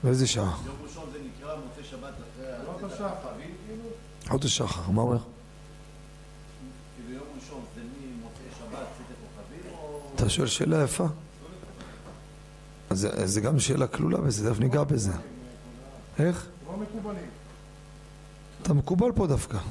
באיזה 0.03 0.27
שעה? 0.27 0.57
יום 0.65 0.75
ראשון 0.83 1.09
זה 1.13 1.19
נקרא 1.19 1.55
מוצאי 1.55 1.83
שבת 1.83 2.13
אחרי... 2.13 2.45
עלות 2.53 2.83
השחר. 2.83 3.07
חודש 4.27 4.57
שחר, 4.57 4.91
מה 4.91 5.01
אומר? 5.01 5.17
כאילו 6.95 7.13
יום 7.13 7.23
ראשון 7.41 7.61
זה 7.75 7.81
ממוצאי 7.81 8.45
שבת 8.59 8.69
צאת 8.97 9.05
כוכבים 9.07 9.73
או... 9.73 10.11
אתה 10.15 10.29
שואל 10.29 10.47
שאלה 10.47 10.83
יפה. 10.83 11.05
אז 12.89 13.07
זה- 13.25 13.41
גם 13.41 13.59
שאלה 13.59 13.87
כלולה 13.87 14.17
בזה, 14.21 14.49
תכף 14.49 14.59
ניגע 14.59 14.83
בזה. 14.83 15.11
איך? 16.19 16.47
לא 16.67 16.77
מקובלים. 16.77 17.29
אתה 18.61 18.73
מקובל 18.73 19.11
פה 19.15 19.27
דווקא. 19.27 19.57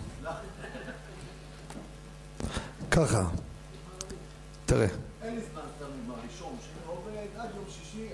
ככה, 2.90 3.28
תראה, 4.66 4.86
הראשון 6.30 6.56
שאני 6.60 6.96
עובד 6.96 7.40
עד 7.40 7.48
יום 7.56 7.64
שישי 7.68 8.08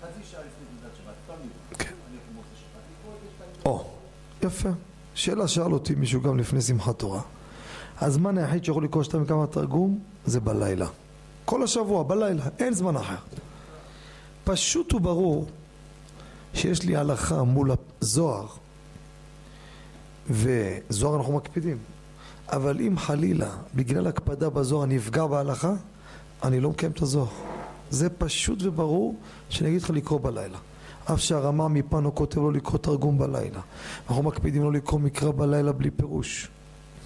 חצי 0.00 0.20
שעה 0.30 0.40
לפני 0.40 0.66
תעודת 0.80 0.96
שבת. 0.96 1.14
נראה. 1.28 1.78
כן. 1.78 1.94
אני 2.08 2.16
הולך 2.16 2.22
למוצאי 2.30 2.56
שבת. 2.56 3.66
או, 3.66 3.84
יפה. 4.42 4.68
שאלה 5.14 5.48
שאל 5.48 5.72
אותי 5.72 5.94
מישהו 5.94 6.20
גם 6.20 6.38
לפני 6.38 6.60
שמחת 6.60 6.98
תורה. 6.98 7.20
הזמן 8.00 8.38
היחיד 8.38 8.64
שיכול 8.64 8.84
לקרוא 8.84 9.02
שתיים 9.02 9.26
כמה 9.26 9.46
תרגום 9.46 9.98
זה 10.24 10.40
בלילה. 10.40 10.86
כל 11.44 11.62
השבוע, 11.62 12.02
בלילה, 12.02 12.44
אין 12.58 12.72
זמן 12.74 12.96
אחר. 12.96 13.16
פשוט 14.44 14.94
וברור 14.94 15.46
שיש 16.54 16.82
לי 16.82 16.96
הלכה 16.96 17.42
מול 17.42 17.70
הזוהר, 18.02 18.46
וזוהר 20.30 21.16
אנחנו 21.16 21.36
מקפידים, 21.36 21.78
אבל 22.48 22.80
אם 22.80 22.98
חלילה, 22.98 23.50
בגלל 23.74 24.06
הקפדה 24.06 24.50
בזוהר 24.50 24.84
אני 24.84 24.96
אפגע 24.96 25.26
בהלכה, 25.26 25.72
אני 26.42 26.60
לא 26.60 26.70
מקיים 26.70 26.92
את 26.92 27.02
הזוהר. 27.02 27.59
זה 27.90 28.10
פשוט 28.10 28.58
וברור 28.62 29.14
שאני 29.48 29.68
אגיד 29.68 29.82
לך 29.82 29.90
לקרוא 29.90 30.20
בלילה. 30.20 30.58
אף 31.04 31.20
שהרמה 31.20 31.68
מפנו 31.68 32.14
כותב 32.14 32.38
לא 32.38 32.52
לקרוא 32.52 32.78
תרגום 32.78 33.18
בלילה. 33.18 33.60
אנחנו 34.08 34.22
מקפידים 34.22 34.62
לא 34.62 34.72
לקרוא 34.72 35.00
מקרא 35.00 35.30
בלילה 35.30 35.72
בלי 35.72 35.90
פירוש. 35.90 36.48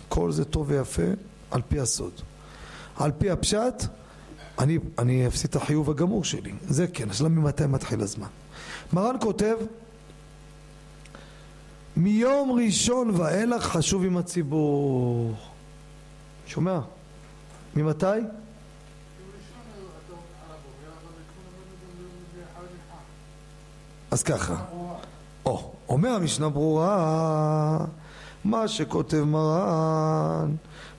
כל 0.08 0.32
זה 0.32 0.44
טוב 0.44 0.66
ויפה 0.70 1.02
על 1.50 1.62
פי 1.68 1.80
הסוד. 1.80 2.12
על 2.96 3.12
פי 3.18 3.30
הפשט, 3.30 3.84
אני, 4.58 4.78
אני 4.98 5.26
אפסיד 5.26 5.50
את 5.50 5.56
החיוב 5.56 5.90
הגמור 5.90 6.24
שלי. 6.24 6.52
זה 6.68 6.86
כן, 6.86 7.10
השאלה 7.10 7.28
ממתי 7.28 7.66
מתחיל 7.66 8.00
הזמן. 8.00 8.28
מרן 8.92 9.16
כותב, 9.20 9.56
מיום 11.96 12.52
ראשון 12.52 13.10
ואילך 13.10 13.62
חשוב 13.62 14.04
עם 14.04 14.16
הציבור. 14.16 15.34
שומע? 16.46 16.80
ממתי? 17.76 18.06
אז 24.14 24.22
ככה. 24.22 24.64
או, 25.46 25.72
אומר 25.88 26.08
המשנה 26.08 26.48
ברורה, 26.48 27.84
מה 28.44 28.68
שכותב 28.68 29.22
מרן 29.22 30.54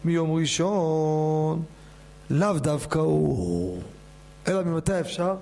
מיום 0.05 0.31
ראשון, 0.31 1.63
לאו 2.29 2.59
דווקא 2.59 2.99
הוא, 2.99 3.81
אלא 4.47 4.63
ממתי 4.63 4.99
אפשר? 4.99 5.35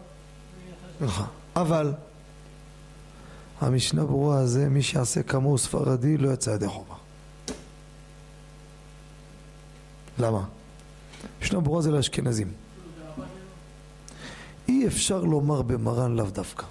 ממך. 1.01 1.23
אבל 1.55 1.93
המשנה 3.61 4.05
ברורה 4.05 4.39
הזה, 4.39 4.69
מי 4.69 4.81
שיעשה 4.81 5.23
כמוהו 5.23 5.57
ספרדי 5.57 6.17
לא 6.17 6.29
יצא 6.33 6.49
ידי 6.49 6.67
חובה. 6.67 6.95
למה? 10.19 10.43
משנה 11.41 11.59
ברורה 11.59 11.81
זה 11.81 11.91
לאשכנזים. 11.91 12.51
אי 14.67 14.87
אפשר 14.87 15.23
לומר 15.23 15.61
במרן 15.61 16.15
לאו 16.15 16.25
דווקא. 16.25 16.65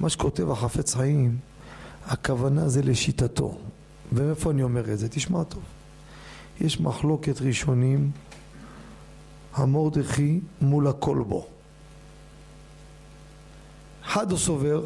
מה 0.00 0.08
שכותב 0.08 0.50
החפץ 0.50 0.94
חיים, 0.94 1.38
הכוונה 2.06 2.68
זה 2.68 2.82
לשיטתו. 2.82 3.58
ומאיפה 4.12 4.50
אני 4.50 4.62
אומר 4.62 4.92
את 4.92 4.98
זה? 4.98 5.08
תשמע 5.08 5.44
טוב. 5.44 5.62
יש 6.60 6.80
מחלוקת 6.80 7.40
ראשונים, 7.40 8.10
המורדכי 9.54 10.40
מול 10.60 10.88
הכל 10.88 11.24
בו. 11.28 11.46
אחד 14.04 14.30
הוא 14.30 14.38
סובר, 14.38 14.84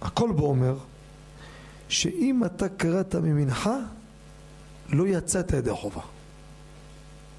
הכל 0.00 0.32
בו 0.32 0.46
אומר, 0.46 0.76
שאם 1.88 2.44
אתה 2.44 2.68
קראת 2.68 3.14
ממנחה, 3.14 3.76
לא 4.88 5.06
יצאת 5.06 5.52
ידי 5.52 5.72
חובה. 5.72 6.02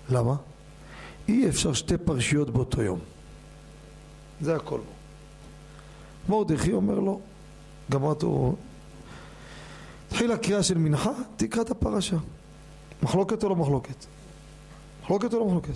למה? 0.09 0.35
אי 1.27 1.49
אפשר 1.49 1.73
שתי 1.73 1.97
פרשיות 1.97 2.49
באותו 2.49 2.81
יום. 2.81 2.99
זה 4.41 4.55
הכל 4.55 4.77
בו. 4.77 5.02
מרדכי 6.29 6.73
אומר 6.73 6.99
לו, 6.99 7.19
גמרתו, 7.91 8.55
התחילה 10.07 10.37
קריאה 10.37 10.63
של 10.63 10.77
מנחה, 10.77 11.11
תקרא 11.35 11.61
את 11.61 11.69
הפרשה. 11.71 12.17
מחלוקת 13.03 13.43
או 13.43 13.49
לא 13.49 13.55
מחלוקת? 13.55 14.05
מחלוקת 15.03 15.33
או 15.33 15.39
לא 15.39 15.45
מחלוקת? 15.45 15.73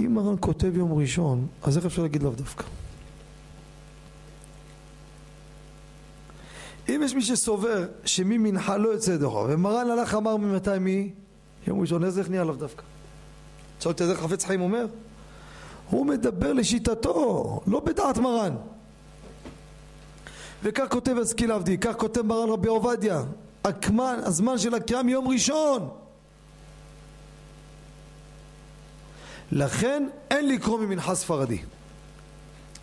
אם 0.00 0.14
מרן 0.14 0.34
כותב 0.40 0.76
יום 0.76 0.92
ראשון, 0.92 1.46
אז 1.62 1.76
איך 1.76 1.86
אפשר 1.86 2.02
להגיד 2.02 2.22
לאו 2.22 2.30
דווקא? 2.30 2.64
אם 6.88 7.00
יש 7.04 7.14
מי 7.14 7.22
שסובר 7.22 7.86
שממנחה 8.04 8.76
לא 8.76 8.88
יוצא 8.88 9.16
חובה, 9.24 9.54
ומרן 9.54 9.90
הלך 9.90 10.14
אמר 10.14 10.36
ממתי 10.36 10.78
מי? 10.80 11.10
יום 11.66 11.80
ראשון, 11.80 12.04
איזה 12.04 12.20
איך 12.20 12.30
נהיה 12.30 12.44
לאו 12.44 12.54
דווקא? 12.54 12.82
שאלתי 13.80 14.02
איזה 14.02 14.14
חפץ 14.14 14.44
חיים 14.44 14.60
אומר? 14.60 14.86
הוא 15.90 16.06
מדבר 16.06 16.52
לשיטתו, 16.52 17.60
לא 17.66 17.80
בדעת 17.80 18.18
מרן. 18.18 18.54
וכך 20.62 20.84
כותב 20.90 21.16
השכיל 21.22 21.52
עבדי, 21.52 21.78
כך 21.78 21.96
כותב 21.96 22.22
מרן 22.22 22.48
רבי 22.48 22.68
עובדיה, 22.68 23.22
הקמן, 23.64 24.18
הזמן 24.24 24.58
של 24.58 24.74
הקריאה 24.74 25.02
מיום 25.02 25.28
ראשון. 25.28 25.88
לכן 29.52 30.08
אין 30.30 30.48
לקרוא 30.48 30.78
ממנחה 30.80 31.14
ספרדי. 31.14 31.58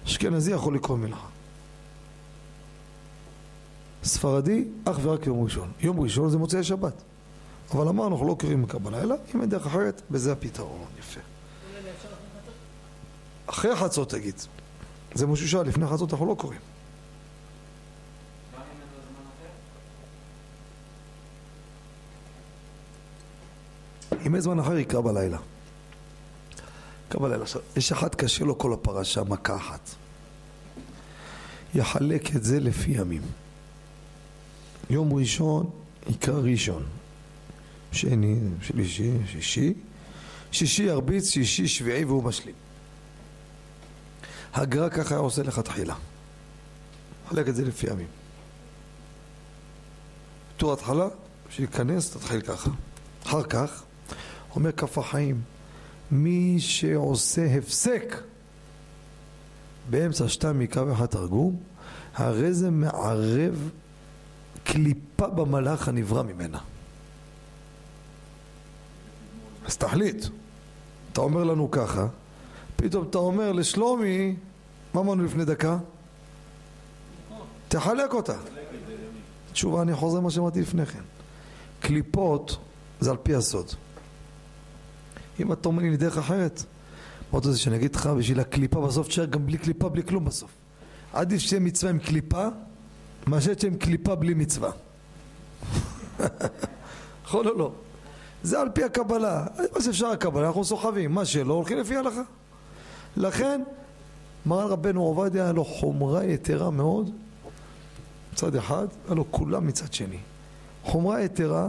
אשכנזי 0.06 0.52
יכול 0.52 0.76
לקרוא 0.76 0.98
מנחה. 0.98 1.28
ספרדי 4.04 4.64
אך 4.86 4.98
ורק 5.02 5.28
יום 5.28 5.44
ראשון. 5.44 5.72
יום 5.80 6.00
ראשון 6.00 6.30
זה 6.30 6.38
מוצאי 6.38 6.64
שבת. 6.64 6.94
אבל 7.72 7.88
אמרנו, 7.88 8.16
אנחנו 8.16 8.28
לא 8.28 8.36
קוראים 8.40 8.62
מקבלה, 8.62 9.02
אלא 9.02 9.16
אם 9.36 9.42
אין 9.42 9.50
דרך 9.50 9.66
אחרת, 9.66 10.02
וזה 10.12 10.32
הפתרון. 10.32 10.86
יפה. 11.00 11.20
אחרי 13.48 13.76
חצות 13.76 14.10
תגיד. 14.10 14.36
זה 15.14 15.28
משהו 15.28 15.48
שעה, 15.48 15.64
לפני 15.64 15.88
חצות 15.88 16.12
אנחנו 16.14 16.26
לא 16.26 16.36
קוראים. 16.36 16.60
אם 24.26 24.36
אין 24.36 24.42
זמן 24.42 24.60
אחר 24.60 24.78
יקרא 24.78 25.02
בלילה. 25.02 25.38
יקרא 27.08 27.22
בלילה. 27.22 27.44
עכשיו, 27.44 27.62
יש 27.76 27.92
אחד 27.92 28.16
קשה 28.16 28.46
לו 28.46 28.58
כל 28.58 28.74
הפרשה, 28.74 29.24
מכה 29.24 29.56
אחת. 29.56 29.90
יחלק 31.76 32.36
את 32.36 32.44
זה 32.44 32.60
לפי 32.60 32.92
ימים. 32.92 33.22
יום 34.90 35.14
ראשון 35.14 35.70
יקרא 36.10 36.40
ראשון. 36.40 36.84
שני, 37.92 38.40
שלישי, 38.62 39.12
שישי. 39.28 39.74
שישי 40.52 40.84
ירביץ, 40.84 41.30
שישי 41.30 41.68
שביעי 41.68 42.06
והוא 42.06 42.24
משלים. 42.24 42.56
הגר"א 44.54 44.90
ככה 44.90 45.16
עושה 45.16 45.44
לכתחילה. 45.44 45.96
חלק 47.30 47.50
את 47.50 47.56
זה 47.56 47.66
לפי 47.66 47.88
ימים. 47.88 48.08
בתור 50.56 50.74
התחלה, 50.74 51.08
שייכנס, 51.50 52.10
תתחיל 52.10 52.42
ככה. 52.42 52.70
אחר 53.26 53.44
כך, 53.44 53.84
אומר 54.56 54.72
כף 54.72 54.98
החיים, 54.98 55.42
מי 56.12 56.56
שעושה 56.60 57.46
הפסק 57.58 58.16
באמצע 59.90 60.30
שתיים 60.30 60.60
מקרא 60.60 60.84
ואחד 60.84 61.06
תרגום, 61.06 61.56
הרי 62.16 62.54
זה 62.54 62.72
מערב 62.72 63.70
קליפה 64.64 65.28
במלאך 65.28 65.88
הנברא 65.88 66.24
ממנה. 66.24 66.60
אז 69.66 69.78
תחליט. 69.78 70.26
אתה 71.14 71.22
אומר 71.22 71.44
לנו 71.44 71.72
ככה, 71.72 72.08
פתאום 72.76 73.08
אתה 73.10 73.18
אומר 73.18 73.52
לשלומי, 73.52 74.36
מה 74.94 75.02
אמרנו 75.02 75.24
לפני 75.24 75.46
דקה? 75.46 75.78
תחלק 77.68 78.14
אותה. 78.14 78.38
תשובה, 79.54 79.82
אני 79.82 79.96
חוזר 79.96 80.20
מה 80.20 80.32
שאמרתי 80.32 80.62
לפני 80.62 80.86
כן. 80.86 81.02
קליפות 81.80 82.58
זה 83.00 83.12
על 83.12 83.18
פי 83.24 83.36
הסוד. 83.36 83.72
אם 85.40 85.54
אתה 85.54 85.68
אומר 85.70 85.84
לי 85.84 85.98
דרך 85.98 86.18
אחרת, 86.18 86.64
מה 87.32 87.40
אתה 87.40 87.48
רוצה 87.48 87.60
שאני 87.60 87.76
אגיד 87.76 87.96
לך 87.96 88.08
בשביל 88.08 88.40
הקליפה 88.40 88.82
בסוף 88.82 89.08
תשאר 89.08 89.26
גם 89.26 89.46
בלי 89.46 89.58
קליפה, 89.58 89.90
בלי 89.90 90.04
כלום 90.04 90.26
בסוף. 90.26 90.52
עדיף 91.14 91.40
שתהיה 91.40 91.60
מצווה 91.60 91.92
עם 91.92 92.00
קליפה, 92.00 92.48
מאשר 93.28 93.54
שתהיה 93.54 93.72
עם 93.72 93.78
קליפה 93.78 94.16
בלי 94.16 94.34
מצווה. 94.34 94.72
נכון 97.26 97.48
או 97.48 97.58
לא? 97.58 97.72
זה 98.44 98.62
על 98.62 98.70
פי 98.70 98.84
הקבלה. 98.84 99.46
מה 99.76 99.82
שאפשר 99.82 100.08
הקבלה, 100.08 100.48
אנחנו 100.48 100.64
סוחבים. 100.64 101.12
מה 101.12 101.26
שלא, 101.26 101.54
הולכים 101.54 101.78
לפי 101.78 101.96
ההלכה. 101.96 102.22
לכן, 103.18 103.62
מרן 104.46 104.68
רבנו 104.68 105.04
עובדיה 105.04 105.44
היה 105.44 105.52
לו 105.52 105.66
חומרה 105.66 106.26
יתרה 106.26 106.72
מאוד 106.72 107.12
מצד 108.34 108.56
אחד, 108.56 108.88
היה 109.06 109.16
לו 109.16 109.32
כולם 109.32 109.68
מצד 109.68 109.94
שני. 109.94 110.18
חומרה 110.84 111.22
יתרה, 111.22 111.68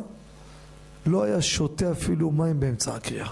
לא 1.07 1.23
היה 1.23 1.43
שותה 1.43 1.93
אפילו 1.93 2.31
מים 2.31 2.61
באמצע 2.61 2.95
הקריאה. 2.95 3.29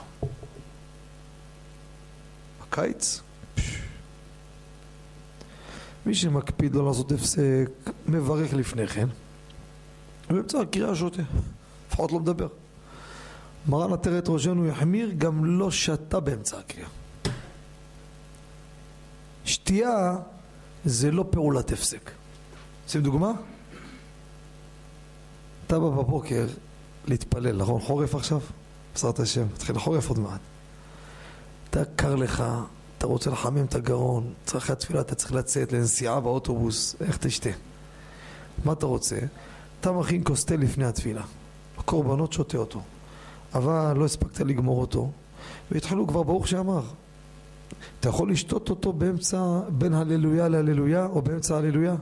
בקיץ, 2.62 3.20
פש. 3.54 3.78
מי 6.06 6.14
שמקפיד 6.14 6.74
לא 6.74 6.86
לעשות 6.86 7.12
הפסק, 7.12 7.70
מברך 8.08 8.54
לפני 8.54 8.86
כן, 8.86 9.08
ובאמצע 10.30 10.60
הקריאה 10.60 10.94
שותה, 10.94 11.22
לפחות 11.88 12.12
לא 12.12 12.20
מדבר. 12.20 12.48
מרן 13.68 13.92
עטרת 13.92 14.28
ראשנו 14.28 14.66
יחמיר, 14.66 15.10
גם 15.18 15.44
לא 15.44 15.70
שתה 15.70 16.20
באמצע 16.20 16.58
הקריאה. 16.58 16.88
שתייה 19.44 20.16
זה 20.84 21.10
לא 21.10 21.24
פעולת 21.30 21.72
הפסק. 21.72 22.10
עושים 22.84 23.02
דוגמה? 23.02 23.32
אתה 25.66 25.78
בא 25.78 25.88
בבוקר 25.88 26.46
להתפלל, 27.06 27.56
נכון? 27.56 27.80
חורף 27.80 28.14
עכשיו? 28.14 28.40
בעזרת 28.92 29.20
השם, 29.20 29.46
מתחיל 29.54 29.78
חורף 29.78 30.08
עוד 30.08 30.18
מעט. 30.18 30.40
אתה 31.70 31.84
קר 31.96 32.14
לך, 32.14 32.44
אתה 32.98 33.06
רוצה 33.06 33.30
לחמם 33.30 33.64
את 33.64 33.74
הגרון, 33.74 34.32
צריך 34.44 34.70
התפילה, 34.70 35.00
אתה 35.00 35.14
צריך 35.14 35.32
לצאת 35.32 35.72
לנסיעה 35.72 36.20
באוטובוס, 36.20 36.96
איך 37.00 37.16
תשתה? 37.16 37.50
מה 38.64 38.72
אתה 38.72 38.86
רוצה? 38.86 39.18
אתה 39.80 39.92
מכין 39.92 40.20
כוס 40.24 40.44
תה 40.44 40.56
לפני 40.56 40.84
התפילה. 40.84 41.22
הקורבנות 41.78 42.32
שותה 42.32 42.58
אותו. 42.58 42.80
אבל 43.54 43.96
לא 43.96 44.04
הספקת 44.04 44.40
לגמור 44.40 44.80
אותו, 44.80 45.10
והתחילו 45.70 46.06
כבר 46.06 46.22
ברוך 46.22 46.48
שאמר. 46.48 46.82
אתה 48.00 48.08
יכול 48.08 48.30
לשתות 48.30 48.70
אותו 48.70 48.92
באמצע, 48.92 49.60
בין 49.68 49.94
הללויה 49.94 50.48
להללויה, 50.48 51.06
או 51.06 51.22
באמצע 51.22 51.56
הללויה? 51.56 51.94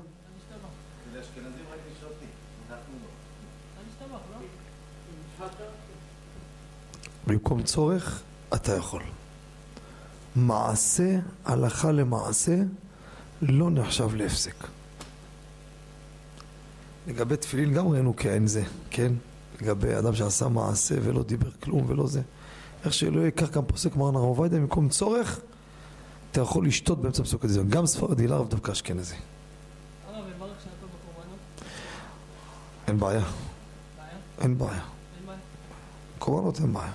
לאשכנזים 1.14 1.64
ראיתי 1.70 1.90
שותים, 2.00 2.28
אנחנו 2.70 2.94
לא. 5.40 5.46
במקום 7.26 7.62
צורך, 7.62 8.22
אתה 8.54 8.76
יכול. 8.76 9.02
מעשה, 10.36 11.18
הלכה 11.44 11.92
למעשה, 11.92 12.56
לא 13.42 13.70
נחשב 13.70 14.14
להפסק. 14.14 14.54
לגבי 17.06 17.36
תפילין 17.36 17.74
גם 17.74 17.88
ראינו 17.88 18.16
כאין 18.16 18.46
זה, 18.46 18.62
כן? 18.90 19.12
לגבי 19.60 19.98
אדם 19.98 20.14
שעשה 20.14 20.48
מעשה 20.48 20.94
ולא 21.02 21.22
דיבר 21.22 21.50
כלום 21.50 21.84
ולא 21.90 22.06
זה. 22.06 22.22
איך 22.84 22.94
שלא 22.94 23.20
יהיה, 23.20 23.30
כך 23.30 23.50
גם 23.50 23.64
פוסק 23.64 23.96
מרן 23.96 24.14
הרב 24.14 24.24
עובדיה, 24.24 24.58
במקום 24.58 24.88
צורך, 24.88 25.40
אתה 26.30 26.40
יכול 26.40 26.66
לשתות 26.66 27.02
באמצע 27.02 27.22
פסוק 27.22 27.44
הדזיון. 27.44 27.68
גם 27.68 27.86
ספרדי, 27.86 28.26
לאו 28.26 28.44
דווקא 28.44 28.72
אשכנזי. 28.72 29.14
אין 32.88 33.00
בעיה. 33.00 33.24
אין 34.38 34.58
בעיה? 34.58 34.82
קורבנות 36.18 36.60
אין 36.60 36.72
בעיה. 36.72 36.92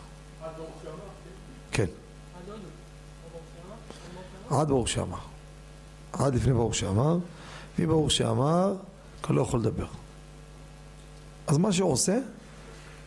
כן, 1.72 1.84
עד 1.84 2.50
עוד? 2.50 2.60
או 2.60 3.30
ברוך 3.32 3.44
שאמר? 3.54 3.74
או 3.74 4.14
ברוך 4.14 4.26
שאמר? 4.32 4.37
עד 4.50 4.68
ברוך 4.68 4.88
שאמר. 4.88 5.18
עד 6.14 6.36
לפני 6.36 6.54
ברוך 6.54 6.76
שאמר, 6.76 7.18
מברוך 7.80 8.12
שאמר, 8.12 8.76
אתה 9.22 9.34
לא 9.34 9.42
יכול 9.42 9.60
לדבר. 9.60 9.86
אז 11.48 11.58
מה 11.58 11.72
שהוא 11.72 11.92
עושה, 11.92 12.20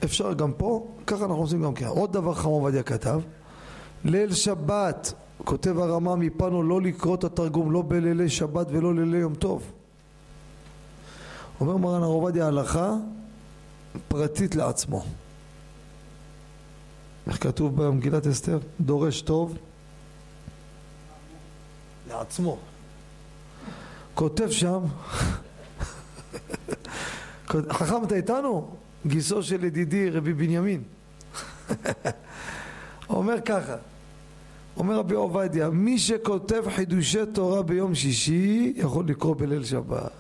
אפשר 0.04 0.32
גם 0.32 0.52
פה, 0.52 0.86
ככה 1.06 1.24
אנחנו 1.24 1.36
עושים 1.36 1.62
גם 1.62 1.74
כן. 1.74 1.86
עוד 1.86 2.12
דבר 2.12 2.34
חם 2.34 2.48
עובדיה 2.48 2.82
כתב, 2.82 3.20
ליל 4.04 4.34
שבת, 4.34 5.12
כותב 5.44 5.78
הרמה 5.78 6.16
מפנו 6.16 6.62
לא 6.62 6.80
לקרוא 6.80 7.14
את 7.14 7.24
התרגום 7.24 7.72
לא 7.72 7.82
בלילי 7.88 8.28
שבת 8.28 8.66
ולא 8.70 8.94
לילי 8.94 9.18
יום 9.18 9.34
טוב. 9.34 9.72
אומר 11.60 11.76
מרן 11.76 12.02
הרב 12.02 12.12
עובדיה 12.12 12.46
הלכה 12.46 12.94
פרטית 14.08 14.54
לעצמו. 14.54 15.04
איך 17.26 17.42
כתוב 17.42 17.82
במגילת 17.82 18.26
אסתר? 18.26 18.58
דורש 18.80 19.22
טוב 19.22 19.56
לעצמו. 22.10 22.58
כותב 24.14 24.50
שם, 24.50 24.80
חכם 27.48 28.04
אתה 28.04 28.14
איתנו? 28.14 28.70
גיסו 29.06 29.42
של 29.42 29.64
ידידי 29.64 30.10
רבי 30.10 30.32
בנימין. 30.32 30.82
אומר 33.10 33.40
ככה, 33.44 33.76
אומר 34.76 34.96
רבי 34.96 35.14
עובדיה, 35.14 35.70
מי 35.70 35.98
שכותב 35.98 36.64
חידושי 36.74 37.18
תורה 37.32 37.62
ביום 37.62 37.94
שישי 37.94 38.72
יכול 38.76 39.08
לקרוא 39.08 39.36
בליל 39.36 39.64
שבת. 39.64 40.10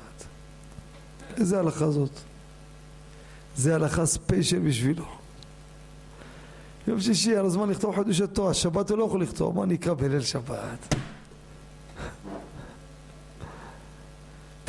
איזה 1.36 1.58
הלכה 1.58 1.90
זאת? 1.90 2.10
זה 3.56 3.74
הלכה 3.74 4.06
ספיישל 4.06 4.58
בשבילו. 4.58 5.04
יום 6.88 7.00
שישי 7.00 7.30
היה 7.30 7.42
לו 7.42 7.50
זמן 7.50 7.70
לכתוב 7.70 7.96
חידושי 7.96 8.26
תורה, 8.26 8.54
שבת 8.54 8.90
הוא 8.90 8.98
לא 8.98 9.04
יכול 9.04 9.22
לכתוב, 9.22 9.56
מה 9.56 9.66
נקרא 9.66 9.94
בליל 9.94 10.20
שבת? 10.20 10.94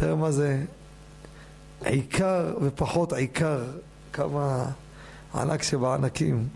תראה 0.02 0.16
מה 0.16 0.32
זה 0.32 0.64
עיקר 1.86 2.54
ופחות 2.62 3.14
עיקר, 3.14 3.64
כמה 4.14 4.72
ענק 5.36 5.64
שבענקים. 5.64 6.47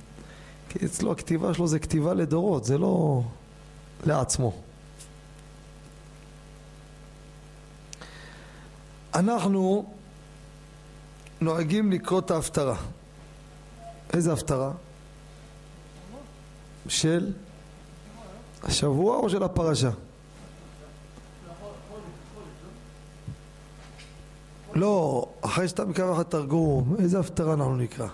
כי 0.70 0.86
אצלו 0.86 1.12
הכתיבה 1.12 1.54
שלו 1.54 1.68
זה 1.68 1.80
כתיבה 1.80 2.14
לדורות, 2.14 2.66
זה 2.66 2.78
לא 2.78 3.22
לעצמו. 4.06 4.54
אנחנו 9.14 9.94
נוהגים 11.42 11.92
לקרוא 11.92 12.20
את 12.20 12.32
ההפטרה. 12.32 12.78
איזה 14.14 14.34
הפטרה? 14.34 14.72
של 16.88 17.34
השבוע 18.64 19.18
או 19.18 19.30
של 19.30 19.44
הפרשה? 19.44 19.92
לא, 24.76 25.26
אחרי 25.42 25.68
שאתה 25.68 25.84
לך 26.12 26.22
תרגום, 26.30 26.96
איזה 27.00 27.20
הפטרה 27.20 27.54
אנחנו 27.54 27.76
נקרא? 27.76 28.08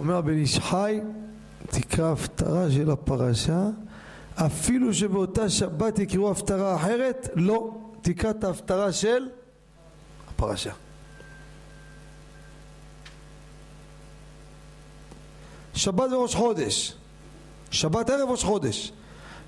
אומר 0.00 0.16
הבן 0.16 0.38
איש 0.38 0.58
חי, 0.58 1.00
תקרא 1.66 2.12
הפטרה 2.12 2.70
של 2.70 2.90
הפרשה, 2.90 3.68
אפילו 4.34 4.94
שבאותה 4.94 5.48
שבת 5.48 5.98
יקראו 5.98 6.30
הפטרה 6.30 6.76
אחרת, 6.76 7.28
לא, 7.34 7.70
תקרא 8.02 8.30
את 8.30 8.44
ההפטרה 8.44 8.92
של 8.92 9.28
הפרשה. 10.28 10.72
שבת 15.74 16.12
וראש 16.12 16.34
חודש, 16.34 16.94
שבת 17.70 18.10
ערב 18.10 18.30
ראש 18.30 18.44
חודש, 18.44 18.92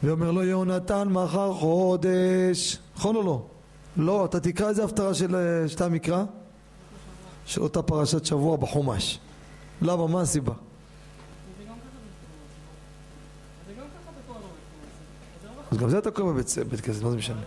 ואומר 0.03 0.31
לו 0.31 0.43
יונתן 0.43 1.09
מחר 1.09 1.55
חודש, 1.55 2.79
נכון 2.97 3.17
או 3.17 3.23
לא? 3.23 3.47
לא, 3.97 4.25
אתה 4.25 4.41
תקרא 4.41 4.69
איזה 4.69 4.85
הפטרה 4.85 5.15
של 5.15 5.37
שאתה 5.69 5.89
מקרא? 5.89 6.25
של 7.47 7.63
אותה 7.63 7.83
פרשת 7.83 8.25
שבוע 8.25 8.57
בחומש. 8.57 9.19
למה? 9.83 10.07
מה 10.07 10.21
הסיבה? 10.21 10.53
אז 15.71 15.79
גם 15.79 15.91
זה 15.91 15.99
אתה 15.99 16.11
קורא 16.11 16.33
בבית 16.33 16.47
בית 16.71 16.81
כנסת, 16.81 17.03
מה 17.03 17.11
זה 17.11 17.17
משנה? 17.17 17.41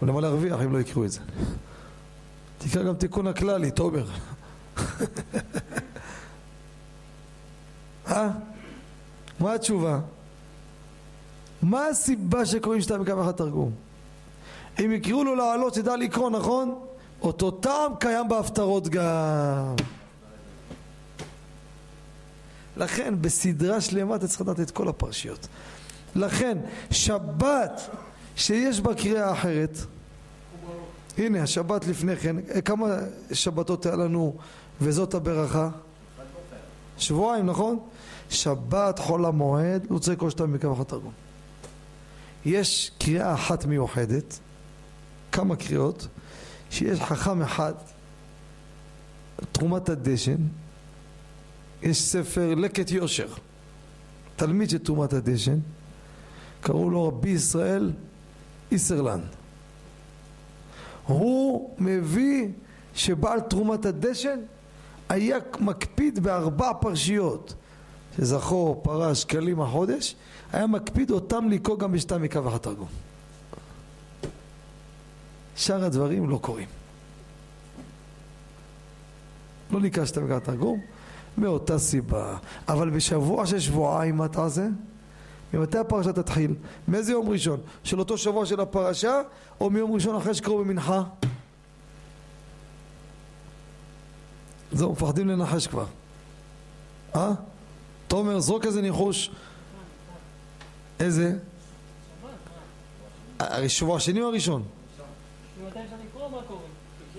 אבל 0.00 0.08
למה 0.08 0.20
להרוויח 0.20 0.60
אם 0.60 0.72
לא 0.72 0.78
יקראו 0.78 1.04
את 1.04 1.10
זה? 1.10 1.20
תקרא 2.58 2.82
גם 2.82 2.94
תיקון 2.94 3.26
הכללי, 3.26 3.70
תומר. 3.70 4.06
אה? 8.10 8.30
מה 9.40 9.54
התשובה? 9.54 10.00
מה 11.62 11.86
הסיבה 11.86 12.46
שקוראים 12.46 12.80
שתיים 12.80 13.00
מקו 13.00 13.22
אחד 13.22 13.32
תרגום? 13.32 13.85
אם 14.84 14.92
יקראו 14.92 15.24
לו 15.24 15.34
לעלות, 15.34 15.74
תדע 15.74 15.96
לקרוא, 15.96 16.30
נכון? 16.30 16.78
אותו 17.22 17.50
טעם 17.50 17.92
קיים 18.00 18.28
בהפטרות 18.28 18.88
גם. 18.88 19.74
לכן 22.76 23.14
בסדרה 23.20 23.80
שלמה 23.80 24.16
אתה 24.16 24.28
צריך 24.28 24.40
לדעת 24.40 24.60
את 24.60 24.70
כל 24.70 24.88
הפרשיות. 24.88 25.48
לכן 26.14 26.58
שבת 26.90 27.80
שיש 28.36 28.80
בה 28.80 28.94
קריאה 28.94 29.32
אחרת, 29.32 29.78
הנה 31.18 31.42
השבת 31.42 31.86
לפני 31.86 32.16
כן, 32.16 32.36
כמה 32.64 32.86
שבתות 33.32 33.86
היה 33.86 33.96
לנו 33.96 34.36
וזאת 34.80 35.14
הברכה? 35.14 35.68
שבועיים 36.98 37.46
נכון? 37.46 37.78
שבת 38.30 38.98
חול 38.98 39.24
המועד, 39.24 39.86
הוא 39.88 39.98
צריך 39.98 40.20
כל 40.20 40.30
שתיים 40.30 40.56
אחת 40.72 40.88
תרגום. 40.88 41.12
יש 42.44 42.90
קריאה 42.98 43.34
אחת 43.34 43.64
מיוחדת, 43.64 44.38
כמה 45.32 45.56
קריאות, 45.56 46.08
שיש 46.70 47.00
חכם 47.00 47.42
אחד, 47.42 47.72
תרומת 49.52 49.88
הדשן, 49.88 50.36
יש 51.82 52.02
ספר 52.02 52.54
לקט 52.54 52.90
יושר, 52.90 53.28
תלמיד 54.36 54.70
של 54.70 54.78
תרומת 54.78 55.12
הדשן, 55.12 55.58
קראו 56.60 56.90
לו 56.90 57.08
רבי 57.08 57.28
ישראל 57.28 57.92
איסרלן. 58.72 59.20
הוא 61.06 61.74
מביא 61.78 62.48
שבעל 62.94 63.40
תרומת 63.40 63.86
הדשן 63.86 64.38
היה 65.08 65.38
מקפיד 65.60 66.18
בארבע 66.18 66.72
פרשיות 66.80 67.54
שזכור, 68.16 68.80
פרש, 68.82 69.22
שקלים 69.22 69.60
החודש, 69.60 70.14
היה 70.52 70.66
מקפיד 70.66 71.10
אותם 71.10 71.48
לקרוא 71.48 71.78
גם 71.78 71.92
בשתם 71.92 72.22
מקו 72.22 72.48
אחת 72.48 72.62
תרגום. 72.62 73.05
שאר 75.56 75.84
הדברים 75.84 76.30
לא 76.30 76.38
קורים. 76.42 76.68
לא 79.70 79.80
מקו 79.80 80.02
אחת 80.02 80.44
תרגום, 80.44 80.80
מאותה 81.38 81.78
סיבה. 81.78 82.36
אבל 82.68 82.90
בשבוע 82.90 83.46
של 83.46 83.60
שבועיים 83.60 84.16
מה 84.16 84.28
תעשה? 84.28 84.66
ממתי 85.54 85.78
הפרשה 85.78 86.12
תתחיל? 86.12 86.54
מאיזה 86.88 87.12
יום 87.12 87.28
ראשון? 87.28 87.60
של 87.84 87.98
אותו 87.98 88.18
שבוע 88.18 88.46
של 88.46 88.60
הפרשה, 88.60 89.20
או 89.60 89.70
מיום 89.70 89.92
ראשון 89.92 90.16
אחרי 90.16 90.34
שקראו 90.34 90.58
במנחה? 90.58 91.02
זהו, 94.72 94.92
מפחדים 94.92 95.28
לנחש 95.28 95.66
כבר. 95.66 95.86
אה? 97.16 97.32
תומר, 98.08 98.40
זרוק 98.40 98.66
איזה 98.66 98.82
ניחוש. 98.82 99.30
איזה? 101.00 101.38
השבוע 103.40 103.96
השני 103.96 104.22
או 104.22 104.28
הראשון? 104.28 104.62
ממתי 104.62 104.72
אפשר 104.92 105.02
לקרוא 105.02 105.02
מה 105.02 105.02
קורה? 105.02 105.45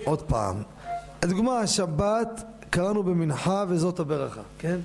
עוד 0.04 0.22
פעם. 0.22 0.62
הדוגמה, 1.22 1.60
השבת 1.60 2.44
קראנו 2.70 3.02
במנחה 3.02 3.64
וזאת 3.68 4.00
הברכה, 4.00 4.42
כן? 4.58 4.78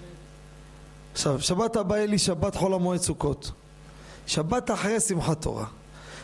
עכשיו, 1.14 1.42
שבת 1.42 1.76
הבאה 1.76 1.98
יהיה 1.98 2.08
לי 2.08 2.18
שבת 2.18 2.56
חול 2.56 2.74
המועד 2.74 3.00
סוכות. 3.00 3.52
שבת 4.28 4.72
אחרי 4.72 5.00
שמחת 5.00 5.42
תורה. 5.42 5.66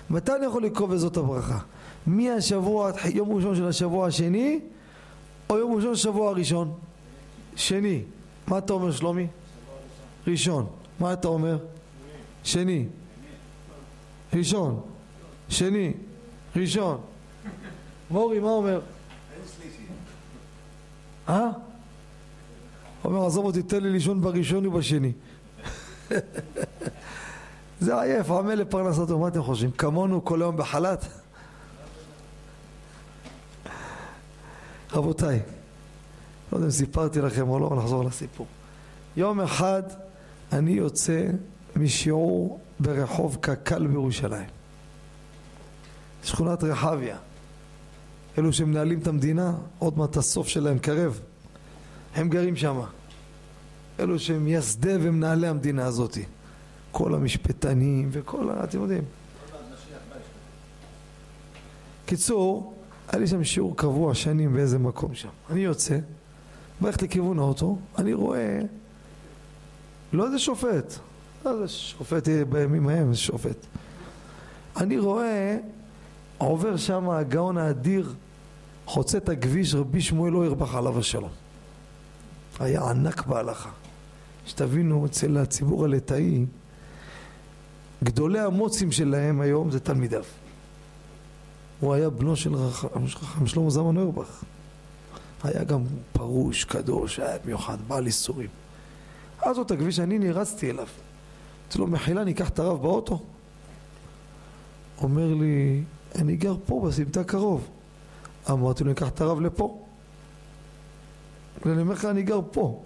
מתי 0.10 0.36
אני 0.36 0.46
יכול 0.46 0.64
לקרוא 0.64 0.88
וזאת 0.92 1.18
הברכה? 1.18 1.60
מהשבוע, 2.08 2.92
יום 3.14 3.32
ראשון 3.36 3.56
של 3.56 3.68
השבוע 3.68 4.08
השני, 4.08 4.60
או 5.50 5.58
יום 5.58 5.76
ראשון 5.76 5.96
של 5.96 6.10
השבוע 6.10 6.30
הראשון? 6.30 6.74
שני. 7.56 8.04
מה 8.48 8.58
אתה 8.58 8.74
אומר 8.74 8.92
שלומי? 8.92 9.28
ראשון. 10.28 10.66
מה 11.00 11.14
אתה 11.14 11.28
אומר? 11.28 11.58
שני. 12.44 12.86
ראשון. 14.34 14.82
שני. 15.50 15.94
ראשון. 16.56 17.02
מורי, 18.12 18.40
מה 18.40 18.50
אומר? 18.50 18.82
אין 19.34 19.42
שלישי. 19.56 19.84
אה? 21.30 21.50
אומר, 23.06 23.26
עזוב 23.26 23.46
אותי, 23.46 23.64
תן 23.64 23.84
לי 23.84 23.90
לישון 23.90 24.22
בראשון 24.22 24.66
ובשני. 24.66 25.12
זה 27.82 28.02
עייף, 28.02 28.32
עמל 28.32 28.56
לפרנסתו, 28.56 29.20
מה 29.20 29.28
אתם 29.28 29.44
חושבים? 29.44 29.72
כמונו 29.72 30.26
כל 30.26 30.42
היום 30.42 30.58
בחל"ת? 30.58 31.06
רבותיי, 34.94 35.40
לא 36.52 36.58
יודע 36.58 36.66
אם 36.66 36.72
סיפרתי 36.72 37.22
לכם 37.22 37.50
או 37.50 37.60
לא, 37.60 37.76
נחזור 37.78 38.04
לסיפור. 38.04 38.48
יום 39.18 39.42
אחד 39.42 39.84
אני 40.52 40.72
יוצא 40.72 41.26
משיעור 41.76 42.60
ברחוב 42.80 43.38
קק"ל 43.42 43.88
בירושלים, 43.88 44.48
שכונת 46.24 46.64
רחביה. 46.64 47.18
אלו 48.40 48.54
שמנהלים 48.54 49.00
את 49.00 49.08
המדינה, 49.08 49.54
עוד 49.80 49.98
מעט 49.98 50.18
הסוף 50.18 50.48
שלהם 50.48 50.80
קרב. 50.80 51.20
הם 52.16 52.30
גרים 52.30 52.56
שם. 52.56 52.80
אלו 54.00 54.20
שהם 54.20 54.46
מייסדי 54.46 54.96
ומנהלי 55.02 55.48
המדינה 55.48 55.86
הזאת. 55.86 56.18
כל 56.92 57.16
המשפטנים 57.16 58.10
וכל 58.12 58.50
ה... 58.50 58.64
אתם 58.64 58.82
יודעים. 58.82 59.04
קיצור, 62.06 62.74
היה 63.08 63.20
לי 63.20 63.28
שם 63.28 63.44
שיעור 63.44 63.78
קבוע 63.78 64.16
שנים 64.16 64.54
באיזה 64.54 64.80
מקום 64.80 65.16
שם. 65.16 65.30
אני 65.50 65.60
יוצא, 65.60 65.98
בלכת 66.82 67.02
לכיוון 67.02 67.40
האוטו, 67.40 67.78
אני 67.98 68.14
רואה 68.14 68.60
לא 70.14 70.26
איזה 70.26 70.40
שופט, 70.40 70.94
לא 71.46 71.52
איזה 71.52 71.68
שופט 71.68 72.28
יהיה 72.28 72.46
בימים 72.46 72.88
ההם, 72.88 73.10
איזה 73.10 73.20
שופט. 73.20 73.66
אני 74.78 74.98
רואה 74.98 75.58
עובר 76.38 76.78
שם 76.78 77.10
הגאון 77.10 77.58
האדיר, 77.58 78.14
חוצה 78.90 79.18
את 79.18 79.30
הכביש 79.30 79.76
רבי 79.76 80.02
שמואל 80.02 80.34
לא 80.34 80.46
ירבח 80.46 80.76
עליו 80.76 81.00
השלום. 81.00 81.30
היה 82.60 82.90
ענק 82.90 83.26
בהלכה. 83.26 83.70
שתבינו, 84.46 85.06
אצל 85.06 85.38
הציבור 85.38 85.86
הליטאי, 85.86 86.46
גדולי 88.04 88.40
המוצים 88.40 88.92
שלהם 88.92 89.42
היום 89.42 89.72
זה 89.72 89.80
תלמידיו. 89.80 90.24
הוא 91.80 91.94
היה 91.94 92.10
בנו 92.10 92.36
של 92.36 92.56
חכם 93.08 93.48
שלמה 93.48 93.70
זלמן 93.70 93.98
אוירבך. 93.98 94.44
היה 95.44 95.64
גם 95.64 95.84
פרוש, 96.14 96.64
קדוש, 96.64 97.20
היה 97.20 97.38
מיוחד, 97.46 97.78
בעל 97.88 98.06
איסורים. 98.06 98.50
אז 99.42 99.56
זאת 99.56 99.72
הכביש 99.72 99.96
שאני 99.96 100.20
נרצתי 100.20 100.70
אליו. 100.70 100.88
אמרתי 101.64 101.80
לו, 101.80 101.88
מחילה, 101.88 102.24
ניקח 102.24 102.50
את 102.50 102.60
הרב 102.60 102.82
באוטו? 102.82 103.22
אומר 105.02 105.34
לי, 105.34 105.84
אני 106.16 106.36
גר 106.36 106.56
פה 106.66 106.86
בסמטה 106.88 107.24
קרוב. 107.24 107.68
אמרתי 108.50 108.84
לו, 108.84 108.90
ניקח 108.90 109.08
את 109.08 109.22
הרב 109.22 109.42
לפה. 109.42 109.86
ואני 111.66 111.82
אומר 111.82 111.94
לך, 111.94 112.06
אני 112.06 112.24
גר 112.24 112.40
פה. 112.52 112.84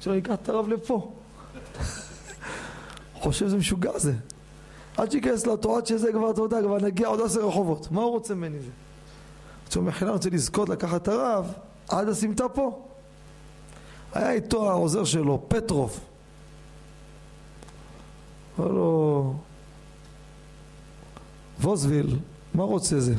שלא 0.00 0.14
ניקח 0.14 0.34
את 0.34 0.48
הרב 0.48 0.68
לפה. 0.68 1.12
חושב 3.14 3.46
שזה 3.46 3.56
משוגע 3.56 3.98
זה. 3.98 4.12
עד 4.96 5.10
שייכנס 5.10 5.46
לאוטו, 5.46 5.76
עד 5.76 5.86
שזה 5.86 6.12
כבר, 6.12 6.30
אתה 6.30 6.40
יודע, 6.40 6.62
כבר 6.62 6.78
נגיע 6.78 7.08
עוד 7.08 7.20
עשר 7.20 7.48
רחובות. 7.48 7.90
מה 7.90 8.00
הוא 8.00 8.10
רוצה 8.10 8.34
ממני 8.34 8.58
זה? 8.60 8.70
הוא 9.74 9.84
מחילה, 9.84 10.10
אני 10.10 10.16
רוצה 10.16 10.30
לזכות 10.30 10.68
לקחת 10.68 11.02
את 11.02 11.08
הרב 11.08 11.52
עד 11.88 12.08
הסמטה 12.08 12.48
פה. 12.48 12.82
היה 14.12 14.32
איתו 14.32 14.70
העוזר 14.70 15.04
שלו, 15.04 15.42
פטרוף. 15.48 16.00
אמר 18.58 18.68
לו, 18.68 19.34
ווזוויל, 21.60 22.18
מה 22.54 22.64
רוצה 22.64 23.00
זה? 23.00 23.14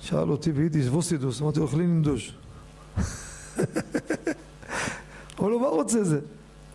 שאל 0.00 0.30
אותי 0.30 0.52
ביידיש, 0.52 0.86
ווסידוס, 0.86 1.42
אמרתי 1.42 1.58
לו, 1.58 1.64
אוכלים 1.64 1.90
עם 1.90 2.02
דוש. 2.02 2.34
אמר 5.40 5.48
לו, 5.48 5.60
מה 5.60 5.66
רוצה 5.66 6.04
זה? 6.04 6.20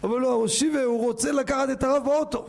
אמר 0.05 0.15
לו, 0.15 0.30
הראשי 0.30 0.72
הוא 0.86 1.05
רוצה 1.07 1.32
לקחת 1.32 1.69
את 1.72 1.84
הרב 1.84 2.03
באוטו. 2.05 2.45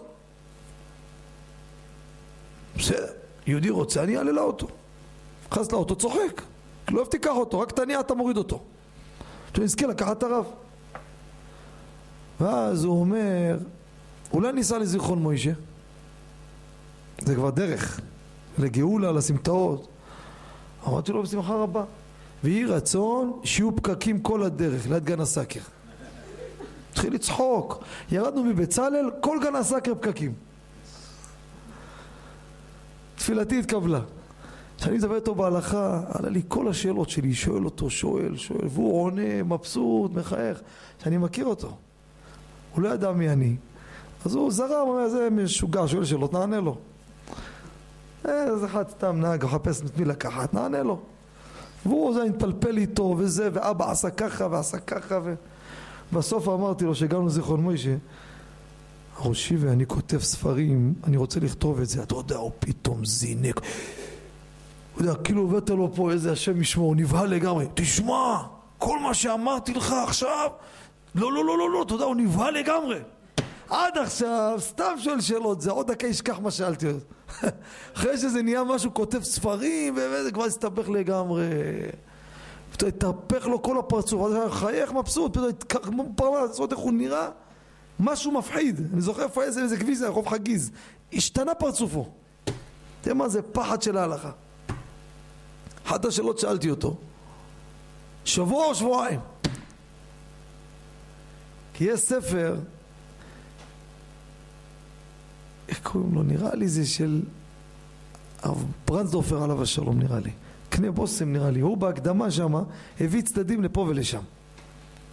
בסדר, 2.76 3.06
יהודי 3.46 3.70
רוצה, 3.70 4.02
אני 4.02 4.18
אעלה 4.18 4.32
לאוטו. 4.32 4.66
נכנס 5.50 5.72
לאוטו, 5.72 5.96
צוחק. 5.96 6.42
לא 6.90 6.96
אוהב 6.96 7.08
תיקח 7.08 7.30
אותו, 7.30 7.60
רק 7.60 7.72
תניע, 7.72 8.00
אתה 8.00 8.14
מוריד 8.14 8.36
אותו. 8.36 8.62
שנזכה 9.56 9.86
לקחת 9.86 10.18
את 10.18 10.22
הרב. 10.22 10.44
ואז 12.40 12.84
הוא 12.84 13.00
אומר, 13.00 13.58
אולי 14.32 14.52
ניסע 14.52 14.78
לזיכרון 14.78 15.18
מוישה? 15.18 15.52
זה 17.20 17.34
כבר 17.34 17.50
דרך, 17.50 18.00
לגאולה, 18.58 19.12
לסמטאות. 19.12 19.91
אמרתי 20.88 21.12
לו 21.12 21.22
בשמחה 21.22 21.54
רבה. 21.54 21.84
ויהי 22.44 22.64
רצון 22.64 23.40
שיהיו 23.44 23.76
פקקים 23.76 24.20
כל 24.20 24.42
הדרך 24.42 24.88
ליד 24.90 25.04
גן 25.04 25.20
הסאקר. 25.20 25.60
התחיל 26.92 27.14
לצחוק. 27.14 27.84
ירדנו 28.10 28.44
מבצלאל, 28.44 29.10
כל 29.20 29.38
גן 29.42 29.54
הסאקר 29.54 29.94
פקקים. 29.94 30.32
תפילתי 33.16 33.58
התקבלה. 33.58 34.00
כשאני 34.78 34.96
מדבר 34.96 35.14
איתו 35.14 35.34
בהלכה, 35.34 36.00
עלה 36.08 36.28
לי 36.28 36.42
כל 36.48 36.68
השאלות 36.68 37.10
שלי, 37.10 37.34
שואל 37.34 37.64
אותו, 37.64 37.90
שואל, 37.90 38.36
שואל, 38.36 38.66
והוא 38.70 39.02
עונה, 39.02 39.42
מבסוט, 39.42 40.12
מחייך, 40.14 40.60
שאני 41.02 41.18
מכיר 41.18 41.46
אותו. 41.46 41.76
הוא 42.74 42.82
לא 42.82 42.88
ידע 42.88 43.12
מי 43.12 43.28
אני. 43.28 43.56
אז 44.24 44.34
הוא 44.34 44.50
זרם, 44.50 44.88
אומר, 44.88 45.08
זה 45.08 45.28
משוגע, 45.30 45.82
שואל 45.86 46.04
שאלות, 46.04 46.32
נענה 46.32 46.60
לו. 46.60 46.76
איזה 48.24 48.66
אחד 48.66 48.88
סתם 48.88 49.20
נהג, 49.20 49.44
מחפש 49.44 49.80
את 49.80 49.98
מי 49.98 50.04
לקחת, 50.04 50.54
נענה 50.54 50.82
לו. 50.82 51.00
והוא 51.86 52.14
זה 52.14 52.24
מתפלפל 52.24 52.78
איתו 52.78 53.14
וזה, 53.18 53.48
ואבא 53.52 53.90
עשה 53.90 54.10
ככה 54.10 54.46
ועשה 54.50 54.78
ככה 54.78 55.20
ובסוף 56.12 56.48
אמרתי 56.48 56.84
לו 56.84 56.94
שהגענו 56.94 57.26
לזיכרון 57.26 57.60
מוישה 57.60 57.96
ראשי 59.20 59.56
ואני 59.56 59.86
כותב 59.86 60.18
ספרים, 60.18 60.94
אני 61.04 61.16
רוצה 61.16 61.40
לכתוב 61.40 61.80
את 61.80 61.88
זה, 61.88 62.02
אתה 62.02 62.14
יודע, 62.14 62.36
הוא 62.36 62.50
פתאום 62.58 63.04
זינק. 63.04 63.60
אתה 64.94 65.02
יודע, 65.02 65.14
כאילו 65.14 65.44
הבאת 65.44 65.70
לו 65.70 65.92
פה 65.94 66.10
איזה 66.10 66.32
השם 66.32 66.60
ישמור, 66.60 66.86
הוא 66.86 66.96
נבהל 66.96 67.28
לגמרי. 67.28 67.66
תשמע, 67.74 68.42
כל 68.78 68.98
מה 68.98 69.14
שאמרתי 69.14 69.74
לך 69.74 69.94
עכשיו 70.04 70.50
לא, 71.14 71.32
לא, 71.32 71.44
לא, 71.44 71.58
לא, 71.58 71.70
לא, 71.70 71.82
אתה 71.82 71.94
יודע, 71.94 72.04
הוא 72.04 72.16
נבהל 72.16 72.54
לגמרי 72.54 72.98
עד 73.72 73.98
עכשיו, 73.98 74.56
סתם 74.60 74.94
שואל 74.98 75.20
שאלות, 75.20 75.60
זה 75.60 75.70
עוד 75.70 75.90
דקה 75.90 76.06
ישכח 76.06 76.38
מה 76.38 76.50
שאלתי 76.50 76.86
אותו 76.86 77.04
אחרי 77.96 78.18
שזה 78.18 78.42
נהיה 78.42 78.64
משהו, 78.64 78.94
כותב 78.94 79.22
ספרים, 79.22 79.94
וזה 79.96 80.32
כבר 80.32 80.44
הסתבך 80.44 80.88
לגמרי. 80.88 81.44
פתאום 82.72 82.88
התהפך 82.88 83.46
לו 83.46 83.62
כל 83.62 83.78
הפרצוף, 83.78 84.26
אז 84.26 84.52
חייך 84.52 84.92
מבסוט, 84.92 85.36
פתאום 86.16 86.34
לעשות 86.42 86.72
איך 86.72 86.80
הוא 86.80 86.92
נראה, 86.92 87.28
משהו 88.00 88.32
מפחיד. 88.32 88.80
אני 88.92 89.00
זוכר 89.00 89.22
איפה 89.22 89.42
איזה, 89.42 89.62
איזה 89.62 89.76
כביש 89.76 89.98
זה, 89.98 90.08
רחוב 90.08 90.28
חגיז. 90.28 90.70
השתנה 91.12 91.54
פרצופו. 91.54 92.08
תראה 93.00 93.14
מה 93.14 93.28
זה 93.28 93.42
פחד 93.42 93.82
של 93.82 93.96
ההלכה. 93.96 94.30
אחת 95.86 96.04
השאלות 96.04 96.38
שאלתי 96.38 96.70
אותו, 96.70 96.96
שבוע 98.24 98.64
או 98.64 98.74
שבועיים? 98.74 99.20
כי 101.74 101.84
יש 101.84 102.00
ספר 102.00 102.56
איך 105.72 105.80
קוראים 105.82 106.14
לו? 106.14 106.22
נראה 106.22 106.54
לי 106.54 106.68
זה 106.68 106.86
של 106.86 107.22
הרב 108.42 108.64
עליו 109.42 109.62
השלום 109.62 109.98
נראה 109.98 110.20
לי. 110.20 110.30
קנה 110.68 110.90
בושם 110.90 111.32
נראה 111.32 111.50
לי. 111.50 111.60
הוא 111.60 111.76
בהקדמה 111.76 112.30
שמה 112.30 112.62
הביא 113.00 113.22
צדדים 113.22 113.62
לפה 113.62 113.80
ולשם. 113.80 114.22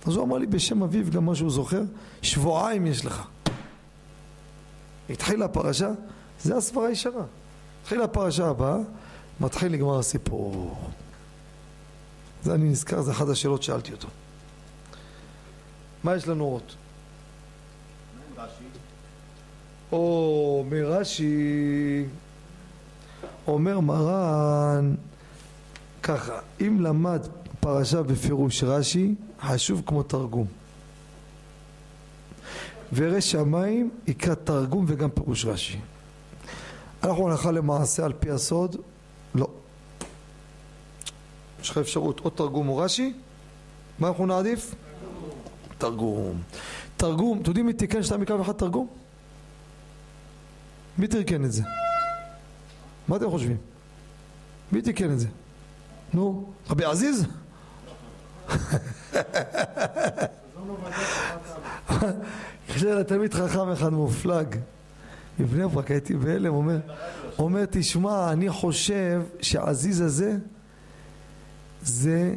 אז 0.05 0.15
הוא 0.15 0.25
אמר 0.25 0.37
לי 0.37 0.47
בשם 0.47 0.83
אביו 0.83 1.11
גם 1.11 1.25
מה 1.25 1.35
שהוא 1.35 1.49
זוכר, 1.49 1.81
שבועיים 2.21 2.87
יש 2.87 3.05
לך. 3.05 3.27
התחילה 5.09 5.45
הפרשה, 5.45 5.89
זה 6.41 6.57
הסברה 6.57 6.91
ישרה. 6.91 7.23
התחילה 7.81 8.03
הפרשה 8.03 8.47
הבאה, 8.47 8.77
מתחיל 9.39 9.73
לגמר 9.73 9.99
הסיפור. 9.99 10.77
זה 12.43 12.53
אני 12.53 12.69
נזכר, 12.69 13.01
זה 13.01 13.11
אחת 13.11 13.29
השאלות 13.29 13.63
שאלתי 13.63 13.91
אותו. 13.91 14.07
מה 16.03 16.15
יש 16.15 16.27
לנו 16.27 16.43
עוד? 16.43 16.63
או 19.91 20.65
מרש"י 20.69 22.05
אומר 23.47 23.79
מרן 23.79 24.95
ככה 26.03 26.39
אם 26.61 26.81
למד 26.81 27.21
פרשה 27.59 28.03
בפירוש 28.03 28.63
רש"י 28.63 29.15
חשוב 29.41 29.83
כמו 29.85 30.03
תרגום. 30.03 30.47
וירא 32.91 33.19
שמיים 33.19 33.89
יקרא 34.07 34.35
תרגום 34.35 34.85
וגם 34.87 35.09
פירוש 35.09 35.45
רש"י. 35.45 35.79
אנחנו 37.03 37.29
הלכה 37.29 37.51
למעשה 37.51 38.05
על 38.05 38.13
פי 38.13 38.29
הסוד 38.29 38.75
לא. 39.35 39.47
יש 41.61 41.69
לך 41.69 41.77
אפשרות 41.77 42.21
או 42.25 42.29
תרגום 42.29 42.69
או 42.69 42.77
רש"י. 42.77 43.13
מה 43.99 44.07
אנחנו 44.07 44.25
נעדיף? 44.25 44.75
תרגום. 45.77 46.41
תרגום, 46.97 47.39
אתם 47.41 47.49
יודעים 47.49 47.65
מי 47.65 47.73
תיקן 47.73 48.03
שתיים 48.03 48.21
מקו 48.21 48.41
אחד 48.41 48.53
תרגום? 48.53 48.87
מי 50.99 51.07
תיקן 51.07 51.45
את 51.45 51.51
זה? 51.51 51.63
מה 53.07 53.15
אתם 53.15 53.29
חושבים? 53.29 53.57
מי 54.71 54.81
תיקן 54.81 55.11
את 55.11 55.19
זה? 55.19 55.27
נו, 56.13 56.49
רבי 56.69 56.85
עזיז? 56.85 57.25
התקשר 61.89 62.95
לתלמיד 62.99 63.33
חכם 63.33 63.69
אחד 63.69 63.93
מופלג 63.93 64.55
מבני 65.39 65.67
ברק, 65.67 65.91
הייתי 65.91 66.13
בהלם, 66.15 66.53
אומר, 66.53 66.79
אומר, 67.39 67.65
תשמע, 67.69 68.31
אני 68.31 68.49
חושב 68.49 69.21
שעזיז 69.41 70.01
הזה 70.01 70.37
זה, 71.81 72.35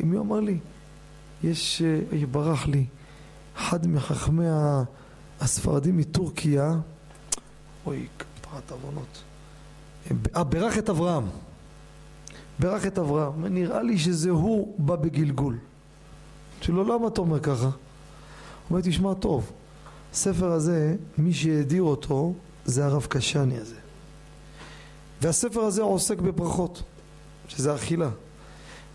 מי 0.00 0.18
אמר 0.18 0.40
לי? 0.40 0.58
יש, 1.44 1.82
אה, 1.82 2.26
ברח 2.30 2.66
לי, 2.66 2.84
אחד 3.56 3.86
מחכמי 3.86 4.46
הספרדים 5.40 5.96
מטורקיה 5.96 6.74
אוי, 7.86 8.06
כפרת 8.18 8.70
עוונות. 8.70 9.22
אה, 10.36 10.44
ברך 10.44 10.78
את 10.78 10.90
אברהם. 10.90 11.24
ברך 12.58 12.86
את 12.86 12.98
אברהם. 12.98 13.44
נראה 13.46 13.82
לי 13.82 13.98
שזה 13.98 14.30
הוא 14.30 14.74
בא 14.78 14.96
בגלגול. 14.96 15.58
לו, 16.68 16.84
למה 16.84 17.08
אתה 17.08 17.20
אומר 17.20 17.40
ככה? 17.40 17.64
הוא 17.64 17.72
אומר, 18.70 18.80
תשמע 18.80 19.14
טוב, 19.14 19.52
הספר 20.12 20.52
הזה, 20.52 20.96
מי 21.18 21.34
שהדיר 21.34 21.82
אותו 21.82 22.32
זה 22.64 22.86
הרב 22.86 23.06
קשני 23.08 23.58
הזה. 23.58 23.76
והספר 25.22 25.60
הזה 25.60 25.82
עוסק 25.82 26.18
בברכות, 26.18 26.82
שזה 27.48 27.74
אכילה. 27.74 28.10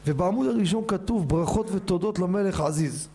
ובעמוד 0.06 0.48
הראשון 0.48 0.84
כתוב 0.88 1.30
ברכות 1.30 1.68
ותודות 1.72 2.20
למלך 2.20 2.62
עזיז. 2.62 3.08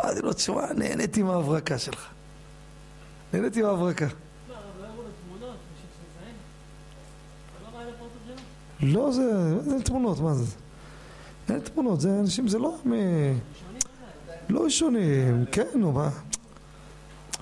אמרתי 0.00 0.20
לו, 0.20 0.32
תשמע, 0.32 0.72
נהניתי 0.72 1.22
מההברקה 1.22 1.78
שלך. 1.78 2.08
נהניתי 3.32 3.62
מהברקה. 3.62 4.06
לא, 8.82 9.12
זה, 9.12 9.60
זה 9.60 9.82
תמונות, 9.82 10.20
מה 10.20 10.34
זה? 10.34 10.56
אין 11.48 11.60
תמונות, 11.60 12.00
זה 12.00 12.20
אנשים, 12.20 12.48
זה 12.48 12.58
לא... 12.58 12.76
מ... 12.86 12.92
לא 14.48 14.64
ראשונים, 14.64 15.44
כן, 15.52 15.66
נו 15.74 15.92
מה. 15.92 16.10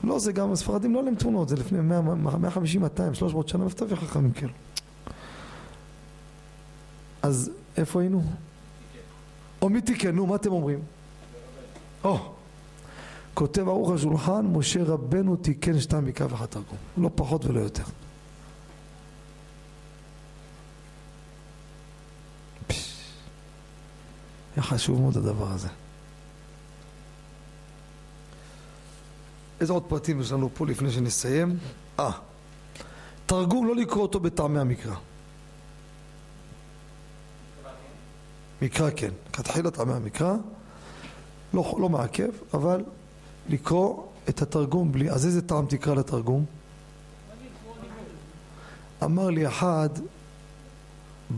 לא, 0.04 0.18
זה 0.18 0.32
גם 0.32 0.52
הספרדים 0.52 0.94
לא 0.94 1.00
עליהם 1.00 1.14
תמונות, 1.14 1.48
זה 1.48 1.56
לפני 1.56 1.80
100, 1.80 2.00
150, 2.00 2.80
200, 2.80 3.14
300 3.14 3.48
שנה, 3.48 3.64
איפה 3.64 3.76
תביא 3.76 3.96
חכמים 3.96 4.32
כאלו? 4.32 4.52
אז 7.22 7.50
איפה 7.76 8.00
היינו? 8.00 8.22
או 9.62 9.68
מי 9.68 9.80
תיקן, 9.80 10.14
נו, 10.14 10.26
מה 10.26 10.36
אתם 10.36 10.52
אומרים? 10.52 10.78
או, 12.04 12.34
כותב 13.38 13.68
ערוך 13.68 13.90
השולחן, 13.90 14.46
משה 14.46 14.82
רבנו 14.84 15.36
תיקן 15.36 15.80
שתיים 15.80 16.04
מקרא 16.04 16.26
ואחת 16.30 16.50
תרגום, 16.50 16.78
לא 16.96 17.10
פחות 17.14 17.44
ולא 17.44 17.60
יותר. 17.60 17.82
היה 24.56 24.62
חשוב 24.62 25.00
מאוד 25.00 25.16
הדבר 25.16 25.50
הזה. 25.50 25.68
איזה 29.60 29.72
עוד 29.72 29.82
פרטים 29.88 30.20
יש 30.20 30.32
לנו 30.32 30.50
פה 30.54 30.66
לפני 30.66 30.90
שנסיים? 30.90 31.58
אה, 31.98 32.10
תרגום 33.26 33.66
לא 33.66 33.76
לקרוא 33.76 34.02
אותו 34.02 34.20
בטעמי 34.20 34.60
המקרא. 34.60 34.94
מקרא 38.62 38.90
כן, 38.96 39.10
כתחילה 39.32 39.70
טעמי 39.70 39.92
המקרא, 39.92 40.34
לא, 41.54 41.76
לא 41.80 41.88
מעכב, 41.88 42.30
אבל 42.54 42.84
לקרוא 43.48 44.02
את 44.28 44.42
התרגום 44.42 44.92
בלי, 44.92 45.10
אז 45.10 45.26
איזה 45.26 45.42
טעם 45.42 45.66
תקרא 45.66 45.94
לתרגום? 45.94 46.44
אמר 49.04 49.30
לי 49.30 49.46
אחד, 49.46 49.88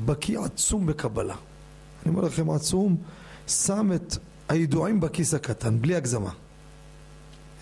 בקיא 0.05 0.39
עצום 0.39 0.87
בקבלה. 0.87 1.35
אני 2.03 2.15
אומר 2.15 2.25
לכם 2.25 2.51
עצום, 2.51 2.97
שם 3.47 3.91
את 3.95 4.17
הידועים 4.49 5.01
בכיס 5.01 5.35
הקטן, 5.35 5.81
בלי 5.81 5.95
הגזמה. 5.95 6.31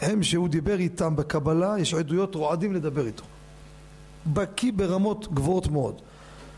הם 0.01 0.23
שהוא 0.23 0.49
דיבר 0.49 0.79
איתם 0.79 1.17
בקבלה, 1.17 1.75
יש 1.79 1.95
עדויות 1.95 2.35
רועדים 2.35 2.75
לדבר 2.75 3.07
איתו. 3.07 3.25
בקיא 4.33 4.73
ברמות 4.77 5.35
גבוהות 5.35 5.67
מאוד. 5.67 6.01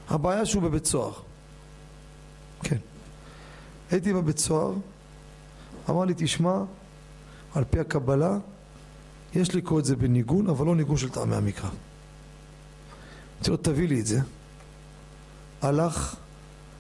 הבעיה 0.08 0.46
שהוא 0.46 0.62
בבית 0.62 0.86
סוהר. 0.86 1.12
כן. 2.62 2.76
הייתי 3.90 4.12
בבית 4.12 4.38
סוהר, 4.38 4.74
אמר 5.90 6.04
לי, 6.04 6.14
תשמע, 6.16 6.62
על 7.54 7.64
פי 7.70 7.80
הקבלה, 7.80 8.38
יש 9.34 9.54
לקרוא 9.54 9.78
את 9.78 9.84
זה 9.84 9.96
בניגון, 9.96 10.46
אבל 10.46 10.66
לא 10.66 10.76
ניגון 10.76 10.96
של 10.96 11.08
טעמי 11.08 11.36
המקרא. 11.36 11.68
אמרתי 13.36 13.50
לו, 13.50 13.56
תביא 13.56 13.88
לי 13.88 14.00
את 14.00 14.06
זה. 14.06 14.20
הלך, 15.62 16.16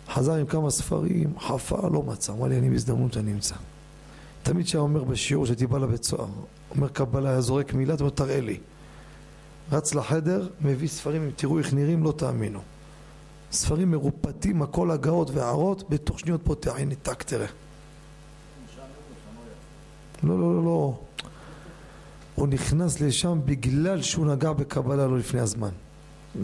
חזר 0.08 0.32
עם 0.32 0.46
כמה 0.46 0.70
ספרים, 0.70 1.38
חפר, 1.38 1.88
לא 1.88 2.02
מצא. 2.02 2.32
אמר 2.32 2.46
לי, 2.46 2.58
אני 2.58 2.70
בהזדמנות 2.70 3.16
אני 3.16 3.32
אמצא. 3.32 3.54
תמיד 4.42 4.66
כשהיה 4.66 4.80
אומר 4.80 5.04
בשיעור 5.04 5.46
שהייתי 5.46 5.66
בא 5.66 5.78
לבית 5.78 6.04
סוהר, 6.04 6.28
אומר 6.70 6.88
קבלה, 6.88 7.30
היה 7.30 7.40
זורק 7.40 7.74
מילה, 7.74 7.94
אתה 7.94 8.02
אומר, 8.02 8.14
תראה 8.14 8.40
לי. 8.40 8.58
רץ 9.72 9.94
לחדר, 9.94 10.48
מביא 10.60 10.88
ספרים, 10.88 11.22
אם 11.22 11.30
תראו 11.36 11.58
איך 11.58 11.74
נראים, 11.74 12.02
לא 12.02 12.12
תאמינו. 12.12 12.60
ספרים 13.52 13.90
מרופטים, 13.90 14.62
הכל 14.62 14.90
הגאות 14.90 15.30
והערות, 15.30 15.90
בתוך 15.90 16.20
שניות 16.20 16.40
פותח, 16.44 16.72
הנה, 16.76 16.94
טק, 16.94 17.22
תראה. 17.22 17.46
לא, 20.22 20.40
לא, 20.40 20.54
לא, 20.54 20.64
לא. 20.64 20.98
הוא 22.34 22.48
נכנס 22.48 23.00
לשם 23.00 23.40
בגלל 23.44 24.02
שהוא 24.02 24.26
נגע 24.26 24.52
בקבלה 24.52 25.06
לא 25.06 25.18
לפני 25.18 25.40
הזמן. 25.40 25.70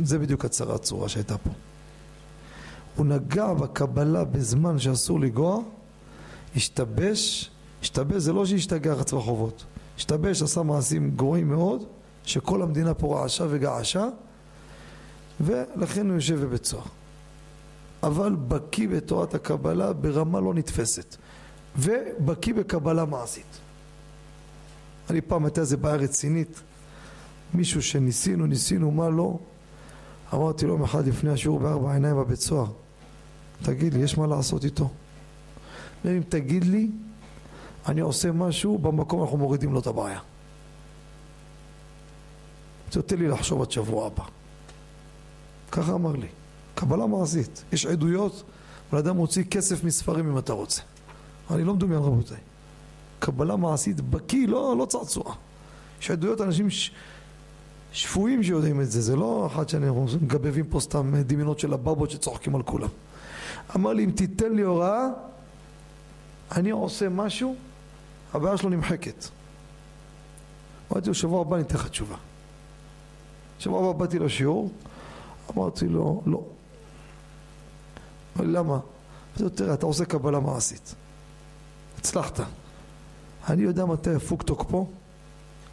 זה 0.03 0.18
בדיוק 0.18 0.45
הצהרת 0.45 0.83
צורה 0.83 1.09
שהייתה 1.09 1.39
פה. 1.39 1.51
הוא 2.97 3.07
נגע 3.07 3.53
בקבלה 3.53 4.24
בזמן 4.24 4.79
שאסור 4.79 5.20
לגוע, 5.20 5.59
השתבש, 6.57 7.51
השתבש 7.83 8.16
זה 8.16 8.33
לא 8.33 8.47
שהשתגע 8.47 8.95
רץ 8.95 9.12
ברחובות, 9.12 9.64
השתבש, 9.97 10.43
עשה 10.43 10.62
מעשים 10.62 11.11
גרועים 11.16 11.49
מאוד, 11.49 11.85
שכל 12.24 12.62
המדינה 12.62 12.95
פה 12.95 13.20
רעשה 13.20 13.45
וגעשה, 13.51 14.09
ולכן 15.41 16.07
הוא 16.07 16.14
יושב 16.14 16.41
בבית 16.41 16.64
סוהר. 16.64 16.85
אבל 18.03 18.35
בקיא 18.49 18.89
בתורת 18.89 19.35
הקבלה 19.35 19.93
ברמה 19.93 20.41
לא 20.41 20.55
נתפסת, 20.55 21.16
ובקיא 21.79 22.55
בקבלה 22.55 23.05
מעשית. 23.05 23.66
אני 25.11 25.21
פעם 25.21 25.45
הייתה 25.45 25.61
איזה 25.61 25.77
בעיה 25.77 25.97
רצינית, 25.97 26.61
מישהו 27.55 27.83
שניסינו, 27.83 28.47
ניסינו, 28.47 28.91
מה 28.91 29.09
לא, 29.09 29.39
אמרתי 30.35 30.67
לו 30.67 30.73
יום 30.73 30.83
אחד 30.83 31.07
לפני 31.07 31.31
השיעור 31.31 31.59
בארבע 31.59 31.93
עיניים 31.93 32.17
בבית 32.17 32.41
סוהר, 32.41 32.67
תגיד 33.63 33.95
לי, 33.95 34.01
יש 34.01 34.19
מה 34.19 34.27
לעשות 34.27 34.65
איתו? 34.65 34.91
אם 36.05 36.23
תגיד 36.29 36.65
לי, 36.65 36.91
אני 37.87 38.01
עושה 38.01 38.33
משהו, 38.33 38.79
במקום 38.79 39.23
אנחנו 39.23 39.37
מורידים 39.37 39.73
לו 39.73 39.81
את 39.81 39.87
הבעיה. 39.87 40.21
תן 42.91 43.19
לי 43.19 43.29
לחשוב 43.29 43.63
עד 43.63 43.71
שבוע 43.71 44.07
הבא. 44.07 44.25
ככה 45.73 45.93
אמר 45.93 46.13
לי. 46.13 46.29
קבלה 46.75 47.07
מעשית. 47.07 47.65
יש 47.73 47.87
עדויות, 47.87 48.43
בן 48.93 48.99
אדם 48.99 49.17
מוציא 49.17 49.45
כסף 49.45 49.85
מספרים 49.85 50.31
אם 50.31 50.39
אתה 50.39 50.53
רוצה. 50.53 50.83
אני 51.51 51.65
לא 51.65 51.75
מדומיין 51.75 52.01
רבותיי. 52.01 52.37
קבלה 53.19 53.57
מעשית 53.57 54.01
בקיא, 54.01 54.49
לא, 54.49 54.77
לא 54.79 54.87
צעצוע. 54.87 55.35
יש 56.01 56.11
עדויות 56.11 56.41
אנשים 56.41 56.71
ש... 56.71 56.91
שפויים 57.93 58.43
שיודעים 58.43 58.81
את 58.81 58.91
זה, 58.91 59.01
זה 59.01 59.17
לא 59.17 59.47
אחת 59.47 59.69
שאנחנו 59.69 60.07
מגבבים 60.23 60.67
פה 60.67 60.81
סתם 60.81 61.14
דמיונות 61.27 61.59
של 61.59 61.73
הבבות 61.73 62.11
שצוחקים 62.11 62.57
על 62.57 62.62
כולם. 62.62 62.89
אמר 63.77 63.93
לי, 63.93 64.05
אם 64.05 64.11
תיתן 64.11 64.53
לי 64.53 64.62
הוראה, 64.62 65.07
אני 66.57 66.71
עושה 66.71 67.09
משהו, 67.09 67.57
הבעיה 68.35 68.57
שלו 68.57 68.71
נמחקת. 68.71 69.25
אמרתי 70.93 71.09
לו, 71.09 71.14
שבוע 71.14 71.41
הבא 71.41 71.57
אני 71.57 71.64
אתן 71.64 71.75
לך 71.75 71.89
תשובה. 71.89 72.17
שבוע 73.59 73.91
הבא 73.91 73.99
באתי 73.99 74.19
לשיעור, 74.19 74.71
אמרתי 75.57 75.89
לו, 75.89 76.23
לא. 76.27 76.43
אמר 78.37 78.47
לי, 78.47 78.53
למה? 78.53 78.79
תראה, 79.55 79.75
אתה 79.75 79.87
עושה 79.87 80.05
קבלה 80.05 80.41
מעשית. 80.41 80.95
הצלחת. 81.99 82.41
אני 83.49 83.63
יודע 83.63 83.85
מתי 83.85 84.11
יפוג 84.11 84.43
תוקפו, 84.43 84.87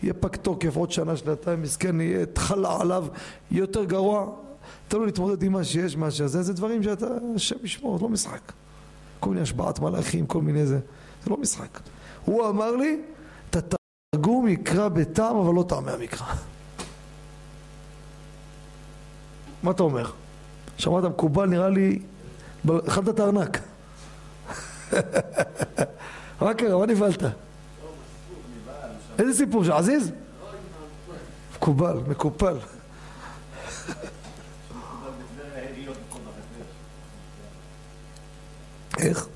יהיה 0.04 0.14
פג 0.14 0.36
תוקף 0.36 0.76
עוד 0.76 0.92
שנה, 0.92 1.18
שנתיים, 1.18 1.62
מסכן, 1.62 2.02
יהיה 2.02 2.26
תחלה 2.26 2.82
עליו, 2.82 3.06
יהיה 3.52 3.62
יותר 3.62 3.84
גרוע. 3.84 4.28
תן 4.88 4.98
לו 4.98 5.06
להתמודד 5.06 5.44
עם 5.44 5.52
מה 5.52 5.64
שיש, 5.64 5.98
מה 5.98 6.12
שזה, 6.12 6.44
זה 6.44 6.54
דברים 6.54 6.84
שאתה, 6.84 7.06
השם 7.36 7.56
ישמור, 7.64 7.98
זה 7.98 8.04
לא 8.04 8.10
משחק. 8.10 8.52
כל 9.20 9.30
מיני 9.30 9.42
השבעת 9.42 9.80
מלאכים, 9.80 10.26
כל 10.26 10.42
מיני 10.42 10.66
זה, 10.66 10.80
זה 11.24 11.30
לא 11.30 11.38
משחק. 11.38 11.80
הוא 12.26 12.50
אמר 12.50 12.76
לי, 12.76 13.02
את 13.50 13.74
התרגום 14.14 14.48
יקרא 14.48 14.88
בטעם, 14.88 15.36
אבל 15.36 15.54
לא 15.54 15.66
טעמי 15.70 15.92
המקרא. 15.92 16.28
מה 19.64 19.72
אתה 19.72 19.84
אומר? 19.84 20.12
שמעת 20.78 21.04
מקובל, 21.04 21.46
נראה 21.46 21.70
לי, 21.70 22.00
אכלת 22.88 23.10
את 23.10 23.20
הארנק. 23.20 23.60
מה 26.42 26.54
קרה? 26.54 26.78
מה 26.80 26.86
נבהלת? 26.86 27.24
איזה 29.20 29.34
סיפור? 29.34 29.64
שעזיז? 29.64 30.12
מקובל, 31.56 31.98
מקופל. 32.08 32.58
איך? 38.98 39.28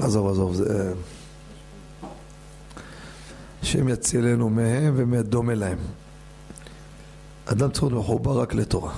עזוב, 0.00 0.28
עזוב, 0.28 0.54
זה... 0.54 0.92
השם 3.62 3.88
יצילנו 3.88 4.50
מהם 4.50 4.94
ומהדומה 4.96 5.54
להם. 5.54 5.78
אדם 7.46 7.70
צריך 7.70 7.82
להיות 7.82 7.94
מחובר 8.04 8.40
רק 8.40 8.54
לתורה. 8.54 8.92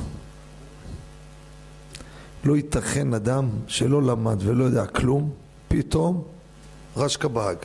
לא 2.45 2.57
ייתכן 2.57 3.15
אדם 3.15 3.49
שלא 3.67 4.03
למד 4.03 4.37
ולא 4.39 4.65
יודע 4.65 4.87
כלום, 4.87 5.31
פתאום 5.69 6.25
רשקה 6.97 7.29
בהג. 7.29 7.57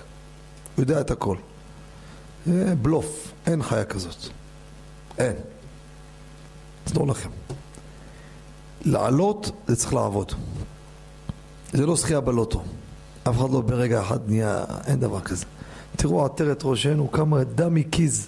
הוא 0.75 0.83
יודע 0.83 1.01
את 1.01 1.11
הכל. 1.11 1.37
זה 2.45 2.75
בלוף, 2.81 3.31
אין 3.45 3.63
חיה 3.63 3.85
כזאת. 3.85 4.15
אין. 5.17 5.35
תנו 6.83 7.05
לכם. 7.05 7.29
לעלות 8.85 9.51
זה 9.67 9.75
צריך 9.75 9.93
לעבוד. 9.93 10.31
זה 11.73 11.85
לא 11.85 11.95
זכייה 11.95 12.21
בלוטו. 12.21 12.63
אף 13.23 13.35
אחד 13.35 13.49
לא 13.51 13.61
ברגע 13.61 14.01
אחד 14.01 14.19
נהיה, 14.27 14.65
אין 14.87 14.99
דבר 14.99 15.21
כזה. 15.21 15.45
תראו 15.95 16.25
עטרת 16.25 16.61
ראשנו, 16.63 17.11
כמה 17.11 17.43
דם 17.43 17.75
הקיז. 17.77 18.27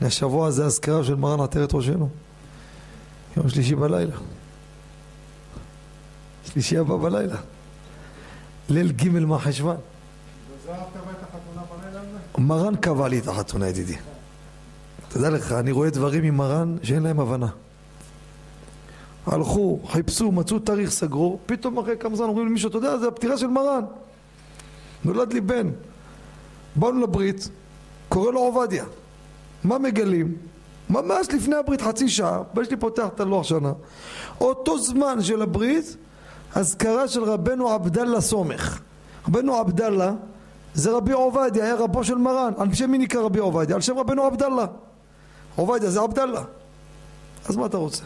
השבוע 0.00 0.46
הזה 0.46 0.64
אזכרה 0.64 1.04
של 1.04 1.14
מרן 1.14 1.40
עטרת 1.40 1.74
ראשנו. 1.74 2.08
יום 3.36 3.48
שלישי 3.48 3.74
בלילה. 3.74 4.16
שלישי 6.44 6.78
הבא 6.78 6.96
בלילה. 6.96 7.36
ליל 8.68 8.92
ג' 8.92 9.08
מהחשוון. 9.08 9.76
בלילה 10.66 12.00
הזה? 12.00 12.18
מרן 12.38 12.76
קבע 12.76 13.08
לי 13.08 13.18
את 13.18 13.28
החתונה 13.28 13.68
ידידי. 13.68 13.96
תדע 15.08 15.30
לך, 15.30 15.52
אני 15.52 15.72
רואה 15.72 15.90
דברים 15.90 16.24
עם 16.24 16.36
מרן 16.36 16.76
שאין 16.82 17.02
להם 17.02 17.20
הבנה. 17.20 17.48
הלכו, 19.26 19.80
חיפשו, 19.88 20.32
מצאו 20.32 20.58
תאריך, 20.58 20.90
סגרו, 20.90 21.38
פתאום 21.46 21.78
אחרי 21.78 21.96
כמה 22.00 22.16
זמן 22.16 22.26
אומרים 22.26 22.46
למישהו, 22.46 22.68
אתה 22.68 22.78
יודע, 22.78 22.98
זה 22.98 23.08
הפטירה 23.08 23.38
של 23.38 23.46
מרן. 23.46 23.84
נולד 25.04 25.32
לי 25.32 25.40
בן. 25.40 25.70
באנו 26.76 27.00
לברית, 27.00 27.48
קורא 28.08 28.32
לו 28.32 28.40
עובדיה. 28.40 28.84
מה 29.64 29.78
מגלים? 29.78 30.36
ממש 30.90 31.26
לפני 31.36 31.56
הברית, 31.56 31.82
חצי 31.82 32.08
שעה, 32.08 32.42
הבן 32.52 32.64
שלי 32.64 32.76
פותח 32.76 33.06
את 33.14 33.20
הלוח 33.20 33.44
שנה. 33.44 33.72
אותו 34.40 34.78
זמן 34.78 35.22
של 35.22 35.42
הברית, 35.42 35.96
אזכרה 36.54 37.08
של 37.08 37.24
רבנו 37.24 37.68
עבדאללה 37.68 38.20
סומך. 38.20 38.80
רבנו 39.28 39.54
עבדאללה 39.54 40.12
זה 40.74 40.92
רבי 40.92 41.12
עובדיה, 41.12 41.64
היה 41.64 41.74
רבו 41.74 42.04
של 42.04 42.14
מרן. 42.14 42.52
על 42.58 42.74
שם 42.74 42.90
מי 42.90 42.98
נקרא 42.98 43.22
רבי 43.22 43.38
עובדיה? 43.38 43.76
על 43.76 43.82
שם 43.82 43.98
רבנו 43.98 44.22
עבדאללה. 44.22 44.66
עובדיה 45.56 45.90
זה 45.90 46.00
עבדאללה. 46.00 46.42
אז 47.48 47.56
מה 47.56 47.66
אתה 47.66 47.76
רוצה? 47.76 48.04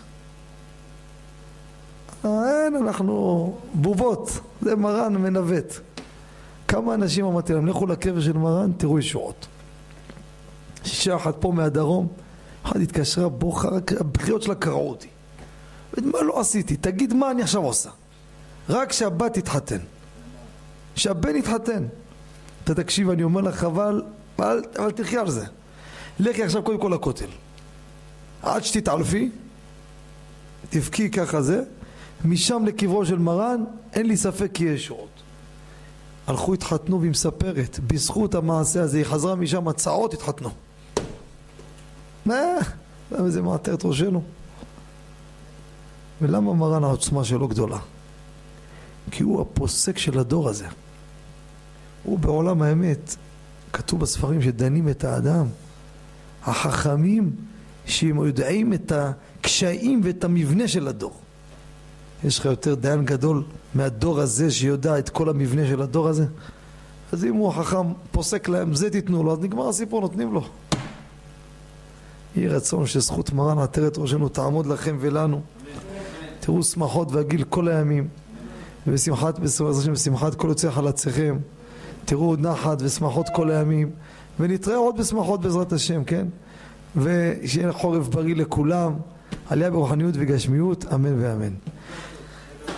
אין, 2.24 2.76
אנחנו 2.76 3.55
בובות, 3.74 4.30
זה 4.62 4.76
מרן 4.76 5.16
מנווט. 5.16 5.74
כמה 6.68 6.94
אנשים 6.94 7.24
אמרתי 7.24 7.53
להם, 7.53 7.66
לכו 7.66 7.86
לקבר 7.86 8.20
של 8.20 8.32
מרן, 8.32 8.72
תראו 8.76 8.99
ישועות. 8.99 9.47
שישה 10.84 11.16
אחת 11.16 11.34
פה 11.40 11.53
מהדרום, 11.53 12.07
אחת 12.62 12.76
התקשרה, 12.76 13.28
בוכה, 13.28 13.68
הבחירות 14.01 14.42
שלה 14.42 14.55
קרעו 14.55 14.90
אותי. 14.90 15.09
מה 16.03 16.22
לא 16.22 16.40
עשיתי? 16.40 16.76
תגיד 16.76 17.14
מה 17.14 17.30
אני 17.30 17.42
עכשיו 17.42 17.62
עושה. 17.62 17.90
רק 18.68 18.92
שהבת 18.92 19.38
תתחתן. 19.38 19.78
שהבן 20.96 21.36
יתחתן. 21.36 21.86
אתה 22.64 22.74
תקשיב, 22.74 23.10
אני 23.10 23.22
אומר 23.22 23.40
לך, 23.40 23.54
חבל, 23.54 24.02
אל, 24.40 24.62
אל 24.78 24.90
תחי 24.90 25.16
על 25.18 25.30
זה. 25.30 25.44
לכי 26.20 26.42
עכשיו 26.44 26.62
קודם 26.62 26.80
כל 26.80 26.92
לכותל. 26.94 27.28
עד 28.42 28.64
שתתעלפי, 28.64 29.30
תבכי 30.70 31.10
ככה 31.10 31.42
זה, 31.42 31.62
משם 32.24 32.64
לקברו 32.66 33.06
של 33.06 33.18
מרן, 33.18 33.64
אין 33.92 34.06
לי 34.06 34.16
ספק 34.16 34.50
כי 34.54 34.64
יש 34.64 34.86
שורות. 34.86 35.08
הלכו 36.26 36.54
התחתנו 36.54 37.00
והיא 37.00 37.10
מספרת, 37.10 37.80
בזכות 37.86 38.34
המעשה 38.34 38.82
הזה, 38.82 38.96
היא 38.98 39.04
חזרה 39.04 39.34
משם, 39.34 39.68
הצעות 39.68 40.14
התחתנו. 40.14 40.50
מה? 42.26 42.34
למה 43.12 43.30
זה 43.30 43.42
מעטר 43.42 43.74
את 43.74 43.84
ראשנו? 43.84 44.22
ולמה 46.22 46.54
מרן 46.54 46.84
העוצמה 46.84 47.24
שלו 47.24 47.48
גדולה? 47.48 47.78
כי 49.11 49.22
הוא 49.22 49.40
הפוסק 49.40 49.98
של 49.98 50.18
הדור 50.18 50.48
הזה. 50.48 50.66
הוא 52.02 52.18
בעולם 52.18 52.62
האמת, 52.62 53.16
כתוב 53.72 54.00
בספרים 54.00 54.42
שדנים 54.42 54.88
את 54.88 55.04
האדם, 55.04 55.46
החכמים 56.44 57.30
שהם 57.86 58.16
יודעים 58.16 58.72
את 58.72 58.92
הקשיים 58.92 60.00
ואת 60.04 60.24
המבנה 60.24 60.68
של 60.68 60.88
הדור. 60.88 61.20
יש 62.24 62.38
לך 62.38 62.44
יותר 62.44 62.74
דיין 62.74 63.04
גדול 63.04 63.44
מהדור 63.74 64.20
הזה 64.20 64.50
שיודע 64.50 64.98
את 64.98 65.09
כל 65.09 65.28
המבנה 65.28 65.66
של 65.66 65.82
הדור 65.82 66.09
הזה? 66.09 66.26
אז 67.12 67.24
אם 67.24 67.34
הוא 67.34 67.48
החכם 67.48 67.92
פוסק 68.11 68.48
להם 68.48 68.74
זה 68.74 68.90
תיתנו 68.90 69.22
לו, 69.22 69.32
אז 69.32 69.38
נגמר 69.40 69.68
הסיפור, 69.68 70.00
נותנים 70.00 70.32
לו. 70.32 70.48
יהי 72.36 72.48
רצון 72.48 72.86
שזכות 72.86 73.32
מרן 73.32 73.59
עטרת 73.59 73.98
ראשנו 73.98 74.28
תעמוד 74.28 74.66
לכם 74.66 74.96
ולנו. 75.00 75.40
תראו 76.40 76.62
שמחות 76.62 77.12
והגיל 77.12 77.44
כל 77.44 77.68
הימים, 77.68 78.09
ושמחת 78.87 79.39
בשמחת 79.93 80.34
כל 80.34 80.49
יוצא 80.49 80.70
חלציכם. 80.70 81.37
תראו 82.05 82.37
נחת 82.37 82.78
ושמחות 82.80 83.26
כל 83.34 83.51
הימים, 83.51 83.91
ונתראה 84.41 84.76
עוד 84.76 84.99
בשמחות 84.99 85.41
בעזרת 85.41 85.72
השם, 85.72 86.05
כן? 86.05 86.26
ושיהיה 86.97 87.72
חורף 87.72 88.09
בריא 88.09 88.37
לכולם, 88.37 88.93
עלייה 89.49 89.70
ברוחניות 89.70 90.14
וגשמיות, 90.18 90.84
אמן 90.95 91.22
ואמן. 91.22 91.53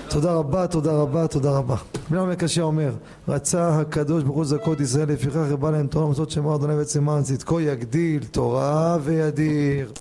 תודה 0.09 0.33
רבה, 0.33 0.67
תודה 0.67 0.93
רבה, 0.93 1.27
תודה 1.27 1.51
רבה. 1.51 1.77
בן 2.11 2.17
עמק 2.17 2.39
קשה 2.39 2.63
אומר, 2.63 2.93
רצה 3.29 3.81
הקדוש 3.81 4.23
ברוך 4.23 4.37
הוא 4.37 4.45
זכות 4.45 4.81
ישראל, 4.81 5.13
לפיכך 5.13 5.37
רבה 5.37 5.71
להם 5.71 5.87
תורה 5.87 6.07
ומצוות 6.07 6.31
שמר 6.31 6.55
אדוני 6.55 6.77
בעצם 6.77 7.01
למען 7.01 7.23
צדקו 7.23 7.61
יגדיל 7.61 8.25
תורה 8.25 8.97
וידיר. 9.03 9.93